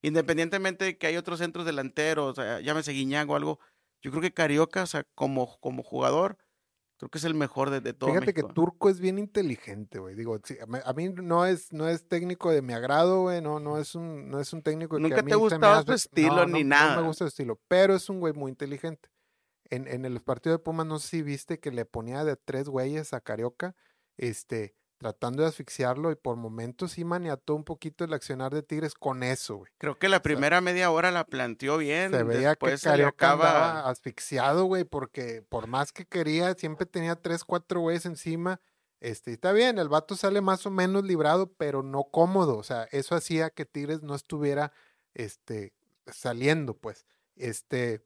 independientemente 0.03 0.85
de 0.85 0.99
que 0.99 1.09
hay 1.09 1.17
otros 1.17 1.41
centros 1.41 1.67
delanteros, 1.67 2.39
o 2.39 2.43
sea, 2.43 2.61
llámese 2.61 2.93
Guiñac 2.93 3.29
o 3.29 3.37
algo, 3.37 3.59
yo 4.01 4.11
creo 4.11 4.23
que 4.23 4.33
Carioca, 4.33 4.85
o 4.85 4.87
sea, 4.87 5.05
como, 5.15 5.59
como 5.61 5.83
jugador, 5.83 6.39
creo 6.99 7.09
que 7.11 7.19
es 7.19 7.25
el 7.25 7.35
mejor 7.35 7.71
de, 7.71 7.81
de 7.81 7.93
todo 7.93 8.11
Fíjate 8.11 8.27
México. 8.27 8.49
que 8.49 8.55
Turco 8.55 8.89
es 8.89 9.01
bien 9.01 9.19
inteligente, 9.19 9.99
güey. 9.99 10.15
Digo, 10.15 10.39
sí, 10.45 10.57
a 10.61 10.93
mí- 10.95 11.09
no 11.15 11.45
es, 11.47 11.73
no 11.73 11.89
es 11.89 12.09
técnico 12.09 12.51
de 12.51 12.63
mi 12.63 12.73
agrado, 12.73 13.23
güey. 13.23 13.41
No, 13.43 13.61
no 13.61 13.79
es 13.79 13.95
un, 13.95 14.31
no 14.31 14.41
es 14.41 14.53
un 14.53 14.63
técnico 14.63 14.97
que 14.97 15.15
a 15.15 15.17
te 15.17 15.23
mí 15.23 15.31
ha 15.31 15.35
se 15.35 15.37
me 15.37 15.41
gustado 15.41 15.83
su 15.85 15.93
estilo 15.93 16.37
no, 16.37 16.47
ni 16.47 16.63
no, 16.65 16.71
nada. 16.71 16.95
No 16.97 17.03
me 17.03 17.07
gusta 17.09 17.25
su 17.25 17.29
estilo, 17.29 17.61
pero 17.69 17.95
es 17.95 18.09
un 18.09 18.21
güey 18.21 18.33
muy 18.33 18.51
inteligente. 18.51 19.09
En, 19.69 19.89
en 19.89 20.05
el 20.05 20.21
partido 20.23 20.57
de 20.57 20.63
Pumas, 20.63 20.87
no 20.87 20.99
sé 20.99 21.09
si 21.09 21.23
viste 21.23 21.59
que 21.59 21.73
le 21.73 21.85
ponía 21.85 22.25
de 22.25 22.37
tres 22.37 22.69
güeyes 22.69 23.13
a 23.13 23.21
Carioca, 23.21 23.75
este, 24.17 24.75
tratando 24.99 25.43
de 25.43 25.49
asfixiarlo 25.49 26.11
y 26.11 26.15
por 26.17 26.37
momentos 26.37 26.93
sí 26.93 27.05
maniató 27.05 27.55
un 27.55 27.65
poquito 27.65 28.05
el 28.05 28.13
accionar 28.15 28.53
de 28.55 28.63
Tigres 28.63 28.95
con 28.95 29.23
eso, 29.23 29.57
güey. 29.57 29.73
Creo 29.79 29.99
que 29.99 30.09
la 30.09 30.23
primera 30.23 30.61
media 30.61 30.91
hora 30.91 31.11
la 31.11 31.25
planteó 31.25 31.79
bien. 31.79 32.13
Se 32.13 32.23
veía 32.23 32.51
después 32.51 32.81
que 32.81 32.89
Carioca 32.89 33.33
andaba 33.33 33.89
asfixiado, 33.89 34.65
güey, 34.65 34.85
porque 34.85 35.43
por 35.43 35.67
más 35.67 35.93
que 35.93 36.07
quería, 36.07 36.55
siempre 36.55 36.87
tenía 36.87 37.17
tres, 37.17 37.45
cuatro 37.45 37.81
güeyes 37.81 38.07
encima 38.07 38.61
Este, 39.01 39.33
está 39.33 39.53
bien, 39.53 39.79
el 39.79 39.89
vato 39.89 40.17
sale 40.17 40.41
más 40.41 40.65
o 40.67 40.71
menos 40.71 41.05
librado, 41.05 41.53
pero 41.53 41.83
no 41.83 42.05
cómodo. 42.05 42.57
O 42.57 42.63
sea, 42.63 42.85
eso 42.93 43.15
hacía 43.15 43.51
que 43.51 43.67
Tigres 43.67 44.03
no 44.03 44.15
estuviera 44.15 44.73
este, 45.15 45.75
saliendo, 46.07 46.75
pues. 46.79 47.07
Este, 47.37 48.03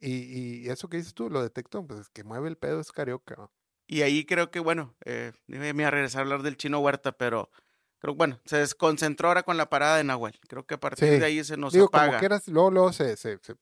y, 0.00 0.64
y 0.66 0.70
eso 0.70 0.88
que 0.88 0.96
dices 0.98 1.14
tú, 1.14 1.30
lo 1.30 1.42
detectó, 1.42 1.86
pues 1.86 2.00
es 2.00 2.08
que 2.08 2.24
mueve 2.24 2.48
el 2.48 2.56
pedo 2.58 2.80
es 2.80 2.92
carioca. 2.92 3.50
Y 3.86 4.02
ahí 4.02 4.24
creo 4.24 4.50
que, 4.50 4.60
bueno, 4.60 4.94
eh, 5.04 5.32
me 5.46 5.72
voy 5.72 5.84
a 5.84 5.90
regresar 5.90 6.20
a 6.20 6.22
hablar 6.22 6.42
del 6.42 6.56
chino 6.56 6.80
Huerta, 6.80 7.12
pero 7.12 7.50
creo 7.98 8.14
bueno, 8.14 8.40
se 8.44 8.56
desconcentró 8.58 9.28
ahora 9.28 9.42
con 9.42 9.56
la 9.56 9.68
parada 9.68 9.96
de 9.98 10.04
Nahuel. 10.04 10.38
Creo 10.48 10.66
que 10.66 10.74
a 10.74 10.80
partir 10.80 11.18
de 11.18 11.24
ahí 11.24 11.44
se 11.44 11.56
nos 11.56 11.72
Digo, 11.72 11.86
apaga. 11.86 12.06
Como 12.06 12.18
quieras, 12.18 12.48
luego, 12.48 12.70
luego 12.70 12.92
se, 12.92 13.16
se, 13.16 13.38
se, 13.42 13.52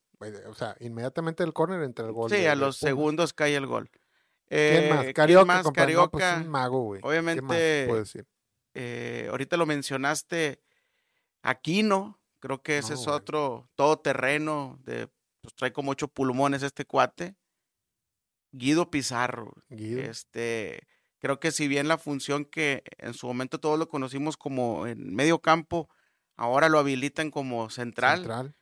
o 0.47 0.55
sea, 0.55 0.77
inmediatamente 0.81 1.43
el 1.43 1.53
córner 1.53 1.83
entra 1.83 2.07
el 2.07 2.13
gol. 2.13 2.31
Sí, 2.31 2.37
de, 2.37 2.49
a 2.49 2.55
los 2.55 2.77
segundos 2.77 3.33
cae 3.33 3.57
el 3.57 3.67
gol. 3.67 3.91
¿Quién 3.93 4.01
Eh, 4.51 4.89
más? 4.89 5.05
¿quién 5.05 5.15
Carioca, 5.15 5.45
más? 5.47 5.63
compadre, 5.65 5.95
no, 5.95 6.11
pues, 6.11 6.23
Carioca. 6.23 6.45
un 6.45 6.51
mago, 6.51 6.81
güey. 6.83 7.01
¿Qué 7.01 7.09
más 7.09 7.11
Obviamente, 7.11 7.87
decir? 7.99 8.27
eh, 8.75 9.27
ahorita 9.31 9.57
lo 9.57 9.67
mencionaste, 9.67 10.63
Aquino, 11.43 12.21
creo 12.41 12.63
que 12.63 12.79
ese 12.79 12.95
No, 12.95 13.01
es 13.01 13.07
güey. 13.07 13.17
otro 13.19 13.71
todoterreno, 13.75 14.79
de, 14.85 15.09
pues 15.41 15.55
trae 15.57 15.73
como 15.73 15.91
ocho 15.93 16.09
pulmones 16.09 16.63
este 16.63 16.85
cuate. 16.85 17.37
Guido 18.53 18.91
Pizarro, 18.91 19.55
Guido. 19.71 20.01
este, 20.03 20.87
creo 21.19 21.41
que 21.41 21.51
si 21.53 21.69
bien 21.69 21.89
la 21.89 21.99
función 21.99 22.45
que 22.45 22.83
en 22.99 23.15
su 23.15 23.27
momento 23.27 23.59
todos 23.61 23.79
lo 23.79 23.89
conocimos 23.89 24.37
como 24.37 24.87
en 24.87 25.15
medio 25.15 25.41
campo, 25.41 25.89
ahora 26.37 26.69
lo 26.69 26.79
habilitan 26.79 27.31
como 27.31 27.71
central, 27.71 28.19
Central. 28.19 28.55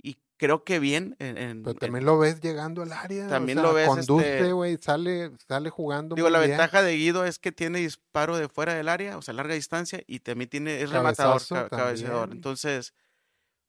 y 0.00 0.18
creo 0.36 0.64
que 0.64 0.78
bien 0.78 1.16
en, 1.18 1.38
en- 1.38 1.62
Pero 1.62 1.72
en- 1.72 1.78
también 1.78 2.04
lo 2.04 2.18
ves 2.18 2.40
llegando 2.40 2.82
al 2.82 2.92
área. 2.92 3.26
o 3.26 3.30
También 3.30 3.58
sea, 3.58 3.66
lo 3.66 3.74
ves, 3.74 3.88
Conduce, 3.88 4.38
este- 4.38 4.52
güey, 4.52 4.76
sale, 4.80 5.30
sale 5.48 5.70
jugando. 5.70 6.14
Digo, 6.14 6.30
la 6.30 6.38
bien. 6.38 6.50
ventaja 6.52 6.82
de 6.82 6.96
Guido 6.96 7.24
es 7.24 7.38
que 7.38 7.50
tiene 7.52 7.78
disparo 7.80 8.36
de 8.36 8.48
fuera 8.48 8.74
del 8.74 8.88
área, 8.88 9.18
o 9.18 9.22
sea, 9.22 9.34
larga 9.34 9.54
distancia, 9.54 10.02
y 10.06 10.20
también 10.20 10.50
tiene, 10.50 10.82
es 10.82 10.90
rematador, 10.90 11.42
ca- 11.48 11.68
cabeceador. 11.68 12.30
Entonces, 12.32 12.94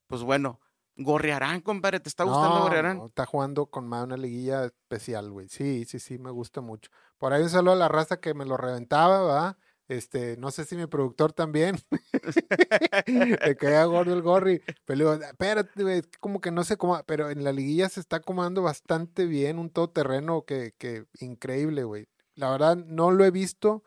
pues 0.07 0.21
bueno, 0.21 0.59
Gorriarán, 0.95 1.61
compadre, 1.61 1.99
¿te 1.99 2.09
está 2.09 2.23
gustando 2.23 2.57
No, 2.57 2.63
Gorriarán? 2.63 2.97
no, 2.97 3.07
está 3.07 3.25
jugando 3.25 3.65
con 3.67 3.87
más 3.87 4.03
una 4.03 4.17
liguilla 4.17 4.65
especial, 4.65 5.31
güey. 5.31 5.49
Sí, 5.49 5.85
sí, 5.85 5.99
sí, 5.99 6.19
me 6.19 6.29
gusta 6.31 6.61
mucho. 6.61 6.91
Por 7.17 7.33
ahí 7.33 7.41
un 7.41 7.49
saludo 7.49 7.73
a 7.73 7.77
la 7.77 7.87
raza 7.87 8.19
que 8.19 8.33
me 8.33 8.45
lo 8.45 8.57
reventaba, 8.57 9.21
¿va? 9.21 9.57
Este, 9.87 10.37
no 10.37 10.51
sé 10.51 10.65
si 10.65 10.75
mi 10.75 10.85
productor 10.87 11.33
también. 11.33 11.77
Le 13.07 13.55
caía 13.57 13.85
gordo 13.85 14.13
el 14.13 14.21
gorri. 14.21 14.61
Pero 14.85 14.97
le 14.97 15.03
digo, 15.03 15.13
espérate, 15.25 15.83
güey, 15.83 16.01
como 16.19 16.41
que 16.41 16.51
no 16.51 16.63
sé 16.63 16.77
cómo, 16.77 17.01
pero 17.05 17.29
en 17.29 17.43
la 17.43 17.51
liguilla 17.51 17.89
se 17.89 17.99
está 17.99 18.17
acomodando 18.17 18.61
bastante 18.61 19.25
bien, 19.25 19.59
un 19.59 19.69
todoterreno 19.69 20.45
que, 20.45 20.73
que 20.77 21.05
increíble, 21.19 21.83
güey. 21.83 22.07
La 22.35 22.49
verdad, 22.51 22.77
no 22.77 23.11
lo 23.11 23.25
he 23.25 23.31
visto 23.31 23.83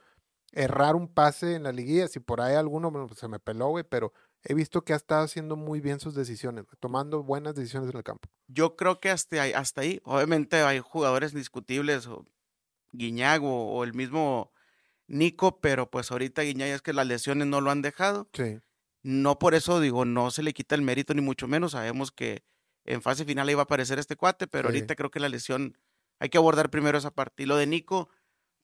errar 0.53 0.97
un 0.97 1.09
pase 1.12 1.55
en 1.55 1.62
la 1.64 1.73
liguilla. 1.73 2.09
Si 2.09 2.21
por 2.21 2.40
ahí 2.40 2.55
alguno 2.55 2.90
bueno, 2.90 3.07
pues, 3.07 3.19
se 3.21 3.29
me 3.29 3.38
peló, 3.38 3.69
güey, 3.69 3.85
pero 3.85 4.12
he 4.48 4.54
visto 4.54 4.82
que 4.85 4.92
ha 4.92 4.96
estado 4.96 5.24
haciendo 5.24 5.56
muy 5.56 5.80
bien 5.80 6.00
sus 6.00 6.14
decisiones, 6.14 6.64
tomando 6.80 7.22
buenas 7.22 7.54
decisiones 7.54 7.90
en 7.90 7.96
el 7.96 8.04
campo. 8.04 8.28
Yo 8.46 8.76
creo 8.76 9.00
que 9.00 9.11
hasta 9.11 9.42
ahí, 9.42 9.52
hasta 9.52 9.80
ahí, 9.82 10.00
obviamente 10.04 10.62
hay 10.62 10.78
jugadores 10.80 11.32
indiscutibles, 11.32 12.06
o 12.06 12.24
Guiñago 12.92 13.72
o 13.74 13.85
el 13.85 13.92
mismo 13.94 14.52
Nico, 15.09 15.61
pero 15.61 15.90
pues 15.90 16.11
ahorita 16.11 16.42
Guiñago 16.42 16.74
es 16.74 16.82
que 16.82 16.92
las 16.92 17.06
lesiones 17.06 17.46
no 17.46 17.61
lo 17.61 17.70
han 17.70 17.82
dejado. 17.82 18.28
Sí. 18.32 18.59
No 19.02 19.38
por 19.38 19.54
eso 19.54 19.80
digo, 19.80 20.04
no 20.04 20.30
se 20.30 20.42
le 20.42 20.52
quita 20.52 20.74
el 20.74 20.82
mérito 20.82 21.14
ni 21.14 21.20
mucho 21.20 21.46
menos. 21.46 21.72
Sabemos 21.72 22.11
que 22.11 22.44
en 22.85 23.02
fase 23.02 23.24
final 23.24 23.48
iba 23.50 23.62
a 23.62 23.64
aparecer 23.64 23.98
este 23.98 24.16
cuate, 24.16 24.46
pero 24.46 24.68
Sí. 24.70 24.76
ahorita 24.76 24.94
creo 24.96 25.11
que 25.11 25.20
la 25.20 25.28
lesión 25.28 25.76
hay 26.18 26.28
que 26.28 26.38
abordar 26.38 26.70
primero 26.70 26.96
esa 26.98 27.11
parte. 27.12 27.42
Y 27.42 27.46
lo 27.46 27.56
de 27.56 27.66
Nico, 27.66 28.09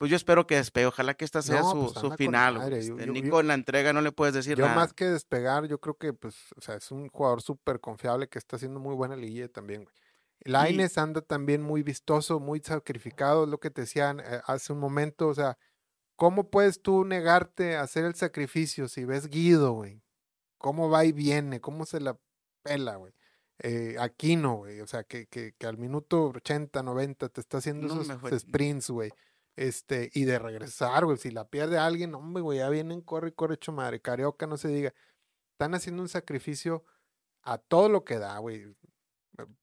pues 0.03 0.11
yo 0.11 0.17
espero 0.17 0.49
que 0.49 0.57
despegue. 0.57 0.87
Ojalá 0.87 1.15
que 1.15 1.25
esta 1.25 1.43
sea 1.43 1.61
No, 1.61 1.71
su, 1.71 1.81
pues 1.93 1.93
con 1.93 2.17
final. 2.17 2.57
Yo- 2.83 2.97
yo- 2.99 3.07
Nico 3.13 3.27
yo- 3.29 3.41
en 3.41 3.47
la 3.47 3.55
entrega 3.55 3.93
no 3.93 4.01
le 4.01 4.11
puedes 4.11 4.35
decir 4.35 4.57
Yo 4.57 4.65
nada. 4.65 4.75
más 4.75 4.93
que 4.93 5.05
despegar, 5.05 5.69
yo 5.69 5.79
creo 5.81 5.97
que 5.97 6.13
pues, 6.13 6.35
o 6.57 6.61
sea, 6.61 6.75
es 6.75 6.91
un 6.91 7.09
jugador 7.09 7.41
súper 7.41 7.79
confiable 7.79 8.29
que 8.29 8.41
está 8.41 8.57
haciendo 8.57 8.81
muy 8.81 8.97
buena 8.97 9.15
liguilla 9.15 9.47
también, 9.47 9.85
güey. 9.85 9.95
Laines 10.45 10.99
anda 10.99 11.21
también 11.21 11.63
muy 11.63 11.85
vistoso, 11.85 12.41
muy 12.41 12.59
sacrificado, 12.59 13.45
es 13.45 13.51
lo 13.51 13.61
que 13.61 13.71
te 13.71 13.83
decían 13.83 14.19
eh, 14.19 14.41
hace 14.47 14.73
un 14.73 14.81
momento, 14.81 15.29
o 15.29 15.35
sea, 15.35 15.57
¿cómo 16.17 16.51
puedes 16.51 16.83
tú 16.83 17.05
negarte 17.05 17.77
a 17.77 17.83
hacer 17.83 18.05
el 18.05 18.17
sacrificio 18.17 18.89
si 18.89 19.05
ves 19.05 19.29
Guido, 19.29 19.71
güey? 19.75 20.03
¿Cómo 20.59 20.91
va 20.91 21.05
y 21.05 21.13
viene? 21.13 21.61
¿Cómo 21.61 21.87
se 21.87 22.01
la 22.01 22.19
pela, 22.65 22.97
güey? 22.97 23.13
Eh, 23.61 23.95
Aquino, 24.01 24.57
güey, 24.57 24.81
o 24.81 24.87
sea, 24.89 25.05
que, 25.05 25.27
que, 25.29 25.53
que 25.57 25.67
al 25.69 25.79
minuto 25.79 26.33
80, 26.35 26.83
90 26.83 27.29
te 27.29 27.41
está 27.41 27.59
haciendo 27.59 27.87
No, 27.95 28.03
esos 28.03 28.41
sprints, 28.41 28.91
güey. 28.91 29.13
Este, 29.57 30.11
y 30.15 30.25
de 30.25 30.39
regresar, 30.39 31.05
güey, 31.05 31.19
si 31.19 31.31
la 31.31 31.47
pierde 31.49 31.79
alguien, 31.79 32.15
hombre, 32.15 32.43
güey, 32.43 32.59
ya 32.59 32.69
vienen, 32.71 33.03
corre, 33.03 33.29
y 33.29 33.33
corre, 33.33 33.55
hecho 33.55 33.73
madre, 33.73 34.01
carioca, 34.01 34.47
no 34.47 34.57
se 34.57 34.69
diga. 34.69 34.95
Están 35.53 35.75
haciendo 35.75 36.03
un 36.03 36.09
sacrificio 36.09 36.85
a 37.43 37.59
todo 37.59 37.89
lo 37.89 38.05
que 38.05 38.19
da, 38.19 38.39
güey. 38.39 38.65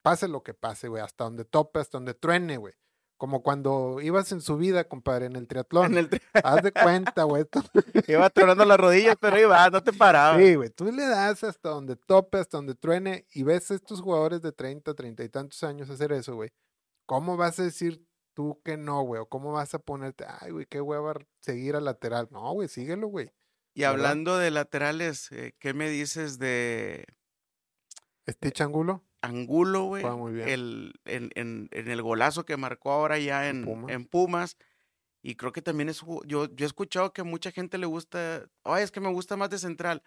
Pase 0.01 0.27
lo 0.27 0.43
que 0.43 0.53
pase, 0.53 0.87
güey, 0.87 1.01
hasta 1.03 1.23
donde 1.23 1.45
tope, 1.45 1.79
hasta 1.79 1.97
donde 1.97 2.13
truene, 2.13 2.57
güey. 2.57 2.73
Como 3.17 3.43
cuando 3.43 3.99
ibas 4.01 4.31
en 4.31 4.39
su 4.41 4.55
vida, 4.57 4.85
compadre, 4.85 5.25
en 5.25 5.35
el 5.35 5.47
triatlón. 5.47 5.91
En 5.93 5.97
el 5.97 6.09
tri- 6.09 6.21
Haz 6.41 6.63
de 6.63 6.71
cuenta, 6.71 7.23
güey. 7.23 7.43
tú- 7.45 7.61
Iba 8.07 8.29
tronando 8.29 8.63
las 8.65 8.77
rodillas, 8.79 9.15
pero 9.19 9.37
iba, 9.39 9.69
no 9.69 9.83
te 9.83 9.91
paraba. 9.91 10.37
Sí, 10.39 10.55
güey, 10.55 10.69
tú 10.69 10.85
le 10.85 11.05
das 11.05 11.43
hasta 11.43 11.69
donde 11.69 11.95
tope, 11.97 12.37
hasta 12.37 12.57
donde 12.57 12.75
truene, 12.75 13.25
y 13.33 13.43
ves 13.43 13.69
a 13.71 13.75
estos 13.75 14.01
jugadores 14.01 14.41
de 14.41 14.51
30, 14.53 14.93
30 14.93 15.23
y 15.23 15.29
tantos 15.29 15.61
años 15.63 15.89
hacer 15.89 16.13
eso, 16.13 16.35
güey. 16.35 16.51
¿Cómo 17.05 17.35
vas 17.37 17.59
a 17.59 17.63
decir 17.63 18.05
tú 18.39 18.61
que 18.63 18.77
no, 18.77 19.01
güey? 19.01 19.19
¿O 19.21 19.25
cómo 19.27 19.51
vas 19.51 19.73
a 19.73 19.79
ponerte, 19.79 20.23
ay, 20.39 20.51
güey, 20.51 20.65
qué 20.65 20.79
hueva 20.79 21.13
seguir 21.41 21.75
al 21.75 21.83
lateral? 21.83 22.29
No, 22.31 22.53
güey, 22.53 22.69
síguelo, 22.69 23.07
güey. 23.07 23.33
Y 23.73 23.81
¿verdad? 23.81 23.95
hablando 23.95 24.37
de 24.37 24.49
laterales, 24.49 25.29
eh, 25.33 25.55
¿qué 25.59 25.73
me 25.73 25.89
dices 25.89 26.39
de 26.39 27.05
Stitch 28.29 28.61
Angulo, 28.61 29.03
Angulo, 29.21 29.83
güey? 29.83 30.03
Juega 30.03 30.15
muy 30.15 30.31
bien. 30.31 30.47
El, 30.47 30.93
en, 31.03 31.31
en- 31.35 31.67
en 31.73 31.89
el 31.89 32.01
golazo 32.01 32.45
que 32.45 32.55
marcó 32.55 32.91
ahora 32.93 33.19
ya 33.19 33.49
En 33.49 33.57
en, 33.57 33.65
Pumas. 33.65 33.91
en 33.91 34.05
Pumas. 34.05 34.57
Y 35.21 35.35
creo 35.35 35.51
que 35.51 35.61
también 35.61 35.89
es. 35.89 35.99
Yo, 36.25 36.45
yo 36.45 36.65
he 36.65 36.65
escuchado 36.65 37.11
que 37.11 37.23
mucha 37.23 37.51
gente 37.51 37.77
le 37.77 37.87
gusta. 37.87 38.49
Ay, 38.63 38.83
es 38.83 38.91
que 38.91 39.01
me 39.01 39.11
gusta 39.11 39.35
más 39.35 39.49
de 39.49 39.57
central. 39.57 40.01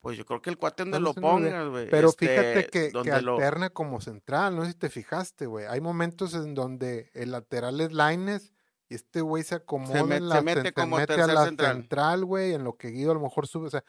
Pues 0.00 0.16
yo 0.16 0.24
creo 0.24 0.40
que 0.40 0.50
el 0.50 0.56
cuate 0.58 0.84
donde 0.84 0.98
Está 0.98 1.08
lo 1.08 1.14
pongas, 1.14 1.68
güey. 1.68 1.90
Pero 1.90 2.10
este, 2.10 2.28
fíjate 2.28 2.66
que, 2.68 2.92
que 2.92 3.20
lo- 3.22 3.34
alterna 3.34 3.70
como 3.70 4.00
central, 4.00 4.54
no 4.54 4.64
sé 4.64 4.72
si 4.72 4.78
te 4.78 4.88
fijaste, 4.88 5.46
güey. 5.46 5.66
Hay 5.66 5.80
momentos 5.80 6.34
en 6.34 6.54
donde 6.54 7.10
el 7.14 7.32
lateral 7.32 7.80
es 7.80 7.92
Laines 7.92 8.52
y 8.88 8.94
este 8.94 9.20
güey 9.20 9.42
se 9.42 9.56
acomoda 9.56 10.02
met- 10.02 10.16
en 10.18 10.22
se 10.22 10.28
la, 10.28 10.42
mete 10.42 10.62
se 10.62 10.72
como 10.72 10.96
mete 10.98 11.14
a 11.14 11.26
la 11.26 11.44
central. 11.46 12.24
güey, 12.24 12.54
en 12.54 12.62
lo 12.62 12.76
que 12.76 12.88
Guido 12.90 13.10
a 13.10 13.14
lo 13.14 13.20
mejor 13.20 13.48
sube. 13.48 13.66
O 13.66 13.70
sea, 13.70 13.82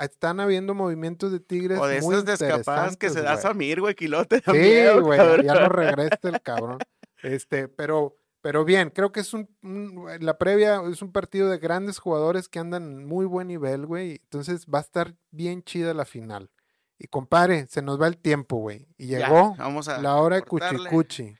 están 0.00 0.40
habiendo 0.40 0.74
movimientos 0.74 1.32
de 1.32 1.40
Tigres 1.40 1.78
O 1.78 1.86
de 1.86 2.02
muy 2.02 2.16
esas 2.16 2.26
descapadas 2.38 2.96
que 2.98 3.08
se 3.10 3.22
da 3.22 3.32
güey. 3.34 3.42
Samir, 3.42 3.80
güey, 3.80 3.94
Quilote. 3.94 4.42
Sí, 4.44 5.00
güey, 5.00 5.44
ya 5.44 5.54
no 5.54 5.68
regresa 5.70 6.18
el 6.24 6.42
cabrón. 6.42 6.78
Este, 7.22 7.68
pero, 7.68 8.18
pero 8.44 8.62
bien, 8.66 8.90
creo 8.90 9.10
que 9.10 9.20
es 9.20 9.32
un, 9.32 9.48
un- 9.62 10.06
la 10.20 10.36
previa 10.36 10.82
es 10.92 11.00
un 11.00 11.12
partido 11.12 11.48
de 11.48 11.56
grandes 11.56 11.98
jugadores 11.98 12.46
que 12.50 12.58
andan 12.58 12.82
en 12.82 13.06
muy 13.06 13.24
buen 13.24 13.48
nivel, 13.48 13.86
güey. 13.86 14.20
Entonces 14.24 14.66
va 14.66 14.80
a 14.80 14.82
estar 14.82 15.14
bien 15.30 15.62
chida 15.62 15.94
la 15.94 16.04
final. 16.04 16.50
Y 16.98 17.06
compadre, 17.06 17.66
se 17.68 17.80
nos 17.80 17.98
va 17.98 18.06
el 18.06 18.18
tiempo, 18.18 18.56
güey. 18.58 18.86
Y 18.98 19.06
Ya, 19.06 19.20
llegó 19.20 19.54
vamos 19.56 19.88
a 19.88 19.96
la 20.02 20.16
hora 20.16 20.36
de 20.36 20.42
cortarle. 20.42 20.78
cuchicuchi. 20.90 21.34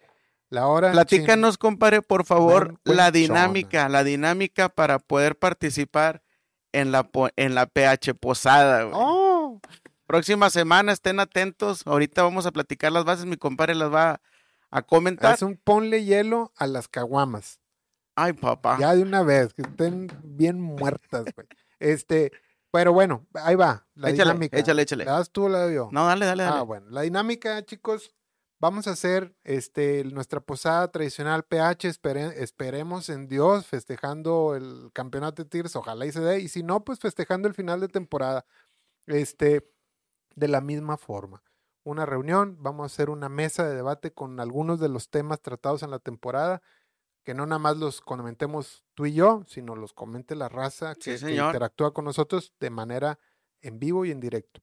La 0.49 0.67
hora 0.67 0.93
Platícanos, 0.93 1.59
compadre, 1.59 2.01
por 2.01 2.25
favor, 2.25 2.81
la 2.85 3.11
dinámica, 3.11 3.91
la 3.91 4.03
dinámica 4.03 4.71
para 4.71 4.99
poder 4.99 5.37
participar 5.37 6.23
en 6.73 6.91
la, 6.91 7.11
en 7.37 7.55
la 7.55 7.67
PH 7.67 8.15
Posada. 8.15 8.85
güey. 8.85 8.95
¡Oh! 8.97 9.61
Próxima 10.07 10.49
semana, 10.49 10.93
estén 10.93 11.21
atentos. 11.21 11.87
Ahorita 11.87 12.23
vamos 12.23 12.47
a 12.47 12.51
platicar 12.51 12.93
las 12.93 13.05
bases, 13.05 13.27
mi 13.27 13.37
compadre 13.37 13.75
las 13.75 13.93
va 13.93 14.23
a 14.79 14.83
comentar. 14.83 15.33
Haz 15.35 15.43
un 15.43 15.57
ponle 15.57 16.05
hielo 16.05 16.53
a 16.57 16.67
las 16.67 16.89
caguamas. 16.89 17.61
Ay, 18.17 18.33
papá. 18.33 18.77
Ya 18.79 18.95
de 18.95 19.03
una 19.03 19.23
vez, 19.23 19.55
que 19.55 19.63
estén 19.63 20.09
bien 20.23 20.61
muertas, 20.61 21.25
güey. 21.35 21.47
Este, 21.81 22.31
pero 22.71 22.93
bueno, 22.93 23.27
ahí 23.35 23.55
va. 23.57 23.87
La 23.95 24.11
échale, 24.11 24.31
dinámica. 24.31 24.59
échale, 24.59 24.83
échale. 24.83 25.05
¿La 25.05 25.13
das 25.13 25.31
tú 25.31 25.45
o 25.45 25.49
la 25.49 25.61
doy 25.65 25.75
yo? 25.75 25.89
No, 25.93 26.07
dale, 26.07 26.27
dale, 26.27 26.43
dale. 26.45 26.59
Ah, 26.59 26.63
bueno. 26.63 26.87
La 26.91 27.03
dinámica, 27.03 27.65
chicos, 27.65 28.15
vamos 28.61 28.87
a 28.87 28.93
hacer 28.93 29.35
este, 29.45 30.05
nuestra 30.05 30.41
posada 30.41 30.89
tradicional 30.93 31.45
PH. 31.45 31.89
espere- 31.89 32.35
esperemos 32.37 33.09
en 33.09 33.27
Dios, 33.29 33.67
festejando 33.67 34.55
el 34.55 34.91
campeonato 34.93 35.43
de 35.43 35.49
Tigres. 35.49 35.75
Ojalá 35.77 36.07
y 36.07 36.13
se 36.13 36.21
dé. 36.21 36.41
Y 36.41 36.49
si 36.49 36.63
no, 36.63 36.85
pues 36.85 36.99
festejando 37.01 37.49
el 37.49 37.55
final 37.55 37.81
de 37.81 37.89
temporada. 37.89 38.45
Este, 39.07 39.69
de 40.37 40.49
la 40.49 40.61
misma 40.61 40.97
forma. 40.97 41.43
Una 41.85 42.07
reunión, 42.07 42.57
vamos 42.61 42.83
a 42.85 42.87
hacer 42.87 43.11
una 43.11 43.29
mesa 43.29 43.69
de 43.69 43.75
debate 43.75 44.13
con 44.13 44.41
algunos 44.41 44.81
de 44.81 44.89
los 44.89 45.11
temas 45.11 45.41
tratados 45.41 45.83
en 45.83 45.91
la 45.91 45.99
temporada. 45.99 46.63
Que 47.23 47.35
no 47.35 47.47
nada 47.47 47.59
más 47.59 47.77
los 47.77 48.01
comentemos 48.01 48.85
tú 48.95 49.07
y 49.07 49.15
yo, 49.15 49.45
sino 49.47 49.77
los 49.77 49.93
comente 49.95 50.35
la 50.35 50.49
raza 50.49 50.95
que, 50.95 51.19
que 51.19 51.35
interactúa 51.35 51.95
con 51.95 52.05
nosotros 52.05 52.53
de 52.61 52.71
manera 52.71 53.19
en 53.63 53.79
vivo 53.79 54.05
y 54.05 54.11
en 54.11 54.21
directo. 54.21 54.61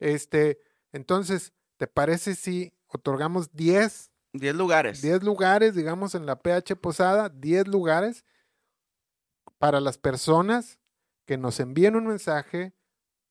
Este, 0.00 0.58
entonces, 0.92 1.52
¿te 1.76 1.86
parece 1.86 2.34
si 2.34 2.72
otorgamos 2.88 3.52
10, 3.52 4.10
Diez 4.32 4.54
lugares. 4.54 5.02
10 5.02 5.22
lugares, 5.22 5.74
digamos, 5.74 6.14
en 6.14 6.24
la 6.24 6.40
PH 6.40 6.76
Posada, 6.76 7.28
10 7.28 7.68
lugares? 7.68 8.24
para 9.60 9.78
las 9.80 9.98
personas 9.98 10.80
que 11.26 11.36
nos 11.36 11.60
envíen 11.60 11.94
un 11.94 12.06
mensaje 12.06 12.74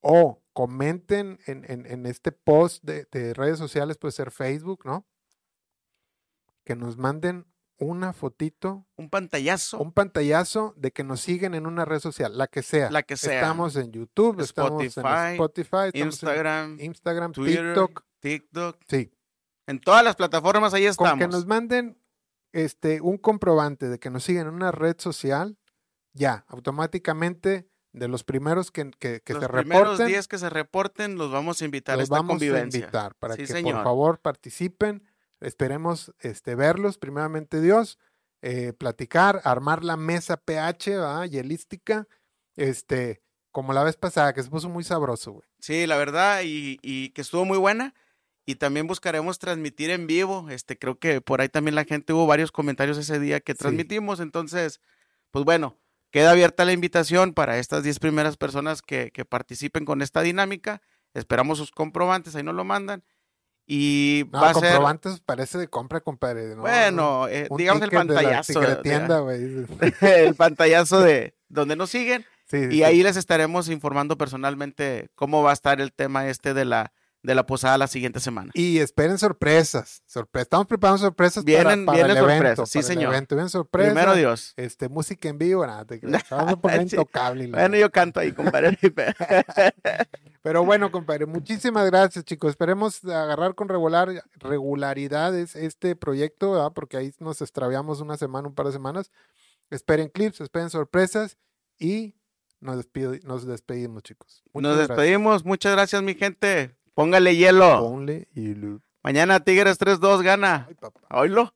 o 0.02 0.42
comenten 0.54 1.40
en, 1.46 1.66
en- 1.70 1.86
en 1.86 2.06
este 2.06 2.32
post 2.32 2.84
de, 2.84 3.06
de 3.12 3.34
redes 3.34 3.58
sociales, 3.58 3.98
puede 3.98 4.12
ser 4.12 4.32
Facebook, 4.32 4.82
¿no? 4.86 5.06
Que 6.66 6.76
nos 6.76 6.98
manden 6.98 7.46
una 7.78 8.12
fotito, 8.12 8.86
Un 8.98 9.10
pantallazo. 9.10 9.80
un 9.80 9.94
pantallazo 9.94 10.74
de 10.76 10.92
que 10.92 11.06
nos 11.06 11.22
siguen 11.22 11.54
en 11.54 11.66
una 11.66 11.86
red 11.86 12.00
social, 12.00 12.38
la 12.38 12.48
que 12.48 12.62
sea. 12.62 12.92
La 12.92 13.04
que 13.04 13.16
sea. 13.16 13.36
Estamos 13.40 13.76
en 13.78 13.92
YouTube, 13.94 14.42
estamos 14.42 14.82
en 14.82 14.88
Spotify, 14.88 15.32
Spotify, 15.34 15.78
estamos 15.86 15.94
en 15.94 16.06
Instagram, 16.08 16.78
Instagram, 16.82 17.32
Twitter, 17.32 17.66
TikTok. 17.74 18.04
TikTok. 18.20 18.78
Sí, 18.90 19.14
En 19.66 19.80
todas 19.80 20.04
las 20.04 20.18
plataformas 20.18 20.74
ahí 20.74 20.84
con 20.84 20.90
estamos. 21.08 21.20
que 21.20 21.28
nos 21.30 21.46
manden 21.46 22.02
este, 22.52 23.00
un 23.00 23.18
comprobante 23.18 23.88
de 23.88 23.98
que 23.98 24.10
nos 24.10 24.26
siguen 24.26 24.48
en 24.48 24.54
una 24.56 24.72
red 24.74 24.98
social, 25.00 25.58
ya, 26.12 26.44
automáticamente 26.50 27.69
de 27.92 28.08
los 28.08 28.24
primeros 28.24 28.72
que, 28.72 28.92
que- 29.00 29.22
que 29.22 29.34
los 29.34 29.42
se 29.44 29.50
primeros 29.50 29.84
reporten, 29.84 30.08
10 30.08 30.28
que 30.28 30.38
se 30.38 30.50
reporten 30.50 31.18
los 31.18 31.32
vamos 31.32 31.62
a 31.62 31.66
invitar 31.66 31.94
a 31.94 31.98
los 31.98 32.04
esta 32.04 32.16
vamos 32.16 32.42
a 32.42 32.60
invitar 32.60 33.16
para 33.16 33.34
Sí, 33.36 33.42
que 33.42 33.48
señor. 33.48 33.76
por 33.76 33.84
favor 33.84 34.20
participen. 34.20 35.04
Esperemos 35.42 36.14
este, 36.20 36.54
verlos, 36.56 36.98
primeramente 36.98 37.62
Dios, 37.62 37.98
eh, 38.42 38.74
platicar, 38.74 39.42
armar 39.46 39.84
la 39.84 39.98
mesa 39.98 40.38
PH, 40.38 40.92
¿verdad? 40.98 41.24
hielística, 41.26 42.08
este, 42.56 43.22
como 43.52 43.74
la 43.74 43.84
vez 43.84 43.96
pasada, 43.98 44.34
que 44.34 44.44
se 44.44 44.50
puso 44.50 44.70
muy 44.70 44.84
sabroso, 44.84 45.32
güey. 45.32 45.48
Sí, 45.60 45.88
la 45.88 45.98
verdad, 45.98 46.42
y, 46.44 46.78
y 46.82 47.10
que 47.10 47.22
estuvo 47.22 47.46
muy 47.46 47.58
buena. 47.58 47.94
Y 48.46 48.56
también 48.56 48.88
buscaremos 48.88 49.38
transmitir 49.40 49.92
en 49.92 50.08
vivo. 50.08 50.50
Este, 50.50 50.78
creo 50.78 50.98
que 50.98 51.22
por 51.22 51.40
ahí 51.40 51.50
también 51.50 51.76
la 51.76 51.86
gente 51.86 52.14
hubo 52.14 52.26
varios 52.26 52.52
comentarios 52.52 52.98
ese 52.98 53.20
día 53.20 53.40
que 53.42 53.54
Sí. 53.54 53.60
transmitimos. 53.60 54.20
Entonces, 54.20 54.82
pues 55.32 55.46
bueno, 55.46 55.78
queda 56.12 56.32
abierta 56.32 56.66
la 56.66 56.74
invitación 56.74 57.34
para 57.34 57.58
estas 57.58 57.84
10 57.84 58.00
primeras 58.00 58.38
personas 58.38 58.82
que, 58.82 59.12
que 59.12 59.26
participen 59.26 59.86
con 59.86 60.02
esta 60.02 60.22
dinámica. 60.22 60.82
Esperamos 61.14 61.58
sus 61.58 61.72
comprobantes, 61.72 62.36
ahí 62.36 62.44
nos 62.44 62.56
lo 62.56 62.64
mandan. 62.64 63.04
Y 63.72 64.26
No, 64.32 64.42
va 64.42 64.50
a 64.50 64.54
ser, 64.56 64.64
comprobantes 64.64 65.20
parece 65.20 65.60
de 65.60 65.68
compra, 65.68 66.02
compadre. 66.02 66.56
¿no? 66.56 66.62
bueno, 66.62 67.28
eh, 67.28 67.48
digamos 67.56 67.84
el 67.84 67.90
ticket 67.92 68.08
de 68.08 68.14
la 68.16 68.22
pantallazo. 68.22 68.62
el 70.02 70.34
pantallazo 70.36 71.02
de 71.02 71.36
donde 71.50 71.76
nos 71.76 71.92
siguen. 71.92 72.26
Sí, 72.48 72.62
sí, 72.62 72.68
Y 72.70 72.78
sí. 72.78 72.84
ahí 72.84 73.04
les 73.04 73.16
estaremos 73.16 73.70
informando 73.70 74.18
personalmente 74.18 75.12
cómo 75.14 75.44
va 75.44 75.52
a 75.52 75.54
estar 75.54 75.82
el 75.82 75.94
tema 75.94 76.28
este 76.28 76.56
de 76.56 76.66
la, 76.66 76.92
de 77.22 77.36
la 77.36 77.46
posada 77.46 77.78
la 77.78 77.88
siguiente 77.88 78.20
semana. 78.22 78.52
Y 78.54 78.80
esperen 78.80 79.18
sorpresas. 79.18 80.04
sorpre- 80.08 80.42
Estamos 80.42 80.68
preparando 80.68 81.00
sorpresas 81.00 81.44
para- 81.44 81.58
Vienen- 81.64 81.86
para, 81.86 81.96
vienen 81.98 82.12
el 82.18 82.24
evento. 82.24 82.36
sorpresas, 82.66 82.70
sí, 82.70 82.80
para 82.80 82.88
el 82.88 82.94
señor. 82.98 83.14
evento. 83.14 83.36
Vienen 83.36 83.50
sorpresas. 83.50 83.92
Primero 83.94 84.16
Dios. 84.16 84.54
Este, 84.56 84.88
música 84.88 85.28
en 85.28 85.38
vivo, 85.38 85.68
nada, 85.68 85.84
te 85.86 86.00
Vamos 86.32 86.54
a 86.54 86.56
poner 86.56 86.82
intocable. 86.84 87.48
Bueno, 87.48 87.76
yo 87.78 87.92
canto 87.92 88.20
ahí, 88.22 88.32
compadre. 88.32 88.78
Pero 90.42 90.64
bueno, 90.64 90.92
compadre, 90.92 91.26
muchísimas 91.26 91.86
gracias, 91.88 92.24
chicos. 92.24 92.52
Esperemos 92.52 93.04
agarrar 93.04 93.54
con 93.56 93.68
regular, 93.68 94.24
regularidades 94.38 95.56
este 95.58 95.96
proyecto, 95.98 96.52
¿verdad? 96.54 96.72
porque 96.74 96.96
ahí 96.98 97.14
nos 97.20 97.42
extraviamos 97.42 98.00
una 98.00 98.16
semana, 98.18 98.48
un 98.48 98.56
par 98.56 98.68
de 98.68 98.72
semanas. 98.72 99.12
Esperen 99.70 100.08
clips, 100.10 100.40
esperen 100.42 100.70
sorpresas 100.70 101.38
y 101.78 102.16
nos, 102.62 102.78
despido- 102.78 103.20
nos 103.24 103.46
despedimos, 103.46 104.04
chicos. 104.04 104.42
Nos 104.54 104.78
gracias. 104.78 104.88
despedimos. 104.98 105.46
Muchas 105.46 105.74
gracias, 105.74 106.02
mi 106.02 106.16
gente. 106.16 106.78
Póngale 107.00 107.34
hielo. 107.38 107.80
Ponle 107.80 108.28
lu- 108.56 108.82
Mañana 109.04 109.40
Tigres 109.40 109.78
3-2 109.78 110.22
gana. 110.22 110.66
Ay, 110.68 110.76
papá. 110.76 111.00
Oílo. 111.18 111.54